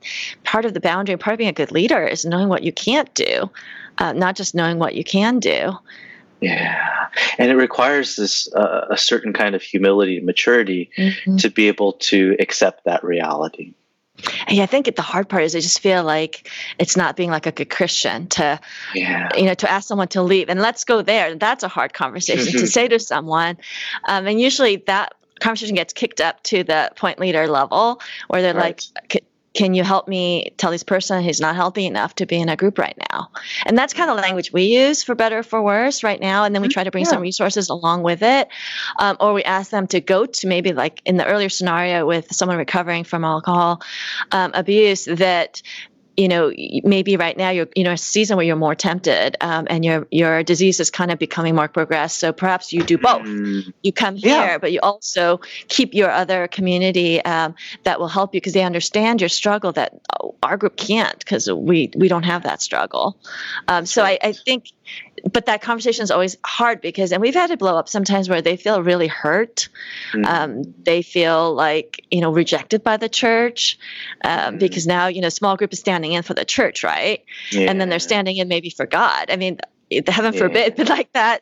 Part 0.44 0.64
of 0.64 0.74
the 0.74 0.80
boundary, 0.80 1.18
part 1.18 1.34
of 1.34 1.38
being 1.38 1.50
a 1.50 1.54
good 1.54 1.72
leader, 1.72 2.02
is 2.08 2.24
knowing 2.24 2.48
what 2.48 2.64
you 2.64 2.72
can't 2.72 3.14
do, 3.14 3.52
uh, 3.98 4.14
not 4.14 4.38
just 4.38 4.56
knowing 4.56 4.80
what 4.80 4.96
you 4.96 5.04
can 5.04 5.40
do. 5.40 5.78
Yeah, 6.42 7.08
and 7.38 7.50
it 7.50 7.56
requires 7.56 8.16
this 8.16 8.54
uh, 8.54 8.88
a 8.90 8.98
certain 8.98 9.34
kind 9.34 9.56
of 9.56 9.62
humility 9.62 10.18
and 10.18 10.26
maturity 10.26 10.92
mm-hmm. 10.98 11.38
to 11.38 11.50
be 11.50 11.68
able 11.68 11.94
to 11.94 12.36
accept 12.40 12.86
that 12.86 13.04
reality. 13.04 13.74
Yeah, 14.48 14.64
I 14.64 14.66
think 14.66 14.94
the 14.96 15.02
hard 15.02 15.28
part 15.28 15.44
is 15.44 15.56
I 15.56 15.60
just 15.60 15.80
feel 15.80 16.04
like 16.04 16.50
it's 16.80 16.96
not 16.96 17.16
being 17.16 17.32
like 17.32 17.46
a 17.46 17.52
good 17.52 17.70
Christian 17.70 18.28
to, 18.28 18.60
yeah. 18.94 19.30
you 19.36 19.44
know, 19.44 19.54
to 19.56 19.70
ask 19.70 19.88
someone 19.88 20.08
to 20.10 20.22
leave 20.22 20.50
and 20.50 20.62
let's 20.62 20.86
go 20.86 21.02
there. 21.02 21.36
That's 21.36 21.64
a 21.64 21.68
hard 21.68 21.94
conversation 21.94 22.54
to 22.54 22.68
say 22.78 22.88
to 22.88 23.00
someone, 23.00 23.58
um, 24.06 24.26
and 24.28 24.40
usually 24.40 24.78
that 24.88 25.16
conversation 25.40 25.76
gets 25.76 25.94
kicked 25.94 26.22
up 26.22 26.42
to 26.44 26.64
the 26.64 26.92
point 26.96 27.20
leader 27.20 27.48
level 27.48 28.02
where 28.28 28.42
they're 28.42 28.54
right. 28.54 28.88
like 29.10 29.24
can 29.56 29.74
you 29.74 29.84
help 29.84 30.08
me 30.08 30.54
tell 30.58 30.72
this 30.72 30.84
person 30.84 31.24
he's 31.24 31.40
not 31.40 31.56
healthy 31.56 31.86
enough 31.86 32.14
to 32.16 32.26
be 32.26 32.38
in 32.38 32.50
a 32.50 32.56
group 32.56 32.78
right 32.78 32.98
now 33.12 33.30
and 33.66 33.78
that's 33.78 33.94
kind 33.94 34.12
of 34.12 34.18
language 34.18 34.52
we 34.52 34.64
use 34.64 35.02
for 35.02 35.16
better 35.16 35.40
or 35.40 35.44
for 35.44 35.62
worse 35.62 36.04
right 36.04 36.20
now 36.20 36.44
and 36.44 36.54
then 36.54 36.62
we 36.62 36.68
mm-hmm. 36.68 36.74
try 36.74 36.84
to 36.84 36.92
bring 36.92 37.06
yeah. 37.06 37.10
some 37.10 37.22
resources 37.22 37.70
along 37.70 38.04
with 38.04 38.22
it 38.22 38.48
um, 38.98 39.18
or 39.20 39.34
we 39.34 39.44
ask 39.44 39.72
them 39.72 39.88
to 39.88 40.00
go 40.02 40.26
to 40.26 40.48
maybe 40.48 40.74
like 40.74 41.02
in 41.06 41.18
the 41.18 41.26
earlier 41.26 41.50
scenario 41.50 42.06
with 42.06 42.34
someone 42.34 42.58
recovering 42.58 43.04
from 43.04 43.24
alcohol 43.24 43.82
um, 44.32 44.52
abuse 44.54 45.06
that 45.06 45.62
you 46.18 46.28
know 46.28 46.52
maybe 46.84 47.18
right 47.18 47.38
now 47.38 47.50
you're 47.50 47.68
you 47.76 47.84
know 47.84 47.92
a 47.92 47.98
season 47.98 48.38
where 48.38 48.46
you're 48.46 48.56
more 48.56 48.76
tempted 48.76 49.36
um, 49.42 49.68
and 49.70 49.84
your 49.84 50.08
your 50.12 50.44
disease 50.44 50.80
is 50.80 50.90
kind 50.90 51.12
of 51.12 51.20
becoming 51.20 51.56
more 51.56 51.68
progressed 51.68 52.20
so 52.20 52.32
perhaps 52.32 52.72
you 52.72 52.84
do 52.84 52.98
both 52.98 53.24
mm. 53.24 53.74
you 53.84 53.92
come 53.92 54.16
here 54.16 54.32
yeah. 54.32 54.58
but 54.58 54.72
you 54.72 54.80
also 54.82 55.40
keep 55.68 55.94
your 55.94 56.10
other 56.10 56.48
community 56.48 57.24
um, 57.26 57.56
that 57.84 58.00
will 58.00 58.08
help 58.08 58.34
you 58.34 58.40
because 58.40 58.54
they 58.54 58.64
understand 58.64 59.22
your 59.22 59.30
struggle 59.30 59.72
that 59.72 59.94
our 60.44 60.58
group 60.58 60.78
can't 60.78 61.20
because 61.20 61.52
we 61.52 61.92
we 61.96 62.08
don't 62.08 62.24
have 62.24 62.44
that 62.44 62.62
struggle 62.62 63.18
um, 63.68 63.86
so 63.86 64.04
I, 64.04 64.18
I 64.22 64.32
think 64.32 64.72
but 65.32 65.48
that 65.48 65.62
conversation 65.62 66.04
is 66.04 66.12
always 66.12 66.38
hard 66.46 66.82
because, 66.82 67.12
and 67.12 67.22
we've 67.22 67.34
had 67.34 67.48
to 67.48 67.58
blow 67.58 67.78
up 67.78 67.90
sometimes 67.90 68.30
where 68.30 68.42
they 68.42 68.58
feel 68.58 68.82
really 68.84 69.08
hurt. 69.08 69.70
Mm-hmm. 70.14 70.26
Um, 70.26 70.74
they 70.84 71.02
feel 71.02 71.54
like, 71.54 72.06
you 72.12 72.22
know, 72.22 72.32
rejected 72.32 72.84
by 72.84 72.98
the 72.98 73.10
church 73.10 73.80
um, 74.24 74.32
mm-hmm. 74.32 74.58
because 74.60 74.86
now, 74.86 75.08
you 75.08 75.22
know, 75.22 75.30
small 75.30 75.58
group 75.58 75.74
is 75.74 75.80
standing 75.80 76.14
in 76.14 76.22
for 76.22 76.36
the 76.36 76.46
church, 76.46 76.84
right? 76.84 77.24
Yeah. 77.52 77.72
And 77.72 77.82
then 77.82 77.90
they're 77.90 78.00
standing 78.00 78.38
in 78.38 78.48
maybe 78.48 78.70
for 78.70 78.86
God. 78.86 79.32
I 79.32 79.36
mean, 79.36 79.60
heaven 80.08 80.34
yeah. 80.34 80.40
forbid, 80.40 80.76
but 80.76 80.90
like 80.90 81.12
that, 81.14 81.42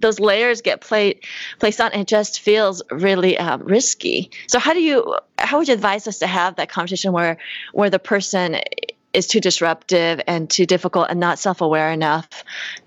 those 0.00 0.20
layers 0.20 0.60
get 0.60 0.80
played 0.80 1.20
placed 1.58 1.80
on, 1.80 1.92
and 1.92 2.02
it 2.02 2.08
just 2.08 2.40
feels 2.40 2.82
really 2.90 3.38
um, 3.38 3.62
risky. 3.62 4.30
So, 4.48 4.58
how 4.58 4.74
do 4.74 4.80
you, 4.80 5.16
how 5.38 5.58
would 5.58 5.68
you 5.68 5.74
advise 5.74 6.08
us 6.08 6.18
to 6.18 6.26
have 6.26 6.56
that 6.56 6.68
conversation 6.68 7.12
where, 7.12 7.38
where 7.72 7.90
the 7.90 8.00
person 8.00 8.58
is 9.14 9.26
too 9.26 9.40
disruptive 9.40 10.20
and 10.26 10.50
too 10.50 10.66
difficult 10.66 11.08
and 11.10 11.20
not 11.20 11.38
self-aware 11.38 11.90
enough 11.90 12.28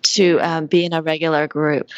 to 0.02 0.40
um, 0.42 0.66
be 0.68 0.86
in 0.86 0.94
a 0.94 1.02
regular 1.02 1.48
group 1.48 1.90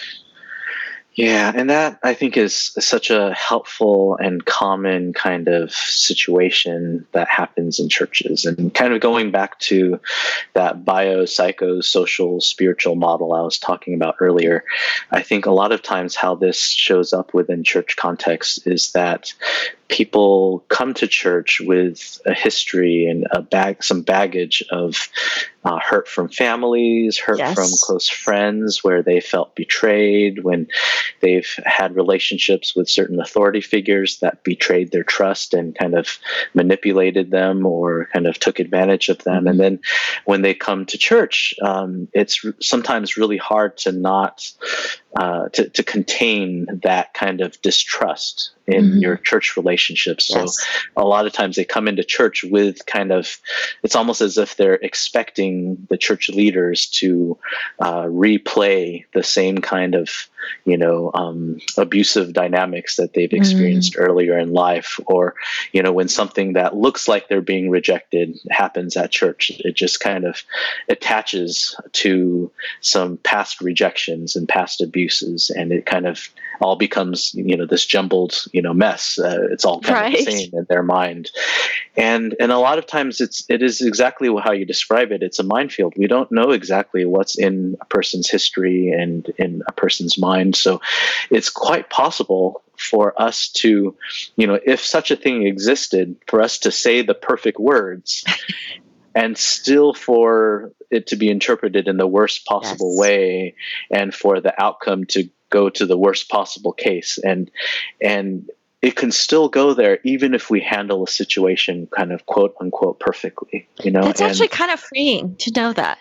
yeah, 1.19 1.51
and 1.53 1.69
that 1.69 1.99
I 2.01 2.13
think 2.13 2.37
is 2.37 2.71
such 2.79 3.09
a 3.09 3.33
helpful 3.33 4.15
and 4.21 4.45
common 4.45 5.11
kind 5.11 5.49
of 5.49 5.69
situation 5.73 7.05
that 7.11 7.27
happens 7.27 7.77
in 7.77 7.89
churches. 7.89 8.45
And 8.45 8.73
kind 8.73 8.93
of 8.93 9.01
going 9.01 9.29
back 9.29 9.59
to 9.59 9.99
that 10.53 10.85
biopsychosocial 10.85 12.41
spiritual 12.41 12.95
model 12.95 13.33
I 13.33 13.41
was 13.41 13.57
talking 13.59 13.95
about 13.95 14.15
earlier, 14.21 14.63
I 15.11 15.21
think 15.21 15.45
a 15.45 15.51
lot 15.51 15.73
of 15.73 15.81
times 15.81 16.15
how 16.15 16.35
this 16.35 16.61
shows 16.69 17.11
up 17.11 17.33
within 17.33 17.65
church 17.65 17.97
context 17.97 18.65
is 18.65 18.93
that 18.93 19.33
people 19.89 20.63
come 20.69 20.93
to 20.93 21.07
church 21.07 21.59
with 21.59 22.21
a 22.25 22.33
history 22.33 23.05
and 23.05 23.27
a 23.31 23.41
bag, 23.41 23.83
some 23.83 24.03
baggage 24.03 24.63
of 24.71 25.09
uh, 25.65 25.79
hurt 25.79 26.07
from 26.07 26.29
families, 26.29 27.17
hurt 27.17 27.39
yes. 27.39 27.55
from 27.55 27.69
close 27.81 28.07
friends, 28.07 28.83
where 28.83 29.03
they 29.03 29.19
felt 29.19 29.55
betrayed, 29.55 30.43
when 30.43 30.67
they've 31.21 31.53
had 31.65 31.95
relationships 31.95 32.75
with 32.75 32.89
certain 32.89 33.19
authority 33.19 33.61
figures 33.61 34.19
that 34.19 34.43
betrayed 34.43 34.91
their 34.91 35.03
trust 35.03 35.53
and 35.53 35.77
kind 35.77 35.95
of 35.95 36.19
manipulated 36.53 37.31
them 37.31 37.65
or 37.65 38.07
kind 38.13 38.27
of 38.27 38.39
took 38.39 38.59
advantage 38.59 39.09
of 39.09 39.17
them. 39.23 39.47
And 39.47 39.59
then 39.59 39.79
when 40.25 40.43
they 40.43 40.53
come 40.53 40.85
to 40.85 40.97
church, 40.97 41.53
um, 41.61 42.07
it's 42.13 42.45
sometimes 42.61 43.17
really 43.17 43.37
hard 43.37 43.77
to 43.79 43.91
not 43.91 44.49
uh, 45.15 45.49
to, 45.49 45.69
to 45.69 45.83
contain 45.83 46.67
that 46.83 47.13
kind 47.13 47.41
of 47.41 47.59
distrust 47.61 48.51
in 48.67 48.85
mm-hmm. 48.85 48.99
your 48.99 49.17
church 49.17 49.57
relationships. 49.57 50.27
So 50.27 50.41
yes. 50.41 50.67
a 50.95 51.03
lot 51.03 51.25
of 51.25 51.33
times 51.33 51.55
they 51.55 51.65
come 51.65 51.87
into 51.87 52.03
church 52.03 52.43
with 52.43 52.85
kind 52.85 53.11
of, 53.11 53.37
it's 53.81 53.95
almost 53.95 54.21
as 54.21 54.37
if 54.37 54.55
they're 54.55 54.75
expecting 54.75 55.87
the 55.89 55.97
church 55.97 56.29
leaders 56.29 56.85
to 56.87 57.37
uh, 57.79 58.03
replay 58.03 59.05
the 59.13 59.23
same 59.23 59.57
kind 59.57 59.95
of, 59.95 60.29
you 60.65 60.77
know, 60.77 61.09
um, 61.15 61.59
abusive 61.77 62.33
dynamics 62.33 62.97
that 62.97 63.13
they've 63.13 63.29
mm-hmm. 63.29 63.37
experienced 63.37 63.93
mm-hmm. 63.93 64.03
earlier 64.03 64.37
in 64.37 64.53
life. 64.53 64.99
Or, 65.07 65.33
you 65.71 65.81
know, 65.81 65.91
when 65.91 66.07
something 66.07 66.53
that 66.53 66.75
looks 66.75 67.07
like 67.07 67.27
they're 67.27 67.41
being 67.41 67.71
rejected 67.71 68.37
happens 68.51 68.95
at 68.95 69.09
church, 69.09 69.51
it 69.65 69.75
just 69.75 69.99
kind 69.99 70.25
of 70.25 70.43
attaches 70.87 71.75
to 71.93 72.51
some 72.81 73.17
past 73.17 73.61
rejections 73.61 74.35
and 74.35 74.47
past 74.47 74.79
abuses. 74.99 75.49
And 75.49 75.71
it 75.71 75.85
kind 75.85 76.05
of 76.05 76.29
all 76.61 76.75
becomes, 76.75 77.33
you 77.33 77.55
know, 77.55 77.65
this 77.65 77.85
jumbled, 77.85 78.45
you 78.51 78.61
know 78.61 78.73
mess. 78.73 79.17
Uh, 79.17 79.47
it's 79.51 79.63
all 79.63 79.79
kind 79.79 79.99
right. 79.99 80.19
of 80.19 80.25
the 80.25 80.31
same 80.31 80.49
in 80.53 80.65
their 80.67 80.83
mind, 80.83 81.31
and 81.95 82.35
and 82.39 82.51
a 82.51 82.59
lot 82.59 82.77
of 82.77 82.85
times 82.85 83.21
it's 83.21 83.45
it 83.47 83.63
is 83.63 83.81
exactly 83.81 84.29
how 84.43 84.51
you 84.51 84.65
describe 84.65 85.11
it. 85.11 85.23
It's 85.23 85.39
a 85.39 85.43
minefield. 85.43 85.93
We 85.95 86.07
don't 86.07 86.31
know 86.31 86.51
exactly 86.51 87.05
what's 87.05 87.37
in 87.37 87.77
a 87.79 87.85
person's 87.85 88.29
history 88.29 88.89
and 88.89 89.27
in 89.37 89.61
a 89.67 89.71
person's 89.71 90.17
mind. 90.17 90.55
So 90.55 90.81
it's 91.29 91.49
quite 91.49 91.89
possible 91.89 92.61
for 92.77 93.13
us 93.21 93.49
to, 93.49 93.95
you 94.35 94.47
know, 94.47 94.59
if 94.65 94.79
such 94.79 95.11
a 95.11 95.15
thing 95.15 95.45
existed, 95.45 96.15
for 96.27 96.41
us 96.41 96.59
to 96.59 96.71
say 96.71 97.01
the 97.01 97.13
perfect 97.13 97.59
words. 97.59 98.25
and 99.15 99.37
still 99.37 99.93
for 99.93 100.71
it 100.91 101.07
to 101.07 101.15
be 101.15 101.29
interpreted 101.29 101.87
in 101.87 101.97
the 101.97 102.07
worst 102.07 102.45
possible 102.45 102.91
yes. 102.93 102.99
way 102.99 103.55
and 103.91 104.13
for 104.13 104.39
the 104.41 104.53
outcome 104.61 105.05
to 105.05 105.29
go 105.49 105.69
to 105.69 105.85
the 105.85 105.97
worst 105.97 106.29
possible 106.29 106.73
case 106.73 107.17
and 107.23 107.49
and 108.01 108.49
it 108.81 108.95
can 108.95 109.11
still 109.11 109.49
go 109.49 109.73
there 109.73 109.99
even 110.03 110.33
if 110.33 110.49
we 110.49 110.61
handle 110.61 111.03
a 111.03 111.07
situation 111.07 111.87
kind 111.95 112.11
of 112.11 112.25
quote 112.25 112.55
unquote 112.61 112.99
perfectly 112.99 113.67
you 113.81 113.91
know 113.91 114.01
it's 114.01 114.21
actually 114.21 114.47
kind 114.47 114.71
of 114.71 114.79
freeing 114.79 115.35
to 115.37 115.51
know 115.55 115.73
that 115.73 115.97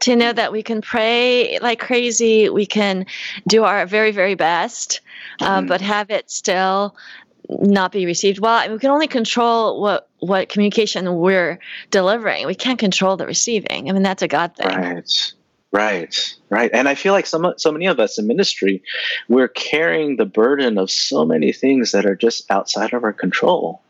to 0.00 0.16
know 0.16 0.32
that 0.32 0.50
we 0.50 0.62
can 0.62 0.80
pray 0.80 1.58
like 1.60 1.78
crazy 1.78 2.48
we 2.48 2.66
can 2.66 3.06
do 3.46 3.64
our 3.64 3.86
very 3.86 4.10
very 4.10 4.34
best 4.34 5.00
um, 5.40 5.48
mm-hmm. 5.48 5.68
but 5.68 5.80
have 5.80 6.10
it 6.10 6.30
still 6.30 6.96
not 7.60 7.92
be 7.92 8.06
received 8.06 8.38
well 8.38 8.60
mean, 8.62 8.72
we 8.72 8.78
can 8.78 8.90
only 8.90 9.08
control 9.08 9.80
what 9.80 10.08
what 10.20 10.48
communication 10.48 11.14
we're 11.14 11.58
delivering. 11.90 12.46
We 12.46 12.54
can't 12.54 12.78
control 12.78 13.16
the 13.16 13.26
receiving. 13.26 13.88
I 13.88 13.92
mean 13.92 14.02
that's 14.02 14.22
a 14.22 14.28
god 14.28 14.56
thing. 14.56 14.68
Right. 14.68 15.32
Right, 15.72 16.34
right. 16.48 16.68
And 16.74 16.88
I 16.88 16.96
feel 16.96 17.12
like 17.12 17.26
some 17.26 17.54
so 17.56 17.70
many 17.70 17.86
of 17.86 18.00
us 18.00 18.18
in 18.18 18.26
ministry, 18.26 18.82
we're 19.28 19.46
carrying 19.46 20.16
the 20.16 20.26
burden 20.26 20.78
of 20.78 20.90
so 20.90 21.24
many 21.24 21.52
things 21.52 21.92
that 21.92 22.06
are 22.06 22.16
just 22.16 22.50
outside 22.50 22.92
of 22.92 23.04
our 23.04 23.12
control. 23.12 23.80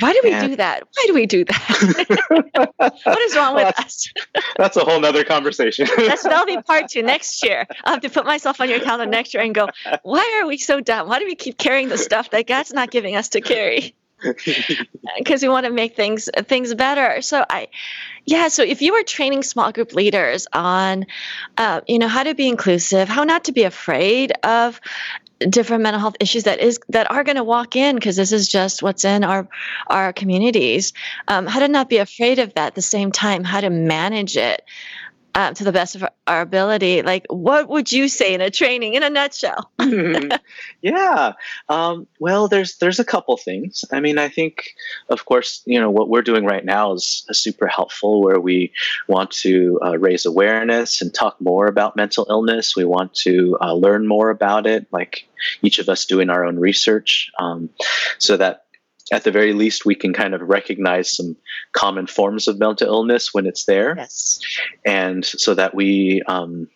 Why 0.00 0.12
do 0.12 0.20
we 0.24 0.32
and, 0.32 0.50
do 0.50 0.56
that? 0.56 0.82
Why 0.82 1.04
do 1.06 1.14
we 1.14 1.26
do 1.26 1.44
that? 1.44 2.72
what 3.04 3.20
is 3.20 3.36
wrong 3.36 3.54
with 3.54 3.78
us? 3.78 4.12
that's 4.56 4.76
a 4.76 4.84
whole 4.84 5.00
nother 5.00 5.24
conversation. 5.24 5.86
that's 5.96 6.22
that'll 6.24 6.46
be 6.46 6.60
part 6.62 6.88
two 6.88 7.02
next 7.02 7.42
year. 7.44 7.66
I'll 7.84 7.94
have 7.94 8.02
to 8.02 8.10
put 8.10 8.26
myself 8.26 8.60
on 8.60 8.68
your 8.68 8.80
calendar 8.80 9.06
next 9.06 9.34
year 9.34 9.42
and 9.42 9.54
go, 9.54 9.68
why 10.02 10.40
are 10.40 10.46
we 10.46 10.58
so 10.58 10.80
dumb? 10.80 11.08
Why 11.08 11.18
do 11.18 11.26
we 11.26 11.34
keep 11.34 11.58
carrying 11.58 11.88
the 11.88 11.98
stuff 11.98 12.30
that 12.30 12.46
God's 12.46 12.72
not 12.72 12.90
giving 12.90 13.16
us 13.16 13.30
to 13.30 13.40
carry? 13.40 13.94
because 15.18 15.42
we 15.42 15.48
want 15.48 15.66
to 15.66 15.72
make 15.72 15.96
things 15.96 16.28
things 16.46 16.74
better. 16.74 17.22
So 17.22 17.44
I, 17.48 17.68
yeah. 18.24 18.48
So 18.48 18.62
if 18.62 18.82
you 18.82 18.94
are 18.94 19.02
training 19.02 19.42
small 19.42 19.72
group 19.72 19.94
leaders 19.94 20.46
on, 20.52 21.06
uh, 21.56 21.80
you 21.86 21.98
know, 21.98 22.08
how 22.08 22.22
to 22.22 22.34
be 22.34 22.48
inclusive, 22.48 23.08
how 23.08 23.24
not 23.24 23.44
to 23.44 23.52
be 23.52 23.64
afraid 23.64 24.32
of 24.42 24.80
different 25.48 25.82
mental 25.82 26.00
health 26.00 26.16
issues 26.20 26.44
that 26.44 26.60
is 26.60 26.78
that 26.90 27.10
are 27.10 27.24
going 27.24 27.36
to 27.36 27.44
walk 27.44 27.74
in 27.74 27.94
because 27.94 28.16
this 28.16 28.30
is 28.30 28.46
just 28.46 28.82
what's 28.82 29.06
in 29.06 29.24
our 29.24 29.48
our 29.86 30.12
communities 30.12 30.92
um, 31.28 31.46
how 31.46 31.60
to 31.60 31.68
not 31.68 31.88
be 31.88 31.96
afraid 31.96 32.38
of 32.38 32.52
that 32.54 32.68
at 32.68 32.74
the 32.74 32.82
same 32.82 33.10
time 33.10 33.42
how 33.42 33.60
to 33.60 33.70
manage 33.70 34.36
it 34.36 34.62
uh, 35.34 35.52
to 35.54 35.64
the 35.64 35.72
best 35.72 35.94
of 35.94 36.04
our 36.26 36.40
ability. 36.40 37.02
Like, 37.02 37.26
what 37.28 37.68
would 37.68 37.92
you 37.92 38.08
say 38.08 38.34
in 38.34 38.40
a 38.40 38.50
training 38.50 38.94
in 38.94 39.02
a 39.02 39.10
nutshell? 39.10 39.70
yeah. 40.82 41.32
Um, 41.68 42.06
well, 42.18 42.48
there's 42.48 42.78
there's 42.78 42.98
a 42.98 43.04
couple 43.04 43.36
things. 43.36 43.84
I 43.92 44.00
mean, 44.00 44.18
I 44.18 44.28
think, 44.28 44.70
of 45.08 45.24
course, 45.24 45.62
you 45.66 45.80
know 45.80 45.90
what 45.90 46.08
we're 46.08 46.22
doing 46.22 46.44
right 46.44 46.64
now 46.64 46.92
is 46.92 47.24
super 47.32 47.66
helpful. 47.66 48.22
Where 48.22 48.40
we 48.40 48.72
want 49.08 49.30
to 49.42 49.78
uh, 49.84 49.98
raise 49.98 50.26
awareness 50.26 51.00
and 51.02 51.12
talk 51.12 51.40
more 51.40 51.66
about 51.66 51.96
mental 51.96 52.26
illness. 52.28 52.76
We 52.76 52.84
want 52.84 53.14
to 53.14 53.56
uh, 53.60 53.74
learn 53.74 54.06
more 54.06 54.30
about 54.30 54.66
it, 54.66 54.86
like 54.90 55.28
each 55.62 55.78
of 55.78 55.88
us 55.88 56.06
doing 56.06 56.30
our 56.30 56.44
own 56.44 56.58
research, 56.58 57.30
um, 57.38 57.70
so 58.18 58.36
that 58.36 58.64
at 59.12 59.24
the 59.24 59.30
very 59.30 59.52
least, 59.52 59.84
we 59.84 59.94
can 59.94 60.12
kind 60.12 60.34
of 60.34 60.40
recognize 60.42 61.16
some 61.16 61.36
common 61.72 62.06
forms 62.06 62.48
of 62.48 62.58
mental 62.58 62.86
illness 62.86 63.34
when 63.34 63.46
it's 63.46 63.64
there. 63.64 63.94
Yes. 63.96 64.40
And 64.84 65.24
so 65.24 65.54
that 65.54 65.74
we 65.74 66.22
um, 66.28 66.68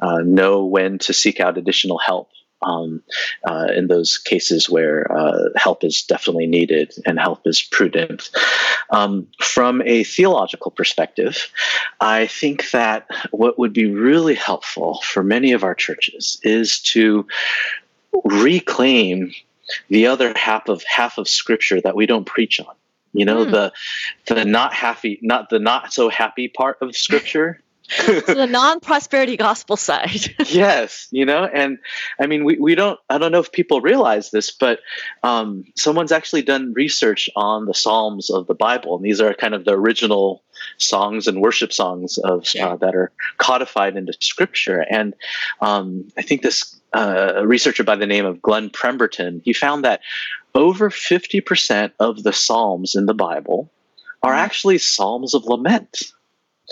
uh, 0.00 0.18
know 0.18 0.64
when 0.64 0.98
to 0.98 1.12
seek 1.12 1.40
out 1.40 1.58
additional 1.58 1.98
help. 1.98 2.30
Um, 2.60 3.04
uh, 3.48 3.68
in 3.72 3.86
those 3.86 4.18
cases 4.18 4.68
where 4.68 5.06
uh, 5.16 5.50
help 5.54 5.84
is 5.84 6.02
definitely 6.02 6.48
needed 6.48 6.92
and 7.06 7.16
help 7.16 7.46
is 7.46 7.62
prudent. 7.62 8.30
Um, 8.90 9.28
from 9.40 9.80
a 9.82 10.02
theological 10.02 10.72
perspective, 10.72 11.52
I 12.00 12.26
think 12.26 12.72
that 12.72 13.06
what 13.30 13.60
would 13.60 13.72
be 13.72 13.88
really 13.88 14.34
helpful 14.34 15.00
for 15.04 15.22
many 15.22 15.52
of 15.52 15.62
our 15.62 15.76
churches 15.76 16.40
is 16.42 16.80
to 16.80 17.28
reclaim 18.24 19.32
the 19.88 20.06
other 20.06 20.32
half 20.36 20.68
of 20.68 20.82
half 20.84 21.18
of 21.18 21.28
scripture 21.28 21.80
that 21.80 21.96
we 21.96 22.06
don't 22.06 22.24
preach 22.24 22.60
on. 22.60 22.74
You 23.12 23.24
know, 23.24 23.46
mm. 23.46 23.50
the 23.50 23.72
the 24.26 24.44
not 24.44 24.74
happy, 24.74 25.18
not 25.22 25.50
the 25.50 25.58
not 25.58 25.92
so 25.92 26.08
happy 26.08 26.48
part 26.48 26.78
of 26.80 26.94
scripture. 26.94 27.60
so 27.88 28.20
the 28.20 28.46
non-prosperity 28.46 29.36
gospel 29.36 29.76
side. 29.76 30.34
yes, 30.46 31.08
you 31.10 31.24
know, 31.24 31.44
and 31.44 31.78
I 32.20 32.26
mean, 32.26 32.44
we, 32.44 32.58
we 32.58 32.74
don't. 32.74 33.00
I 33.08 33.18
don't 33.18 33.32
know 33.32 33.40
if 33.40 33.50
people 33.50 33.80
realize 33.80 34.30
this, 34.30 34.50
but 34.50 34.80
um, 35.22 35.64
someone's 35.74 36.12
actually 36.12 36.42
done 36.42 36.74
research 36.74 37.30
on 37.34 37.64
the 37.64 37.74
Psalms 37.74 38.30
of 38.30 38.46
the 38.46 38.54
Bible, 38.54 38.96
and 38.96 39.04
these 39.04 39.20
are 39.20 39.32
kind 39.32 39.54
of 39.54 39.64
the 39.64 39.72
original 39.72 40.42
songs 40.76 41.26
and 41.28 41.40
worship 41.40 41.72
songs 41.72 42.18
of 42.18 42.46
uh, 42.60 42.76
that 42.76 42.94
are 42.94 43.10
codified 43.38 43.96
into 43.96 44.12
Scripture. 44.20 44.84
And 44.90 45.14
um, 45.60 46.08
I 46.16 46.22
think 46.22 46.42
this 46.42 46.77
uh, 46.94 47.42
researcher 47.44 47.84
by 47.84 47.96
the 47.96 48.06
name 48.06 48.24
of 48.24 48.40
Glenn 48.40 48.70
Pemberton 48.70 49.40
he 49.44 49.52
found 49.52 49.84
that 49.84 50.00
over 50.54 50.90
fifty 50.90 51.40
percent 51.40 51.92
of 52.00 52.22
the 52.22 52.32
Psalms 52.32 52.94
in 52.94 53.06
the 53.06 53.14
Bible 53.14 53.70
are 54.22 54.32
mm-hmm. 54.32 54.44
actually 54.44 54.78
psalms 54.78 55.34
of 55.34 55.44
lament. 55.44 56.02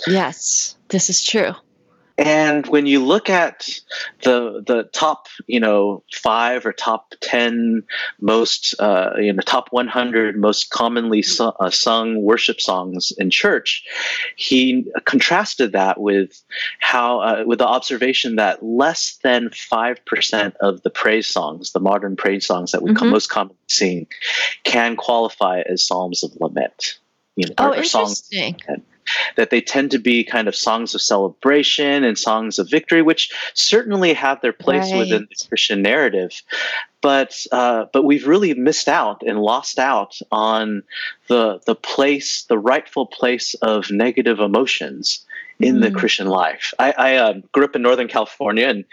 Yes, 0.07 0.77
this 0.89 1.09
is 1.11 1.25
true. 1.25 1.53
And 2.19 2.67
when 2.69 2.87
you 2.87 3.05
look 3.05 3.29
at 3.29 3.69
the 4.23 4.63
the 4.67 4.85
top, 4.93 5.29
you 5.47 5.61
know, 5.61 6.03
five 6.15 6.65
or 6.65 6.73
top 6.73 7.13
ten 7.21 7.83
most, 8.21 8.75
uh, 8.79 9.11
you 9.19 9.33
know, 9.33 9.43
top 9.43 9.69
one 9.71 9.87
hundred 9.87 10.37
most 10.37 10.71
commonly 10.71 11.21
su- 11.21 11.53
uh, 11.61 11.69
sung 11.69 12.23
worship 12.23 12.61
songs 12.61 13.13
in 13.19 13.29
church, 13.29 13.85
he 14.37 14.91
contrasted 15.05 15.73
that 15.73 16.01
with 16.01 16.43
how 16.81 17.21
uh, 17.21 17.45
with 17.47 17.59
the 17.59 17.67
observation 17.67 18.37
that 18.37 18.63
less 18.63 19.19
than 19.23 19.51
five 19.51 20.03
percent 20.07 20.55
of 20.61 20.83
the 20.83 20.91
praise 20.91 21.27
songs, 21.27 21.73
the 21.73 21.81
modern 21.81 22.17
praise 22.17 22.47
songs 22.47 22.73
that 22.73 22.83
we 22.83 22.93
mm-hmm. 22.93 23.11
most 23.11 23.29
commonly 23.29 23.57
sing, 23.69 24.07
can 24.65 24.97
qualify 24.97 25.61
as 25.61 25.87
psalms 25.87 26.25
of 26.25 26.33
lament. 26.41 26.99
You 27.37 27.49
know, 27.49 27.55
oh, 27.59 27.75
interesting. 27.75 28.07
Songs 28.07 28.29
that 29.37 29.51
they 29.51 29.61
tend 29.61 29.91
to 29.93 29.99
be 29.99 30.25
kind 30.25 30.49
of 30.49 30.55
songs 30.55 30.95
of 30.95 31.01
celebration 31.01 32.05
and 32.05 32.19
songs 32.19 32.59
of 32.59 32.71
victory, 32.71 33.03
which 33.03 33.33
certainly 33.55 34.13
have 34.13 34.41
their 34.41 34.53
place 34.53 34.91
right. 34.93 34.99
within 34.99 35.29
the 35.29 35.49
Christian 35.49 35.83
narrative. 35.83 36.43
But 37.01 37.47
uh, 37.53 37.87
but 37.93 38.05
we've 38.05 38.27
really 38.27 38.55
missed 38.55 38.89
out 38.89 39.23
and 39.23 39.39
lost 39.39 39.79
out 39.79 40.19
on 40.33 40.83
the 41.29 41.61
the 41.67 41.75
place, 41.75 42.45
the 42.49 42.59
rightful 42.59 43.07
place 43.07 43.55
of 43.63 43.91
negative 43.91 44.41
emotions 44.41 45.25
in 45.59 45.77
mm. 45.77 45.83
the 45.83 45.91
Christian 45.91 46.27
life. 46.27 46.75
I, 46.79 46.93
I 46.93 47.15
uh, 47.17 47.35
grew 47.53 47.65
up 47.65 47.77
in 47.77 47.83
Northern 47.83 48.09
California, 48.09 48.69
and 48.69 48.85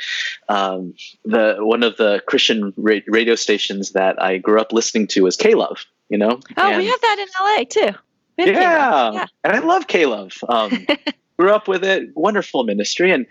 um, 0.50 0.94
the 1.26 1.58
one 1.60 1.84
of 1.84 1.98
the 1.98 2.22
Christian 2.26 2.74
ra- 2.78 3.00
radio 3.08 3.36
stations 3.36 3.92
that 3.92 4.22
I 4.22 4.38
grew 4.38 4.60
up 4.60 4.72
listening 4.72 5.08
to 5.08 5.24
was 5.24 5.36
K 5.36 5.54
Love. 5.56 5.86
You 6.10 6.18
know. 6.18 6.40
Oh, 6.58 6.70
and, 6.70 6.78
we 6.78 6.88
have 6.88 7.02
that 7.02 7.20
in 7.20 7.28
LA 7.42 7.64
too. 7.64 7.98
Yeah. 8.38 8.46
yeah. 8.46 9.26
and 9.44 9.54
I 9.54 9.60
love 9.60 9.88
K-LOVE. 9.88 10.38
Um, 10.48 10.88
grew 11.38 11.52
up 11.52 11.68
with 11.68 11.84
it. 11.84 12.10
Wonderful 12.16 12.64
ministry, 12.64 13.12
and 13.12 13.26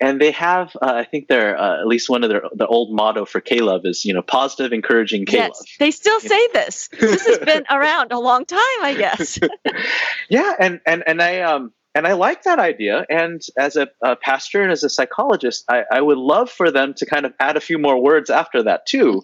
and 0.00 0.20
they 0.20 0.30
have. 0.32 0.76
Uh, 0.80 0.92
I 0.94 1.04
think 1.04 1.28
they're 1.28 1.58
uh, 1.58 1.80
at 1.80 1.86
least 1.86 2.08
one 2.08 2.22
of 2.24 2.30
their 2.30 2.42
the 2.54 2.66
old 2.66 2.94
motto 2.94 3.24
for 3.24 3.40
K-LOVE 3.40 3.84
is 3.84 4.04
you 4.04 4.14
know 4.14 4.22
positive, 4.22 4.72
encouraging 4.72 5.26
K-LOVE. 5.26 5.50
Yes, 5.54 5.76
they 5.78 5.90
still 5.90 6.20
say 6.20 6.48
this. 6.52 6.88
This 6.98 7.26
has 7.26 7.38
been 7.38 7.64
around 7.70 8.12
a 8.12 8.18
long 8.18 8.44
time, 8.44 8.58
I 8.82 8.94
guess. 8.96 9.38
yeah, 10.28 10.52
and 10.58 10.80
and 10.86 11.02
and 11.06 11.22
I 11.22 11.40
um 11.40 11.72
and 11.94 12.06
I 12.06 12.12
like 12.12 12.42
that 12.42 12.58
idea. 12.58 13.06
And 13.08 13.40
as 13.58 13.76
a, 13.76 13.88
a 14.02 14.16
pastor 14.16 14.62
and 14.62 14.70
as 14.70 14.84
a 14.84 14.90
psychologist, 14.90 15.64
I, 15.66 15.84
I, 15.90 16.02
would 16.02 16.18
love 16.18 16.50
for 16.50 16.70
them 16.70 16.92
to 16.98 17.06
kind 17.06 17.24
of 17.24 17.32
add 17.40 17.56
a 17.56 17.60
few 17.60 17.78
more 17.78 17.98
words 17.98 18.28
after 18.28 18.62
that 18.64 18.84
too. 18.84 19.22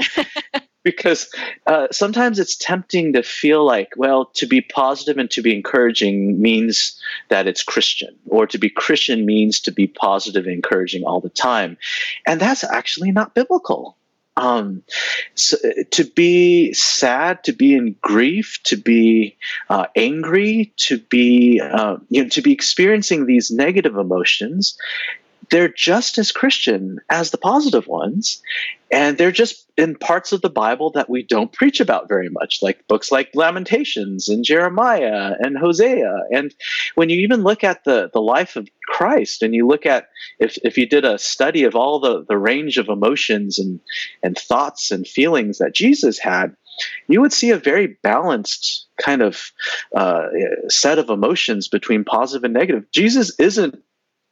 Because 0.83 1.30
uh, 1.66 1.89
sometimes 1.91 2.39
it's 2.39 2.57
tempting 2.57 3.12
to 3.12 3.22
feel 3.22 3.64
like, 3.64 3.93
well, 3.97 4.26
to 4.35 4.47
be 4.47 4.61
positive 4.61 5.18
and 5.18 5.30
to 5.30 5.43
be 5.43 5.55
encouraging 5.55 6.41
means 6.41 7.01
that 7.28 7.47
it's 7.47 7.62
Christian, 7.62 8.16
or 8.26 8.47
to 8.47 8.59
be 8.59 8.68
Christian 8.68 9.24
means 9.26 9.61
to 9.61 9.72
be 9.72 9.87
positive 9.87 10.45
and 10.45 10.55
encouraging 10.55 11.05
all 11.05 11.20
the 11.20 11.28
time. 11.28 11.76
And 12.26 12.41
that's 12.41 12.64
actually 12.64 13.12
not 13.12 13.35
biblical. 13.35 13.97
Um, 14.37 14.83
so 15.35 15.59
to 15.91 16.05
be 16.05 16.72
sad, 16.72 17.45
to 17.45 17.53
be 17.53 17.74
in 17.74 17.97
grief, 18.01 18.59
to 18.64 18.76
be 18.76 19.37
uh, 19.68 19.87
angry, 19.95 20.72
to 20.78 20.99
be 20.99 21.61
uh, 21.61 21.99
you 22.09 22.22
know, 22.22 22.28
to 22.30 22.41
be 22.41 22.53
experiencing 22.53 23.26
these 23.26 23.51
negative 23.51 23.97
emotions, 23.97 24.78
they're 25.53 25.68
just 25.68 26.16
as 26.16 26.32
Christian 26.32 26.98
as 27.11 27.30
the 27.30 27.36
positive 27.36 27.86
ones. 27.86 28.42
And 28.90 29.18
they're 29.18 29.30
just 29.30 29.70
in 29.76 29.94
parts 29.96 30.32
of 30.32 30.40
the 30.40 30.50
Bible 30.50 30.90
that 30.92 31.11
we 31.11 31.22
don't 31.22 31.53
preach 31.53 31.78
about 31.78 32.09
very 32.09 32.30
much, 32.30 32.61
like 32.62 32.86
books 32.88 33.12
like 33.12 33.30
Lamentations 33.34 34.30
and 34.30 34.44
Jeremiah 34.44 35.34
and 35.38 35.57
Hosea. 35.57 36.24
And 36.32 36.55
when 36.94 37.11
you 37.11 37.20
even 37.20 37.42
look 37.42 37.64
at 37.64 37.84
the, 37.84 38.11
the 38.14 38.20
life 38.20 38.57
of 38.57 38.66
Christ 38.88 39.42
and 39.42 39.55
you 39.55 39.66
look 39.66 39.84
at 39.84 40.09
if, 40.38 40.57
if 40.64 40.78
you 40.78 40.86
did 40.86 41.05
a 41.05 41.18
study 41.18 41.64
of 41.64 41.76
all 41.76 42.00
the, 42.00 42.24
the 42.26 42.38
range 42.38 42.78
of 42.78 42.88
emotions 42.88 43.59
and, 43.59 43.78
and 44.22 44.38
thoughts 44.38 44.90
and 44.90 45.07
feelings 45.07 45.59
that 45.59 45.74
Jesus 45.74 46.18
had, 46.18 46.57
you 47.09 47.20
would 47.20 47.32
see 47.32 47.50
a 47.50 47.59
very 47.59 47.98
balanced 48.03 48.86
kind 48.98 49.20
of 49.20 49.53
uh, 49.94 50.28
set 50.68 50.98
of 50.98 51.11
emotions 51.11 51.68
between 51.68 52.05
positive 52.05 52.44
and 52.44 52.55
negative. 52.55 52.90
Jesus 52.90 53.38
isn't 53.38 53.82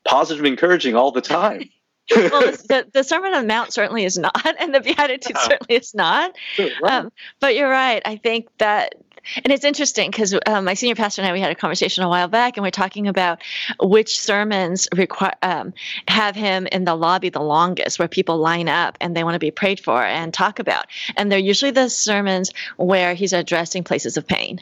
positive, 0.07 0.45
encouraging 0.45 0.97
all 0.97 1.13
the 1.13 1.21
time. 1.21 1.69
well, 2.17 2.53
the, 2.53 2.89
the 2.93 3.05
Sermon 3.05 3.35
on 3.35 3.43
the 3.43 3.49
Mount 3.49 3.73
certainly 3.73 4.05
is 4.05 4.19
not, 4.19 4.57
and 4.61 4.75
the 4.75 4.81
Beatitudes 4.81 5.37
uh-huh. 5.37 5.49
certainly 5.51 5.77
is 5.77 5.95
not. 5.95 6.35
Right. 6.59 6.83
Um, 6.83 7.13
but 7.41 7.55
you're 7.55 7.71
right. 7.71 8.03
I 8.05 8.17
think 8.17 8.49
that 8.59 8.95
and 9.37 9.53
it's 9.53 9.65
interesting 9.65 10.11
because 10.11 10.35
um, 10.47 10.65
my 10.65 10.75
senior 10.75 10.95
pastor 10.95 11.23
and 11.23 11.29
I 11.29 11.33
we 11.33 11.41
had 11.41 11.53
a 11.53 11.55
conversation 11.55 12.05
a 12.05 12.09
while 12.09 12.29
back, 12.29 12.57
and 12.57 12.65
we're 12.65 12.71
talking 12.71 13.09
about 13.09 13.43
which 13.79 14.19
sermons 14.19 14.89
require 14.95 15.35
um, 15.43 15.73
have 16.09 16.35
him 16.35 16.67
in 16.67 16.85
the 16.85 16.95
lobby 16.95 17.29
the 17.29 17.41
longest, 17.41 17.99
where 17.99 18.09
people 18.09 18.39
line 18.39 18.69
up 18.69 18.97
and 19.01 19.17
they 19.17 19.25
want 19.25 19.35
to 19.35 19.39
be 19.39 19.51
prayed 19.51 19.81
for 19.81 20.03
and 20.03 20.33
talk 20.33 20.59
about. 20.59 20.87
And 21.17 21.31
they're 21.31 21.39
usually 21.39 21.71
the 21.71 21.89
sermons 21.89 22.53
where 22.77 23.15
he's 23.15 23.33
addressing 23.33 23.85
places 23.85 24.17
of 24.17 24.27
pain, 24.27 24.61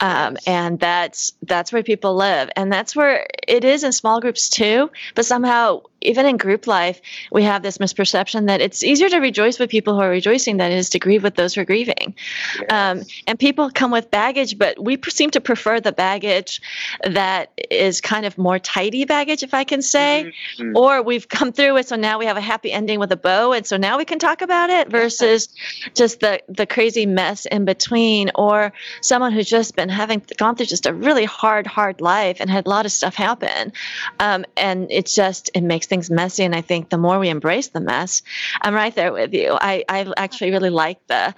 um, 0.00 0.36
and 0.46 0.78
that's 0.80 1.32
that's 1.42 1.72
where 1.72 1.82
people 1.82 2.14
live, 2.14 2.50
and 2.56 2.72
that's 2.72 2.96
where 2.96 3.26
it 3.46 3.64
is 3.64 3.84
in 3.84 3.92
small 3.92 4.20
groups 4.20 4.48
too. 4.48 4.90
But 5.14 5.26
somehow, 5.26 5.82
even 6.00 6.24
in 6.26 6.38
group 6.38 6.66
life, 6.66 7.00
we 7.30 7.42
have 7.42 7.62
this 7.62 7.78
misperception 7.78 8.46
that 8.46 8.60
it's 8.60 8.82
easier 8.82 9.10
to 9.10 9.18
rejoice 9.18 9.58
with 9.58 9.68
people 9.68 9.94
who 9.94 10.00
are 10.00 10.08
rejoicing 10.10 10.56
than 10.56 10.72
it 10.72 10.78
is 10.78 10.90
to 10.90 10.98
grieve 10.98 11.22
with 11.22 11.34
those 11.34 11.54
who 11.54 11.60
are 11.60 11.64
grieving. 11.64 12.14
Yes. 12.58 12.70
Um, 12.70 13.02
and 13.26 13.38
people 13.38 13.70
come 13.70 13.90
with 13.90 14.10
baggage, 14.10 14.56
but 14.56 14.82
we 14.82 14.98
seem 15.08 15.30
to 15.30 15.40
prefer 15.40 15.80
the 15.80 15.92
baggage 15.92 16.62
that 17.04 17.50
is 17.70 18.00
kind 18.00 18.24
of 18.24 18.38
more 18.38 18.58
tidy 18.58 19.04
baggage, 19.04 19.42
if 19.42 19.52
I 19.52 19.64
can 19.64 19.82
say, 19.82 20.32
mm-hmm. 20.58 20.76
or 20.76 21.02
we've 21.02 21.28
come 21.28 21.52
through 21.52 21.76
it, 21.76 21.88
so 21.88 21.96
now 21.96 22.18
we 22.18 22.24
have 22.24 22.38
a 22.38 22.40
happy 22.40 22.72
ending 22.72 22.98
with 22.98 23.12
a 23.12 23.16
bow, 23.16 23.52
and 23.52 23.66
so 23.66 23.76
now 23.76 23.98
we 23.98 24.06
can 24.06 24.18
talk 24.18 24.40
about 24.40 24.70
it 24.70 24.88
versus 24.88 25.48
just 25.94 26.20
the 26.20 26.40
the 26.48 26.66
crazy 26.66 27.04
mess 27.04 27.44
in 27.44 27.66
between, 27.66 28.30
or 28.34 28.72
someone 29.02 29.32
who's 29.32 29.48
just 29.48 29.76
been 29.76 29.89
having 29.92 30.22
gone 30.36 30.56
through 30.56 30.66
just 30.66 30.86
a 30.86 30.94
really 30.94 31.24
hard, 31.24 31.66
hard 31.66 32.00
life 32.00 32.38
and 32.40 32.50
had 32.50 32.66
a 32.66 32.70
lot 32.70 32.86
of 32.86 32.92
stuff 32.92 33.14
happen. 33.14 33.72
Um, 34.18 34.44
and 34.56 34.86
it's 34.90 35.14
just, 35.14 35.50
it 35.54 35.62
makes 35.62 35.86
things 35.86 36.10
messy. 36.10 36.44
And 36.44 36.54
I 36.54 36.60
think 36.60 36.88
the 36.88 36.98
more 36.98 37.18
we 37.18 37.28
embrace 37.28 37.68
the 37.68 37.80
mess, 37.80 38.22
I'm 38.60 38.74
right 38.74 38.94
there 38.94 39.12
with 39.12 39.32
you. 39.34 39.56
I, 39.60 39.84
I 39.88 40.12
actually 40.16 40.50
really 40.50 40.70
like 40.70 41.04
the, 41.06 41.34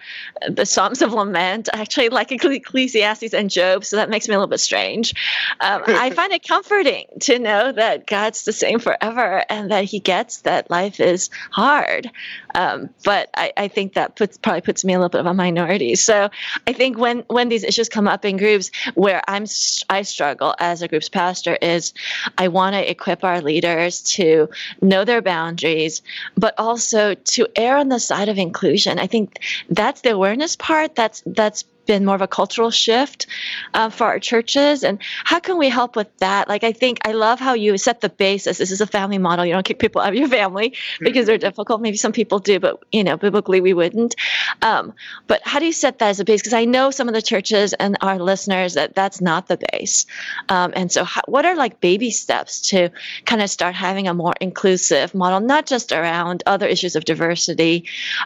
the 0.48 0.66
Psalms 0.66 1.02
of 1.02 1.12
Lament. 1.12 1.68
I 1.72 1.80
actually 1.80 2.08
like 2.08 2.32
Ecclesiastes 2.32 3.34
and 3.34 3.50
Job. 3.50 3.84
So 3.84 3.96
that 3.96 4.10
makes 4.10 4.28
me 4.28 4.34
a 4.34 4.38
little 4.38 4.50
bit 4.50 4.60
strange. 4.60 5.14
Um, 5.60 5.82
I 5.86 6.10
find 6.10 6.32
it 6.32 6.46
comforting 6.46 7.06
to 7.20 7.38
know 7.38 7.72
that 7.72 8.06
God's 8.06 8.44
the 8.44 8.52
same 8.52 8.78
forever 8.78 9.44
and 9.48 9.70
that 9.70 9.84
he 9.84 10.00
gets 10.00 10.42
that 10.42 10.70
life 10.70 11.00
is 11.00 11.30
hard. 11.50 12.10
Um, 12.54 12.90
but 13.04 13.30
I, 13.34 13.52
I 13.56 13.68
think 13.68 13.94
that 13.94 14.16
puts, 14.16 14.36
probably 14.38 14.60
puts 14.60 14.84
me 14.84 14.94
a 14.94 14.98
little 14.98 15.08
bit 15.08 15.20
of 15.20 15.26
a 15.26 15.34
minority. 15.34 15.94
So 15.96 16.30
I 16.66 16.72
think 16.72 16.98
when, 16.98 17.20
when 17.28 17.48
these 17.48 17.64
issues 17.64 17.88
come 17.88 18.08
up 18.08 18.24
in 18.24 18.36
groups 18.36 18.70
where 18.94 19.22
I'm 19.28 19.46
I 19.90 20.02
struggle 20.02 20.54
as 20.58 20.82
a 20.82 20.88
group's 20.88 21.08
pastor 21.08 21.56
is 21.60 21.92
I 22.38 22.48
want 22.48 22.74
to 22.74 22.90
equip 22.90 23.24
our 23.24 23.40
leaders 23.40 24.02
to 24.02 24.48
know 24.80 25.04
their 25.04 25.22
boundaries, 25.22 26.02
but 26.36 26.54
also 26.58 27.14
to 27.14 27.46
err 27.56 27.76
on 27.76 27.88
the 27.88 28.00
side 28.00 28.28
of 28.28 28.38
inclusion. 28.38 28.98
I 28.98 29.06
think 29.06 29.38
that's 29.68 30.02
the 30.02 30.10
awareness 30.10 30.56
part. 30.56 30.94
That's 30.94 31.22
that's 31.26 31.64
been 31.86 32.04
more 32.04 32.14
of 32.14 32.22
a 32.22 32.28
cultural 32.28 32.70
shift 32.70 33.26
uh, 33.74 33.90
for 33.90 34.04
our 34.04 34.18
churches. 34.18 34.84
And 34.84 34.98
how 35.24 35.40
can 35.40 35.58
we 35.58 35.68
help 35.68 35.96
with 35.96 36.16
that? 36.18 36.48
Like 36.48 36.64
i 36.64 36.72
think 36.72 36.98
i 37.04 37.12
love 37.12 37.40
how 37.40 37.54
you 37.54 37.76
set 37.78 38.00
the 38.00 38.08
basis. 38.08 38.58
This 38.58 38.70
is 38.70 38.80
a 38.80 38.86
family 38.86 39.18
model. 39.18 39.44
You 39.44 39.52
don't 39.52 39.64
kick 39.64 39.78
people 39.78 40.00
out 40.00 40.10
of 40.10 40.14
your 40.14 40.28
family 40.28 40.74
because 41.00 41.26
they're 41.26 41.38
difficult. 41.38 41.80
Maybe 41.80 41.96
some 41.96 42.12
people 42.12 42.38
do 42.38 42.60
but 42.60 42.82
you 42.92 43.04
know 43.04 43.16
biblically 43.16 43.60
we 43.60 43.74
wouldn't. 43.74 44.14
Um, 44.62 44.94
but 45.26 45.40
how 45.44 45.58
do 45.58 45.66
you 45.66 45.72
set 45.72 45.98
that 45.98 46.10
as 46.10 46.20
a 46.20 46.24
base? 46.24 46.40
Because 46.40 46.52
i 46.52 46.64
know 46.64 46.90
some 46.90 47.08
of 47.08 47.14
the 47.14 47.22
churches 47.22 47.72
and 47.72 47.96
our 48.00 48.18
listeners 48.18 48.74
that 48.74 48.94
that's 48.94 49.20
not 49.20 49.48
the 49.48 49.58
base. 49.72 50.06
Um, 50.48 50.72
and 50.74 50.90
so 50.90 51.04
how, 51.04 51.22
what 51.26 51.44
are 51.44 51.56
like 51.56 51.80
baby 51.80 52.10
steps 52.10 52.60
to 52.70 52.90
kind 53.24 53.42
of 53.42 53.50
start 53.50 53.74
having 53.74 54.08
a 54.08 54.14
more 54.14 54.34
inclusive 54.40 55.14
model 55.14 55.40
not 55.40 55.66
just 55.66 55.92
around 55.92 56.42
other 56.46 56.66
issues 56.66 56.96
of 56.96 57.04
diversity 57.04 57.84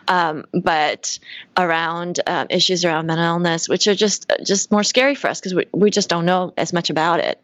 um, 0.09 0.45
but 0.53 1.19
around 1.57 2.21
um, 2.27 2.47
issues 2.51 2.85
around 2.85 3.07
mental 3.07 3.25
illness 3.25 3.46
illness, 3.47 3.69
which 3.69 3.87
are 3.87 3.95
just 3.95 4.31
uh, 4.31 4.37
just 4.45 4.71
more 4.71 4.83
scary 4.83 5.15
for 5.15 5.29
us 5.29 5.41
because 5.41 5.55
we, 5.55 5.67
we 5.73 5.91
just 5.91 6.09
don't 6.09 6.25
know 6.25 6.53
as 6.57 6.73
much 6.73 6.91
about 6.91 7.21
it. 7.21 7.41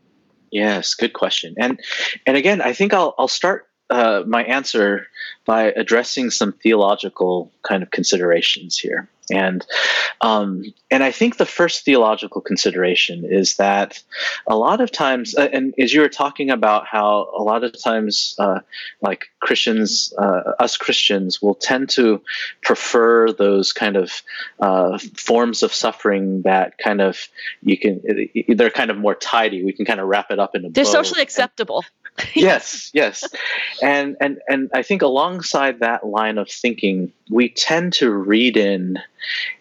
Yes, 0.50 0.94
good 0.94 1.12
question. 1.12 1.54
And 1.58 1.80
and 2.26 2.36
again, 2.36 2.60
I 2.60 2.72
think 2.72 2.92
I'll 2.92 3.14
I'll 3.18 3.28
start 3.28 3.68
uh, 3.92 4.24
my 4.26 4.42
answer 4.44 5.06
by 5.44 5.64
addressing 5.64 6.30
some 6.30 6.52
theological 6.52 7.52
kind 7.62 7.82
of 7.82 7.90
considerations 7.90 8.78
here. 8.78 9.08
And 9.30 9.64
um, 10.20 10.64
and 10.90 11.02
I 11.02 11.12
think 11.12 11.36
the 11.36 11.46
first 11.46 11.84
theological 11.84 12.40
consideration 12.40 13.24
is 13.24 13.56
that 13.56 14.02
a 14.48 14.56
lot 14.56 14.80
of 14.80 14.90
times, 14.90 15.34
uh, 15.36 15.48
and 15.52 15.74
as 15.78 15.92
you 15.94 16.00
were 16.00 16.08
talking 16.08 16.50
about 16.50 16.86
how 16.86 17.30
a 17.36 17.42
lot 17.42 17.64
of 17.64 17.80
times, 17.80 18.34
uh, 18.38 18.60
like 19.00 19.26
Christians, 19.40 20.12
uh, 20.18 20.52
us 20.58 20.76
Christians 20.76 21.40
will 21.40 21.54
tend 21.54 21.88
to 21.90 22.20
prefer 22.62 23.32
those 23.32 23.72
kind 23.72 23.96
of 23.96 24.22
uh, 24.58 24.98
forms 25.16 25.62
of 25.62 25.72
suffering 25.72 26.42
that 26.42 26.78
kind 26.78 27.00
of 27.00 27.28
you 27.62 27.78
can 27.78 28.02
they're 28.48 28.70
kind 28.70 28.90
of 28.90 28.98
more 28.98 29.14
tidy. 29.14 29.64
We 29.64 29.72
can 29.72 29.86
kind 29.86 30.00
of 30.00 30.08
wrap 30.08 30.30
it 30.30 30.38
up 30.38 30.54
in 30.54 30.64
a. 30.64 30.70
They're 30.70 30.84
socially 30.84 31.22
acceptable. 31.22 31.84
yes, 32.34 32.90
yes, 32.92 33.24
and 33.82 34.16
and 34.20 34.38
and 34.48 34.70
I 34.74 34.82
think 34.82 35.02
alongside 35.02 35.80
that 35.80 36.06
line 36.06 36.38
of 36.38 36.50
thinking, 36.50 37.12
we 37.32 37.48
tend 37.48 37.94
to 37.94 38.10
read 38.10 38.56
in 38.56 38.98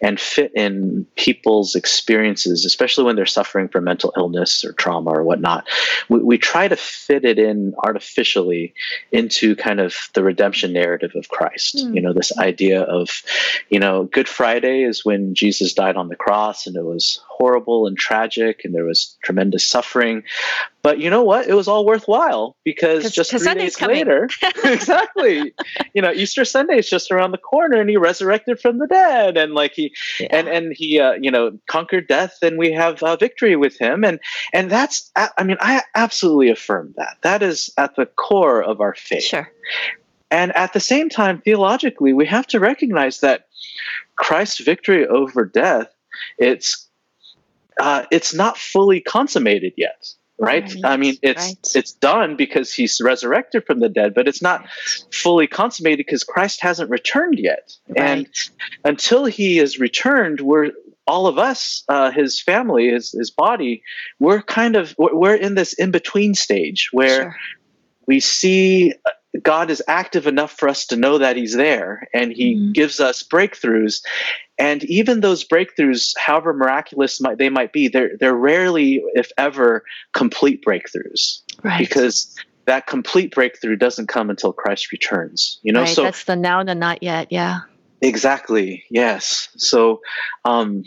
and 0.00 0.20
fit 0.20 0.52
in 0.54 1.06
people's 1.16 1.74
experiences, 1.74 2.64
especially 2.64 3.04
when 3.04 3.16
they're 3.16 3.26
suffering 3.26 3.68
from 3.68 3.84
mental 3.84 4.12
illness 4.16 4.64
or 4.64 4.72
trauma 4.72 5.10
or 5.10 5.22
whatnot. 5.22 5.66
We, 6.08 6.20
we 6.20 6.38
try 6.38 6.68
to 6.68 6.76
fit 6.76 7.24
it 7.24 7.38
in 7.38 7.74
artificially 7.84 8.74
into 9.12 9.54
kind 9.56 9.80
of 9.80 9.94
the 10.14 10.24
redemption 10.24 10.72
narrative 10.72 11.12
of 11.14 11.28
Christ. 11.28 11.76
Mm. 11.76 11.94
You 11.94 12.02
know, 12.02 12.12
this 12.12 12.36
idea 12.38 12.82
of, 12.82 13.22
you 13.68 13.78
know, 13.78 14.04
Good 14.04 14.28
Friday 14.28 14.82
is 14.82 15.04
when 15.04 15.34
Jesus 15.34 15.72
died 15.72 15.96
on 15.96 16.08
the 16.08 16.16
cross 16.16 16.66
and 16.66 16.76
it 16.76 16.84
was 16.84 17.20
horrible 17.28 17.86
and 17.86 17.96
tragic 17.96 18.62
and 18.64 18.74
there 18.74 18.84
was 18.84 19.16
tremendous 19.22 19.64
suffering. 19.64 20.22
But 20.82 20.98
you 20.98 21.10
know 21.10 21.22
what? 21.22 21.46
It 21.46 21.54
was 21.54 21.68
all 21.68 21.86
worthwhile 21.86 22.56
because 22.64 23.12
just 23.12 23.30
three 23.30 23.38
Sunday's 23.38 23.76
days 23.76 23.88
later, 23.88 24.28
exactly. 24.64 25.54
You 25.94 26.02
know, 26.02 26.12
Easter 26.12 26.44
Sunday 26.44 26.78
is 26.78 26.90
just 26.90 27.12
around 27.12 27.30
the 27.30 27.38
corner, 27.38 27.61
and 27.70 27.88
he 27.88 27.96
resurrected 27.96 28.58
from 28.60 28.78
the 28.78 28.86
dead, 28.86 29.36
and 29.36 29.54
like 29.54 29.72
he, 29.74 29.94
yeah. 30.18 30.28
and 30.30 30.48
and 30.48 30.72
he, 30.76 30.98
uh, 30.98 31.12
you 31.12 31.30
know, 31.30 31.58
conquered 31.68 32.08
death, 32.08 32.38
and 32.42 32.58
we 32.58 32.72
have 32.72 33.02
uh, 33.02 33.16
victory 33.16 33.56
with 33.56 33.78
him, 33.78 34.04
and 34.04 34.18
and 34.52 34.70
that's, 34.70 35.10
I 35.14 35.44
mean, 35.44 35.58
I 35.60 35.82
absolutely 35.94 36.50
affirm 36.50 36.94
that. 36.96 37.18
That 37.22 37.42
is 37.42 37.70
at 37.78 37.94
the 37.96 38.06
core 38.06 38.62
of 38.62 38.80
our 38.80 38.94
faith. 38.94 39.24
Sure. 39.24 39.50
And 40.30 40.56
at 40.56 40.72
the 40.72 40.80
same 40.80 41.10
time, 41.10 41.42
theologically, 41.42 42.14
we 42.14 42.24
have 42.26 42.46
to 42.48 42.58
recognize 42.58 43.20
that 43.20 43.48
Christ's 44.16 44.60
victory 44.60 45.06
over 45.06 45.44
death, 45.44 45.88
it's 46.38 46.88
uh, 47.78 48.06
it's 48.10 48.34
not 48.34 48.56
fully 48.58 49.00
consummated 49.00 49.74
yet 49.76 50.14
right? 50.42 50.64
right? 50.64 50.84
I 50.84 50.96
mean, 50.96 51.16
it's 51.22 51.46
right. 51.46 51.70
it's 51.74 51.92
done 51.92 52.36
because 52.36 52.72
he's 52.72 53.00
resurrected 53.00 53.64
from 53.66 53.80
the 53.80 53.88
dead, 53.88 54.14
but 54.14 54.28
it's 54.28 54.42
not 54.42 54.66
fully 55.12 55.46
consummated 55.46 55.98
because 55.98 56.24
Christ 56.24 56.60
hasn't 56.60 56.90
returned 56.90 57.38
yet. 57.38 57.72
Right. 57.88 57.98
And 57.98 58.28
until 58.84 59.24
he 59.24 59.58
is 59.58 59.78
returned, 59.78 60.40
we're 60.40 60.70
all 61.06 61.26
of 61.26 61.38
us, 61.38 61.84
uh, 61.88 62.10
his 62.10 62.40
family, 62.40 62.88
his 62.88 63.12
his 63.12 63.30
body, 63.30 63.82
we're 64.18 64.42
kind 64.42 64.76
of 64.76 64.94
we're 64.98 65.34
in 65.34 65.54
this 65.54 65.72
in 65.72 65.90
between 65.90 66.34
stage 66.34 66.88
where 66.92 67.22
sure. 67.22 67.36
we 68.06 68.20
see 68.20 68.94
God 69.40 69.70
is 69.70 69.82
active 69.88 70.26
enough 70.26 70.52
for 70.52 70.68
us 70.68 70.86
to 70.86 70.96
know 70.96 71.18
that 71.18 71.36
He's 71.36 71.54
there, 71.54 72.08
and 72.12 72.32
He 72.32 72.54
mm-hmm. 72.54 72.72
gives 72.72 73.00
us 73.00 73.22
breakthroughs. 73.22 74.02
And 74.62 74.84
even 74.84 75.20
those 75.20 75.44
breakthroughs, 75.44 76.12
however 76.16 76.52
miraculous 76.54 77.20
might, 77.20 77.38
they 77.38 77.48
might 77.48 77.72
be, 77.72 77.88
they're 77.88 78.16
they're 78.20 78.32
rarely, 78.32 79.02
if 79.14 79.32
ever, 79.36 79.82
complete 80.12 80.64
breakthroughs. 80.64 81.40
Right. 81.64 81.78
Because 81.80 82.32
that 82.66 82.86
complete 82.86 83.34
breakthrough 83.34 83.74
doesn't 83.74 84.06
come 84.06 84.30
until 84.30 84.52
Christ 84.52 84.92
returns. 84.92 85.58
You 85.62 85.72
know, 85.72 85.80
right, 85.80 85.88
so 85.88 86.04
that's 86.04 86.24
the 86.24 86.36
now 86.36 86.60
and 86.60 86.68
the 86.68 86.76
not 86.76 87.02
yet. 87.02 87.32
Yeah. 87.32 87.60
Exactly. 88.02 88.84
Yes. 88.88 89.48
So, 89.56 90.00
um, 90.44 90.84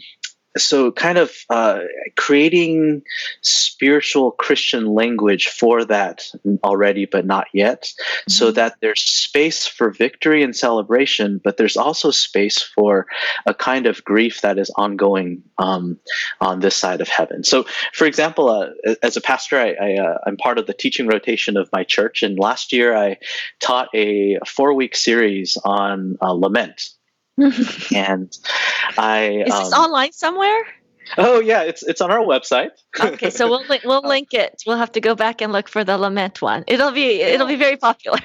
so 0.57 0.91
kind 0.91 1.17
of 1.17 1.31
uh, 1.49 1.79
creating 2.15 3.01
spiritual 3.41 4.31
christian 4.31 4.87
language 4.87 5.47
for 5.47 5.83
that 5.85 6.23
already 6.63 7.05
but 7.05 7.25
not 7.25 7.47
yet. 7.53 7.83
Mm-hmm. 7.83 8.31
so 8.31 8.51
that 8.51 8.75
there's 8.81 9.01
space 9.01 9.65
for 9.67 9.91
victory 9.91 10.43
and 10.43 10.55
celebration 10.55 11.39
but 11.43 11.57
there's 11.57 11.77
also 11.77 12.11
space 12.11 12.61
for 12.61 13.07
a 13.45 13.53
kind 13.53 13.85
of 13.85 14.03
grief 14.03 14.41
that 14.41 14.57
is 14.57 14.71
ongoing 14.75 15.43
um, 15.57 15.97
on 16.41 16.59
this 16.59 16.75
side 16.75 17.01
of 17.01 17.07
heaven. 17.07 17.43
So 17.43 17.65
for 17.93 18.05
example 18.05 18.49
uh, 18.49 18.95
as 19.01 19.17
a 19.17 19.21
pastor 19.21 19.59
I, 19.59 19.73
I, 19.73 19.93
uh, 19.95 20.17
i'm 20.25 20.37
part 20.37 20.57
of 20.57 20.67
the 20.67 20.73
teaching 20.73 21.07
rotation 21.07 21.57
of 21.57 21.69
my 21.71 21.83
church 21.83 22.23
and 22.23 22.37
last 22.39 22.71
year 22.71 22.95
i 22.95 23.17
taught 23.59 23.89
a 23.93 24.37
four 24.47 24.73
week 24.73 24.95
series 24.95 25.57
on 25.63 26.17
uh, 26.21 26.31
lament 26.31 26.89
and 27.93 28.37
I 28.97 29.43
is 29.45 29.53
this 29.53 29.73
um, 29.73 29.81
online 29.81 30.11
somewhere? 30.13 30.65
Oh 31.17 31.39
yeah, 31.39 31.63
it's 31.63 31.83
it's 31.83 32.01
on 32.01 32.11
our 32.11 32.19
website. 32.19 32.71
okay, 32.99 33.29
so 33.29 33.47
we'll 33.47 33.65
li- 33.69 33.81
we'll 33.83 34.01
link 34.07 34.33
it. 34.33 34.63
We'll 34.65 34.77
have 34.77 34.91
to 34.93 35.01
go 35.01 35.15
back 35.15 35.41
and 35.41 35.51
look 35.51 35.67
for 35.67 35.83
the 35.83 35.97
lament 35.97 36.41
one. 36.41 36.63
It'll 36.67 36.91
be 36.91 37.21
it'll 37.21 37.47
be 37.47 37.55
very 37.55 37.77
popular. 37.77 38.19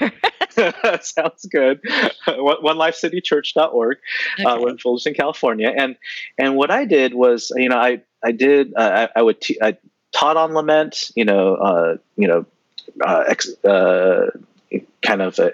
Sounds 1.01 1.47
good. 1.47 1.81
OneLifeCityChurch.org. 2.27 3.97
Uh, 3.97 4.43
okay. 4.43 4.45
Uh, 4.45 4.61
we're 4.61 4.71
in 4.71 4.79
Fullerton, 4.79 5.15
California, 5.15 5.73
and 5.77 5.97
and 6.39 6.57
what 6.57 6.71
I 6.71 6.85
did 6.85 7.15
was, 7.15 7.53
you 7.55 7.69
know, 7.69 7.77
I 7.77 8.03
I 8.25 8.33
did 8.33 8.75
uh, 8.77 9.09
I, 9.15 9.21
I, 9.21 9.23
would 9.23 9.41
t- 9.41 9.59
I 9.63 9.77
taught 10.13 10.37
on 10.37 10.55
lament. 10.55 11.11
You 11.15 11.25
know, 11.25 11.55
uh, 11.55 11.97
you 12.17 12.29
know, 12.29 12.47
uh, 13.05 13.25
ex- 13.29 13.65
uh, 13.65 14.31
kind 15.03 15.23
of 15.23 15.39
uh, 15.39 15.51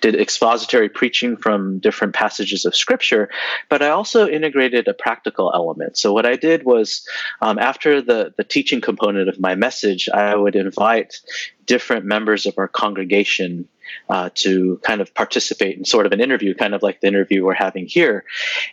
did 0.00 0.14
expository 0.14 0.88
preaching 0.88 1.36
from 1.36 1.78
different 1.80 2.14
passages 2.14 2.64
of 2.64 2.74
scripture, 2.74 3.28
but 3.68 3.82
I 3.82 3.88
also 3.88 4.28
integrated 4.28 4.88
a 4.88 4.94
practical 4.94 5.52
element. 5.54 5.96
So 5.96 6.12
what 6.12 6.26
I 6.26 6.36
did 6.36 6.64
was, 6.64 7.06
um, 7.40 7.58
after 7.58 8.00
the 8.00 8.32
the 8.36 8.44
teaching 8.44 8.80
component 8.80 9.28
of 9.28 9.40
my 9.40 9.54
message, 9.54 10.08
I 10.08 10.34
would 10.36 10.56
invite 10.56 11.20
different 11.66 12.04
members 12.04 12.46
of 12.46 12.54
our 12.58 12.68
congregation 12.68 13.68
uh, 14.08 14.30
to 14.34 14.80
kind 14.82 15.00
of 15.00 15.14
participate 15.14 15.76
in 15.76 15.84
sort 15.84 16.06
of 16.06 16.12
an 16.12 16.20
interview, 16.20 16.54
kind 16.54 16.74
of 16.74 16.82
like 16.82 17.00
the 17.00 17.06
interview 17.06 17.44
we're 17.44 17.54
having 17.54 17.86
here, 17.86 18.24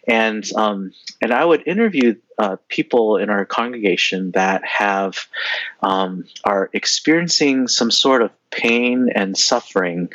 and 0.07 0.49
um, 0.53 0.93
and 1.21 1.33
I 1.33 1.43
would 1.43 1.67
interview 1.67 2.15
uh, 2.37 2.55
people 2.69 3.17
in 3.17 3.29
our 3.29 3.45
congregation 3.45 4.31
that 4.31 4.65
have 4.65 5.17
um, 5.81 6.25
are 6.43 6.69
experiencing 6.73 7.67
some 7.67 7.91
sort 7.91 8.21
of 8.21 8.31
pain 8.51 9.09
and 9.13 9.37
suffering 9.37 10.09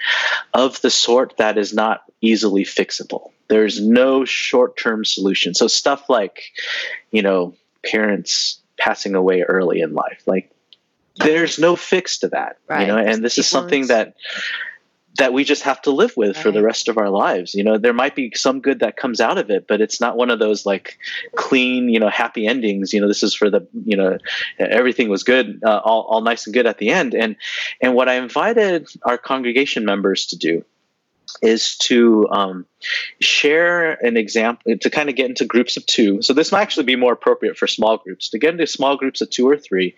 of 0.54 0.80
the 0.82 0.90
sort 0.90 1.36
that 1.36 1.58
is 1.58 1.72
not 1.72 2.02
easily 2.20 2.64
fixable. 2.64 3.30
There's 3.48 3.80
no 3.80 4.24
short-term 4.24 5.04
solution. 5.04 5.54
So 5.54 5.68
stuff 5.68 6.08
like, 6.08 6.42
you 7.12 7.22
know, 7.22 7.54
parents 7.84 8.60
passing 8.78 9.14
away 9.14 9.42
early 9.42 9.80
in 9.80 9.94
life, 9.94 10.22
like 10.26 10.50
there's 11.18 11.58
no 11.58 11.76
fix 11.76 12.18
to 12.18 12.28
that 12.28 12.58
right. 12.68 12.82
you 12.82 12.86
know 12.86 12.98
and 12.98 13.24
this 13.24 13.38
is 13.38 13.46
something 13.46 13.86
that 13.86 14.14
that 15.18 15.32
we 15.32 15.44
just 15.44 15.62
have 15.62 15.80
to 15.80 15.90
live 15.90 16.12
with 16.14 16.36
right. 16.36 16.42
for 16.42 16.50
the 16.50 16.62
rest 16.62 16.88
of 16.88 16.98
our 16.98 17.08
lives 17.08 17.54
you 17.54 17.64
know 17.64 17.78
there 17.78 17.92
might 17.92 18.14
be 18.14 18.30
some 18.34 18.60
good 18.60 18.80
that 18.80 18.96
comes 18.96 19.20
out 19.20 19.38
of 19.38 19.50
it 19.50 19.66
but 19.66 19.80
it's 19.80 20.00
not 20.00 20.16
one 20.16 20.30
of 20.30 20.38
those 20.38 20.66
like 20.66 20.98
clean 21.34 21.88
you 21.88 21.98
know 21.98 22.08
happy 22.08 22.46
endings 22.46 22.92
you 22.92 23.00
know 23.00 23.08
this 23.08 23.22
is 23.22 23.34
for 23.34 23.48
the 23.48 23.66
you 23.84 23.96
know 23.96 24.18
everything 24.58 25.08
was 25.08 25.22
good 25.22 25.60
uh, 25.64 25.80
all, 25.84 26.02
all 26.02 26.20
nice 26.20 26.46
and 26.46 26.54
good 26.54 26.66
at 26.66 26.78
the 26.78 26.90
end 26.90 27.14
and 27.14 27.36
and 27.80 27.94
what 27.94 28.08
i 28.08 28.14
invited 28.14 28.88
our 29.02 29.18
congregation 29.18 29.84
members 29.84 30.26
to 30.26 30.36
do 30.36 30.64
is 31.42 31.76
to 31.78 32.28
um, 32.30 32.66
share 33.20 33.92
an 34.04 34.16
example 34.16 34.76
to 34.78 34.90
kind 34.90 35.08
of 35.08 35.16
get 35.16 35.28
into 35.28 35.44
groups 35.44 35.76
of 35.76 35.84
two. 35.86 36.22
So 36.22 36.32
this 36.32 36.52
might 36.52 36.62
actually 36.62 36.84
be 36.84 36.96
more 36.96 37.12
appropriate 37.12 37.56
for 37.56 37.66
small 37.66 37.96
groups 37.98 38.30
to 38.30 38.38
get 38.38 38.52
into 38.52 38.66
small 38.66 38.96
groups 38.96 39.20
of 39.20 39.30
two 39.30 39.48
or 39.48 39.56
three, 39.56 39.94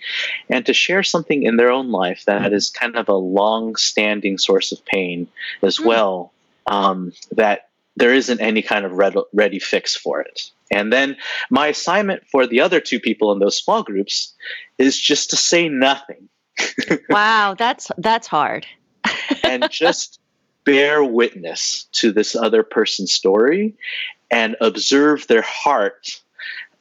and 0.48 0.64
to 0.66 0.72
share 0.72 1.02
something 1.02 1.42
in 1.42 1.56
their 1.56 1.70
own 1.70 1.90
life 1.90 2.24
that 2.26 2.52
is 2.52 2.70
kind 2.70 2.96
of 2.96 3.08
a 3.08 3.14
long-standing 3.14 4.38
source 4.38 4.72
of 4.72 4.84
pain 4.84 5.28
as 5.62 5.76
hmm. 5.76 5.86
well. 5.86 6.32
Um, 6.66 7.12
that 7.32 7.68
there 7.96 8.14
isn't 8.14 8.40
any 8.40 8.62
kind 8.62 8.84
of 8.84 8.92
ready 9.32 9.58
fix 9.58 9.96
for 9.96 10.20
it. 10.20 10.50
And 10.70 10.92
then 10.92 11.16
my 11.50 11.68
assignment 11.68 12.26
for 12.30 12.46
the 12.46 12.60
other 12.60 12.80
two 12.80 13.00
people 13.00 13.32
in 13.32 13.38
those 13.38 13.56
small 13.56 13.82
groups 13.82 14.34
is 14.78 14.98
just 14.98 15.30
to 15.30 15.36
say 15.36 15.68
nothing. 15.68 16.28
wow, 17.08 17.54
that's 17.58 17.90
that's 17.98 18.26
hard. 18.26 18.66
and 19.42 19.68
just 19.70 20.20
bear 20.68 21.02
witness 21.02 21.88
to 21.92 22.12
this 22.12 22.36
other 22.36 22.62
person's 22.62 23.10
story 23.10 23.74
and 24.30 24.54
observe 24.60 25.26
their 25.26 25.40
heart 25.40 26.20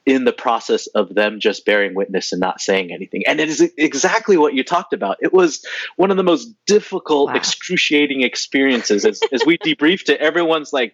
in 0.05 0.25
the 0.25 0.33
process 0.33 0.87
of 0.87 1.15
them 1.15 1.39
just 1.39 1.63
bearing 1.63 1.95
witness 1.95 2.33
and 2.33 2.41
not 2.41 2.59
saying 2.59 2.91
anything. 2.91 3.23
And 3.25 3.39
it 3.39 3.47
is 3.47 3.61
exactly 3.77 4.35
what 4.35 4.53
you 4.53 4.61
talked 4.61 4.91
about. 4.91 5.15
It 5.21 5.31
was 5.31 5.65
one 5.95 6.11
of 6.11 6.17
the 6.17 6.23
most 6.23 6.49
difficult, 6.65 7.29
wow. 7.29 7.35
excruciating 7.35 8.23
experiences. 8.23 9.05
As, 9.05 9.21
as 9.31 9.45
we 9.45 9.57
debriefed 9.65 10.09
it, 10.09 10.19
everyone's 10.19 10.73
like, 10.73 10.93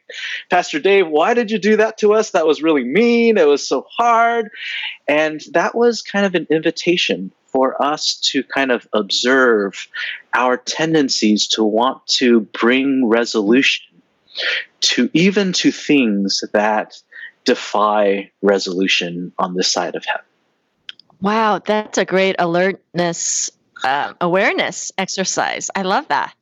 Pastor 0.52 0.80
Dave, 0.80 1.08
why 1.08 1.34
did 1.34 1.50
you 1.50 1.58
do 1.58 1.78
that 1.78 1.98
to 2.00 2.14
us? 2.14 2.30
That 2.32 2.46
was 2.46 2.62
really 2.62 2.84
mean. 2.84 3.40
It 3.40 3.48
was 3.48 3.68
so 3.68 3.88
hard. 3.98 4.52
And 5.08 5.42
that 5.54 5.74
was 5.74 6.04
kind 6.04 6.28
of 6.28 6.36
an 6.36 6.46
invitation 6.52 7.32
for 7.54 7.82
us 7.82 8.16
to 8.32 8.44
kind 8.44 8.72
of 8.72 8.88
observe 8.94 9.88
our 10.34 10.58
tendencies 10.58 11.48
to 11.48 11.64
want 11.64 12.06
to 12.08 12.42
bring 12.42 13.08
resolution 13.08 13.86
to 14.82 15.10
even 15.14 15.54
to 15.54 15.72
things 15.72 16.44
that 16.54 16.96
defy 17.46 18.32
resolution 18.42 19.32
on 19.38 19.56
this 19.56 19.72
side 19.72 19.96
of 19.96 20.04
heaven. 20.06 20.26
Wow, 21.22 21.60
that's 21.60 21.98
a 21.98 22.06
great 22.06 22.36
alertness, 22.40 23.52
uh, 23.84 24.14
awareness 24.20 24.92
exercise. 24.98 25.70
I 25.76 25.84
love 25.84 26.08
that. 26.08 26.34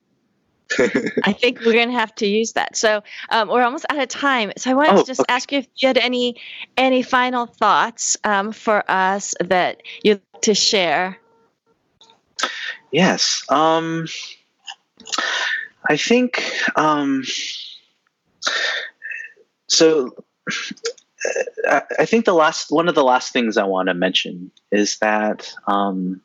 I 1.23 1.33
think 1.33 1.59
we're 1.59 1.73
going 1.73 1.89
to 1.89 1.99
have 1.99 2.13
to 2.15 2.27
use 2.27 2.53
that. 2.53 2.75
So 2.75 3.03
um, 3.29 3.49
we're 3.49 3.63
almost 3.63 3.85
out 3.89 3.99
of 3.99 4.07
time. 4.07 4.51
So 4.57 4.71
I 4.71 4.73
wanted 4.73 4.93
oh, 4.93 5.01
to 5.01 5.05
just 5.05 5.21
okay. 5.21 5.33
ask 5.33 5.51
you 5.51 5.59
if 5.59 5.67
you 5.75 5.87
had 5.87 5.97
any 5.97 6.41
any 6.77 7.01
final 7.01 7.45
thoughts 7.45 8.17
um, 8.23 8.51
for 8.51 8.83
us 8.89 9.33
that 9.39 9.83
you'd 10.03 10.21
like 10.33 10.41
to 10.43 10.55
share. 10.55 11.19
Yes, 12.91 13.43
um, 13.49 14.07
I 15.89 15.97
think 15.97 16.43
um, 16.75 17.23
so. 19.67 20.15
I 21.69 22.05
think 22.05 22.25
the 22.25 22.33
last 22.33 22.71
one 22.71 22.89
of 22.89 22.95
the 22.95 23.03
last 23.03 23.31
things 23.31 23.55
I 23.55 23.63
want 23.63 23.89
to 23.89 23.93
mention 23.93 24.49
is 24.71 24.97
that 24.97 25.53
um, 25.67 26.19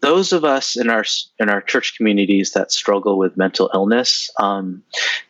those 0.00 0.32
of 0.32 0.44
us 0.44 0.76
in 0.76 0.90
our 0.90 1.04
in 1.38 1.48
our 1.48 1.60
church 1.60 1.96
communities 1.96 2.52
that 2.52 2.72
struggle 2.72 3.18
with 3.18 3.36
mental 3.36 3.70
illness, 3.74 4.30
um, 4.38 4.82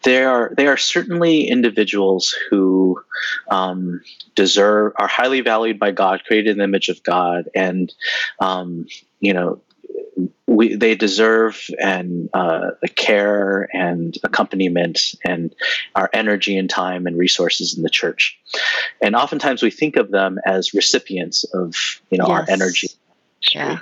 they 0.05 0.25
are 0.25 0.53
they 0.57 0.67
are 0.67 0.77
certainly 0.77 1.49
individuals 1.49 2.35
who 2.49 3.01
um, 3.51 4.01
deserve 4.35 4.93
are 4.97 5.09
highly 5.09 5.41
valued 5.41 5.79
by 5.79 5.91
God, 5.91 6.23
created 6.25 6.53
in 6.53 6.59
the 6.59 6.65
image 6.65 6.89
of 6.89 7.03
God, 7.03 7.49
and 7.55 7.93
um, 8.39 8.87
you 9.21 9.35
know 9.35 9.61
we, 10.47 10.75
they 10.75 10.95
deserve 10.95 11.67
and 11.81 12.29
uh, 12.35 12.71
care 12.97 13.69
and 13.73 14.19
accompaniment 14.25 15.15
and 15.25 15.55
our 15.95 16.11
energy 16.13 16.57
and 16.57 16.69
time 16.69 17.07
and 17.07 17.17
resources 17.17 17.77
in 17.77 17.83
the 17.83 17.91
church. 17.91 18.39
And 19.01 19.15
oftentimes 19.15 19.63
we 19.63 19.71
think 19.71 19.97
of 19.97 20.11
them 20.11 20.39
as 20.47 20.75
recipients 20.75 21.45
of 21.55 21.75
you 22.11 22.19
know 22.19 22.29
yes. 22.29 22.39
our 22.39 22.47
energy. 22.49 22.89
Yeah. 23.55 23.79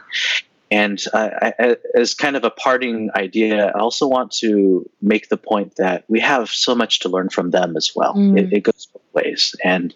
And 0.71 1.03
I, 1.15 1.77
as 1.95 2.15
kind 2.15 2.37
of 2.37 2.45
a 2.45 2.51
parting 2.51 3.11
idea, 3.15 3.69
I 3.69 3.79
also 3.79 4.07
want 4.07 4.33
to 4.41 4.89
make 5.01 5.29
the 5.29 5.37
point 5.37 5.77
that 5.77 6.05
we 6.09 6.21
have 6.21 6.51
so 6.51 6.75
much 6.75 7.01
to 7.01 7.09
learn 7.09 7.31
from 7.31 7.51
them 7.51 7.77
as 7.77 7.93
well. 7.95 8.15
Mm. 8.15 8.39
It, 8.39 8.53
it, 8.53 8.61
goes 8.65 8.87
both 8.93 9.03
ways. 9.15 9.55
And 9.65 9.95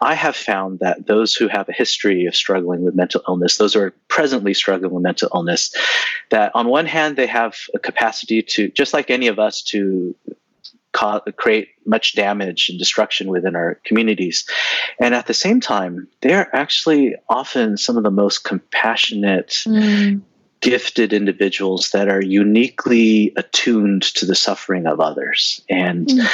I 0.00 0.14
have 0.14 0.36
found 0.36 0.78
that 0.78 1.06
those 1.06 1.34
who 1.34 1.48
have 1.48 1.68
a 1.68 1.72
history 1.72 2.26
of 2.26 2.36
struggling 2.36 2.82
with 2.82 2.94
mental 2.94 3.22
illness, 3.26 3.56
those 3.56 3.74
who 3.74 3.80
are 3.80 3.94
presently 4.08 4.54
struggling 4.54 4.92
with 4.92 5.02
mental 5.02 5.28
illness, 5.34 5.74
that 6.30 6.52
on 6.54 6.68
one 6.68 6.86
hand, 6.86 7.16
they 7.16 7.26
have 7.26 7.56
a 7.74 7.78
capacity 7.78 8.42
to, 8.42 8.68
just 8.68 8.94
like 8.94 9.10
any 9.10 9.26
of 9.26 9.40
us, 9.40 9.60
to 9.62 10.14
create 10.92 11.68
much 11.86 12.14
damage 12.14 12.68
and 12.68 12.78
destruction 12.78 13.28
within 13.28 13.56
our 13.56 13.80
communities. 13.84 14.48
And 15.00 15.14
at 15.14 15.26
the 15.26 15.34
same 15.34 15.60
time, 15.60 16.08
they're 16.20 16.54
actually 16.54 17.14
often 17.28 17.76
some 17.76 17.96
of 17.96 18.02
the 18.02 18.10
most 18.10 18.44
compassionate, 18.44 19.62
mm. 19.66 20.20
gifted 20.60 21.12
individuals 21.12 21.90
that 21.90 22.08
are 22.08 22.22
uniquely 22.22 23.32
attuned 23.36 24.02
to 24.02 24.26
the 24.26 24.34
suffering 24.34 24.86
of 24.86 25.00
others. 25.00 25.62
And 25.68 26.08
mm. 26.08 26.28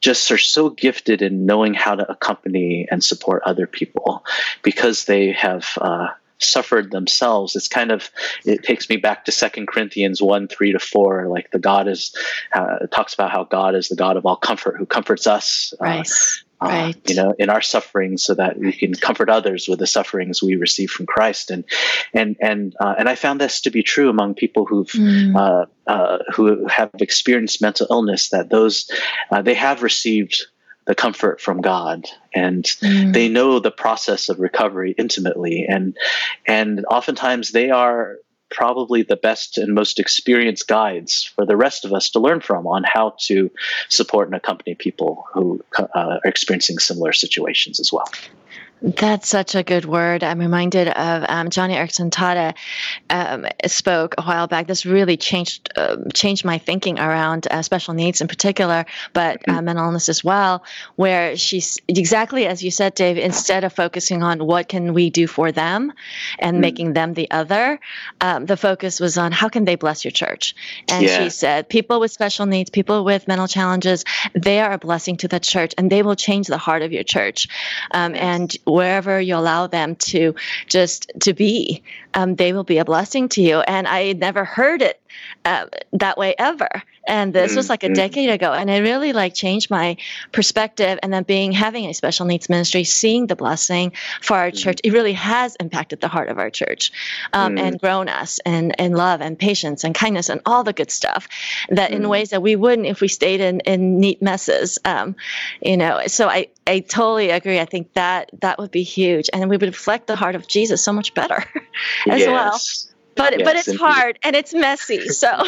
just 0.00 0.30
are 0.30 0.38
so 0.38 0.70
gifted 0.70 1.20
in 1.20 1.44
knowing 1.44 1.74
how 1.74 1.94
to 1.94 2.10
accompany 2.10 2.86
and 2.90 3.04
support 3.04 3.42
other 3.44 3.66
people 3.66 4.24
because 4.62 5.04
they 5.04 5.32
have 5.32 5.68
uh, 5.80 6.08
suffered 6.42 6.90
themselves 6.90 7.54
it's 7.56 7.68
kind 7.68 7.90
of 7.90 8.10
it 8.44 8.62
takes 8.62 8.88
me 8.88 8.96
back 8.96 9.24
to 9.24 9.32
second 9.32 9.66
corinthians 9.66 10.22
1 10.22 10.48
3 10.48 10.72
to 10.72 10.78
4 10.78 11.28
like 11.28 11.50
the 11.50 11.58
god 11.58 11.88
is 11.88 12.14
uh, 12.54 12.78
talks 12.92 13.14
about 13.14 13.30
how 13.30 13.44
god 13.44 13.74
is 13.74 13.88
the 13.88 13.96
god 13.96 14.16
of 14.16 14.26
all 14.26 14.36
comfort 14.36 14.76
who 14.78 14.86
comforts 14.86 15.26
us 15.26 15.72
uh, 15.80 15.84
right. 15.84 16.10
Uh, 16.62 16.66
right. 16.66 17.08
you 17.08 17.14
know 17.14 17.34
in 17.38 17.48
our 17.48 17.62
sufferings 17.62 18.22
so 18.22 18.34
that 18.34 18.58
we 18.58 18.72
can 18.72 18.94
comfort 18.94 19.30
others 19.30 19.66
with 19.66 19.78
the 19.78 19.86
sufferings 19.86 20.42
we 20.42 20.56
receive 20.56 20.90
from 20.90 21.06
christ 21.06 21.50
and 21.50 21.64
and 22.12 22.36
and 22.40 22.74
uh, 22.80 22.94
and 22.98 23.08
i 23.08 23.14
found 23.14 23.40
this 23.40 23.60
to 23.62 23.70
be 23.70 23.82
true 23.82 24.10
among 24.10 24.34
people 24.34 24.66
who've 24.66 24.88
mm. 24.88 25.34
Uh, 25.34 25.64
uh, 25.86 26.18
who 26.34 26.66
have 26.66 26.90
experienced 27.00 27.62
mental 27.62 27.86
illness 27.90 28.28
that 28.28 28.50
those 28.50 28.90
they 29.42 29.54
have 29.54 29.82
received 29.82 30.46
the 30.86 30.94
comfort 30.94 31.40
from 31.40 31.60
God 31.60 32.06
and 32.34 32.64
mm. 32.64 33.12
they 33.12 33.28
know 33.28 33.58
the 33.58 33.70
process 33.70 34.28
of 34.28 34.40
recovery 34.40 34.94
intimately 34.96 35.66
and 35.68 35.96
and 36.46 36.84
oftentimes 36.86 37.52
they 37.52 37.70
are 37.70 38.16
probably 38.50 39.02
the 39.02 39.16
best 39.16 39.58
and 39.58 39.74
most 39.74 40.00
experienced 40.00 40.66
guides 40.66 41.22
for 41.22 41.46
the 41.46 41.56
rest 41.56 41.84
of 41.84 41.92
us 41.92 42.10
to 42.10 42.18
learn 42.18 42.40
from 42.40 42.66
on 42.66 42.82
how 42.84 43.14
to 43.18 43.50
support 43.88 44.26
and 44.26 44.34
accompany 44.34 44.74
people 44.74 45.24
who 45.32 45.64
uh, 45.78 45.86
are 45.94 46.20
experiencing 46.24 46.78
similar 46.78 47.12
situations 47.12 47.78
as 47.78 47.92
well. 47.92 48.10
That's 48.82 49.28
such 49.28 49.54
a 49.54 49.62
good 49.62 49.84
word. 49.84 50.24
I'm 50.24 50.38
reminded 50.38 50.88
of 50.88 51.24
um, 51.28 51.50
Joni 51.50 51.74
Eareckson 51.74 52.10
Tada 52.10 52.54
um, 53.10 53.46
spoke 53.66 54.14
a 54.18 54.22
while 54.22 54.46
back. 54.46 54.66
This 54.66 54.86
really 54.86 55.16
changed 55.16 55.70
uh, 55.76 55.96
changed 56.14 56.44
my 56.44 56.58
thinking 56.58 56.98
around 56.98 57.46
uh, 57.50 57.62
special 57.62 57.94
needs 57.94 58.20
in 58.20 58.28
particular, 58.28 58.86
but 59.12 59.36
uh, 59.48 59.52
mm-hmm. 59.52 59.64
mental 59.66 59.84
illness 59.86 60.08
as 60.08 60.24
well. 60.24 60.64
Where 60.96 61.36
she's 61.36 61.78
exactly 61.88 62.46
as 62.46 62.62
you 62.62 62.70
said, 62.70 62.94
Dave. 62.94 63.18
Instead 63.18 63.64
of 63.64 63.72
focusing 63.72 64.22
on 64.22 64.44
what 64.44 64.68
can 64.68 64.94
we 64.94 65.10
do 65.10 65.26
for 65.26 65.52
them 65.52 65.92
and 66.38 66.54
mm-hmm. 66.54 66.60
making 66.60 66.92
them 66.94 67.14
the 67.14 67.30
other, 67.30 67.80
um, 68.20 68.46
the 68.46 68.56
focus 68.56 68.98
was 69.00 69.18
on 69.18 69.32
how 69.32 69.48
can 69.48 69.64
they 69.64 69.76
bless 69.76 70.04
your 70.04 70.12
church. 70.12 70.54
And 70.88 71.04
yeah. 71.04 71.22
she 71.22 71.30
said, 71.30 71.68
people 71.68 72.00
with 72.00 72.10
special 72.10 72.46
needs, 72.46 72.70
people 72.70 73.04
with 73.04 73.28
mental 73.28 73.46
challenges, 73.46 74.04
they 74.34 74.60
are 74.60 74.72
a 74.72 74.78
blessing 74.78 75.16
to 75.18 75.28
the 75.28 75.40
church, 75.40 75.74
and 75.76 75.90
they 75.90 76.02
will 76.02 76.16
change 76.16 76.46
the 76.46 76.58
heart 76.58 76.82
of 76.82 76.92
your 76.92 77.04
church. 77.04 77.48
Um, 77.92 78.14
and 78.14 78.56
wherever 78.70 79.20
you 79.20 79.36
allow 79.36 79.66
them 79.66 79.96
to 79.96 80.34
just 80.66 81.10
to 81.20 81.32
be, 81.32 81.82
um, 82.14 82.36
they 82.36 82.52
will 82.52 82.64
be 82.64 82.78
a 82.78 82.84
blessing 82.84 83.28
to 83.30 83.42
you. 83.42 83.60
And 83.60 83.88
I 83.88 84.12
never 84.12 84.44
heard 84.44 84.82
it 84.82 84.99
uh, 85.44 85.66
that 85.92 86.18
way 86.18 86.34
ever. 86.38 86.68
And 87.06 87.32
this 87.32 87.56
was 87.56 87.68
like 87.68 87.82
a 87.82 87.86
mm-hmm. 87.86 87.94
decade 87.94 88.30
ago, 88.30 88.52
and 88.52 88.70
it 88.70 88.82
really 88.82 89.12
like 89.12 89.34
changed 89.34 89.70
my 89.70 89.96
perspective. 90.32 90.98
And 91.02 91.12
then 91.12 91.24
being 91.24 91.50
having 91.50 91.86
a 91.86 91.94
special 91.94 92.26
needs 92.26 92.48
ministry, 92.48 92.84
seeing 92.84 93.26
the 93.26 93.34
blessing 93.34 93.92
for 94.20 94.36
our 94.36 94.50
church, 94.50 94.76
mm-hmm. 94.76 94.94
it 94.94 94.96
really 94.96 95.14
has 95.14 95.56
impacted 95.56 96.00
the 96.00 96.08
heart 96.08 96.28
of 96.28 96.38
our 96.38 96.50
church, 96.50 96.92
um, 97.32 97.58
and 97.58 97.76
mm-hmm. 97.76 97.86
grown 97.86 98.08
us 98.08 98.38
in 98.44 98.72
in 98.72 98.92
love 98.92 99.20
and 99.22 99.38
patience 99.38 99.82
and 99.82 99.94
kindness 99.94 100.28
and 100.28 100.40
all 100.46 100.62
the 100.62 100.72
good 100.72 100.90
stuff 100.90 101.26
that 101.70 101.90
in 101.90 102.08
ways 102.08 102.30
that 102.30 102.42
we 102.42 102.54
wouldn't 102.54 102.86
if 102.86 103.00
we 103.00 103.08
stayed 103.08 103.40
in 103.40 103.60
in 103.60 103.98
neat 103.98 104.22
messes. 104.22 104.78
Um, 104.84 105.16
you 105.62 105.76
know, 105.76 106.02
so 106.06 106.28
I 106.28 106.48
I 106.66 106.80
totally 106.80 107.30
agree. 107.30 107.58
I 107.58 107.64
think 107.64 107.94
that 107.94 108.30
that 108.40 108.58
would 108.58 108.70
be 108.70 108.82
huge, 108.82 109.30
and 109.32 109.48
we 109.48 109.56
would 109.56 109.62
reflect 109.62 110.06
the 110.06 110.16
heart 110.16 110.34
of 110.34 110.46
Jesus 110.46 110.84
so 110.84 110.92
much 110.92 111.14
better 111.14 111.44
as 112.06 112.20
yes. 112.20 112.28
well 112.28 112.89
but 113.14 113.38
yes, 113.38 113.46
but 113.46 113.56
it's 113.56 113.68
indeed. 113.68 113.80
hard 113.80 114.18
and 114.22 114.36
it's 114.36 114.54
messy 114.54 115.08
so 115.08 115.42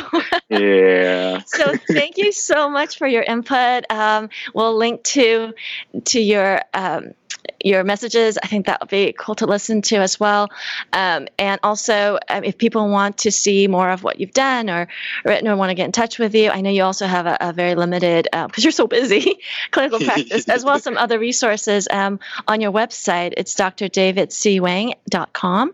yeah 0.48 1.40
so 1.46 1.74
thank 1.88 2.18
you 2.18 2.32
so 2.32 2.68
much 2.68 2.98
for 2.98 3.06
your 3.06 3.22
input 3.22 3.84
um, 3.90 4.28
we'll 4.54 4.76
link 4.76 5.02
to 5.02 5.52
to 6.04 6.20
your 6.20 6.62
um, 6.74 7.12
your 7.64 7.84
messages. 7.84 8.38
I 8.42 8.46
think 8.46 8.66
that 8.66 8.80
would 8.80 8.90
be 8.90 9.14
cool 9.16 9.34
to 9.36 9.46
listen 9.46 9.82
to 9.82 9.96
as 9.96 10.18
well. 10.18 10.50
Um, 10.92 11.28
and 11.38 11.60
also, 11.62 12.18
um, 12.28 12.42
if 12.44 12.58
people 12.58 12.88
want 12.88 13.18
to 13.18 13.30
see 13.30 13.68
more 13.68 13.90
of 13.90 14.02
what 14.02 14.18
you've 14.20 14.32
done 14.32 14.68
or 14.68 14.88
written 15.24 15.48
or 15.48 15.56
want 15.56 15.70
to 15.70 15.74
get 15.74 15.86
in 15.86 15.92
touch 15.92 16.18
with 16.18 16.34
you, 16.34 16.50
I 16.50 16.60
know 16.60 16.70
you 16.70 16.82
also 16.82 17.06
have 17.06 17.26
a, 17.26 17.36
a 17.40 17.52
very 17.52 17.74
limited, 17.74 18.24
because 18.32 18.44
um, 18.44 18.50
you're 18.56 18.72
so 18.72 18.86
busy, 18.86 19.38
clinical 19.70 20.00
practice, 20.00 20.48
as 20.48 20.64
well 20.64 20.76
as 20.76 20.82
some 20.82 20.98
other 20.98 21.18
resources 21.18 21.88
um, 21.90 22.20
on 22.48 22.60
your 22.60 22.72
website. 22.72 23.34
It's 23.36 23.54
drdavidcwang.com. 23.54 25.72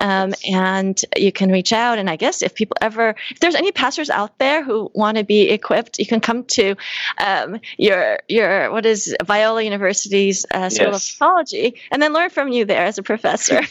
Um, 0.00 0.34
and 0.50 1.04
you 1.16 1.32
can 1.32 1.50
reach 1.50 1.72
out. 1.72 1.98
And 1.98 2.08
I 2.08 2.16
guess 2.16 2.42
if 2.42 2.54
people 2.54 2.76
ever, 2.80 3.14
if 3.30 3.40
there's 3.40 3.54
any 3.54 3.72
pastors 3.72 4.10
out 4.10 4.38
there 4.38 4.64
who 4.64 4.90
want 4.94 5.18
to 5.18 5.24
be 5.24 5.50
equipped, 5.50 5.98
you 5.98 6.06
can 6.06 6.20
come 6.20 6.44
to 6.44 6.76
um, 7.18 7.60
your, 7.76 8.20
your, 8.28 8.72
what 8.72 8.86
is 8.86 9.14
Biola 9.22 9.64
University's 9.64 10.46
uh, 10.52 10.70
School 10.70 10.92
yes. 10.92 10.95
Of 10.96 11.02
Psychology 11.02 11.80
and 11.90 12.02
then 12.02 12.12
learn 12.12 12.30
from 12.30 12.48
you 12.48 12.64
there 12.64 12.84
as 12.84 12.98
a 12.98 13.02
professor. 13.02 13.58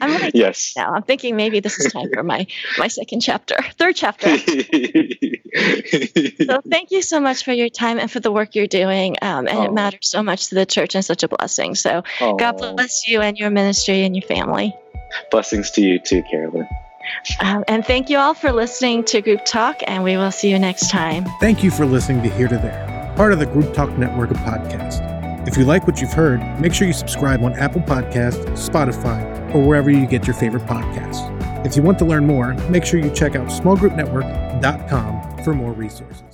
I'm 0.00 0.10
really 0.10 0.30
yes. 0.34 0.74
Now 0.76 0.94
I'm 0.94 1.02
thinking 1.02 1.36
maybe 1.36 1.60
this 1.60 1.78
is 1.78 1.92
time 1.92 2.10
for 2.12 2.22
my 2.22 2.46
my 2.78 2.88
second 2.88 3.20
chapter, 3.20 3.56
third 3.78 3.96
chapter. 3.96 4.36
so 4.38 4.44
thank 6.68 6.90
you 6.90 7.02
so 7.02 7.20
much 7.20 7.44
for 7.44 7.52
your 7.52 7.68
time 7.68 7.98
and 7.98 8.10
for 8.10 8.20
the 8.20 8.32
work 8.32 8.54
you're 8.54 8.66
doing, 8.66 9.16
um, 9.22 9.48
and 9.48 9.58
oh. 9.58 9.64
it 9.64 9.72
matters 9.72 10.08
so 10.08 10.22
much 10.22 10.48
to 10.48 10.54
the 10.54 10.66
church 10.66 10.94
and 10.94 11.04
such 11.04 11.22
a 11.22 11.28
blessing. 11.28 11.74
So 11.74 12.02
oh. 12.20 12.36
God 12.36 12.58
bless 12.58 13.08
you 13.08 13.20
and 13.20 13.38
your 13.38 13.50
ministry 13.50 14.04
and 14.04 14.14
your 14.14 14.26
family. 14.26 14.74
Blessings 15.30 15.70
to 15.72 15.82
you 15.82 15.98
too, 15.98 16.22
Carolyn. 16.30 16.66
Um, 17.40 17.64
and 17.68 17.84
thank 17.84 18.10
you 18.10 18.18
all 18.18 18.34
for 18.34 18.52
listening 18.52 19.04
to 19.04 19.20
Group 19.20 19.44
Talk, 19.44 19.82
and 19.86 20.04
we 20.04 20.16
will 20.16 20.30
see 20.30 20.50
you 20.50 20.58
next 20.58 20.90
time. 20.90 21.24
Thank 21.40 21.62
you 21.62 21.70
for 21.70 21.84
listening 21.84 22.22
to 22.22 22.30
Here 22.30 22.48
to 22.48 22.56
There, 22.56 23.12
part 23.16 23.32
of 23.32 23.38
the 23.38 23.46
Group 23.46 23.74
Talk 23.74 23.90
Network 23.98 24.30
of 24.30 24.36
podcasts. 24.38 25.11
If 25.52 25.58
you 25.58 25.66
like 25.66 25.86
what 25.86 26.00
you've 26.00 26.14
heard, 26.14 26.40
make 26.62 26.72
sure 26.72 26.86
you 26.86 26.94
subscribe 26.94 27.42
on 27.44 27.52
Apple 27.52 27.82
Podcasts, 27.82 28.42
Spotify, 28.56 29.54
or 29.54 29.62
wherever 29.62 29.90
you 29.90 30.06
get 30.06 30.26
your 30.26 30.32
favorite 30.32 30.64
podcasts. 30.64 31.28
If 31.66 31.76
you 31.76 31.82
want 31.82 31.98
to 31.98 32.06
learn 32.06 32.26
more, 32.26 32.54
make 32.70 32.86
sure 32.86 32.98
you 32.98 33.10
check 33.10 33.36
out 33.36 33.48
smallgroupnetwork.com 33.48 35.44
for 35.44 35.52
more 35.52 35.72
resources. 35.72 36.31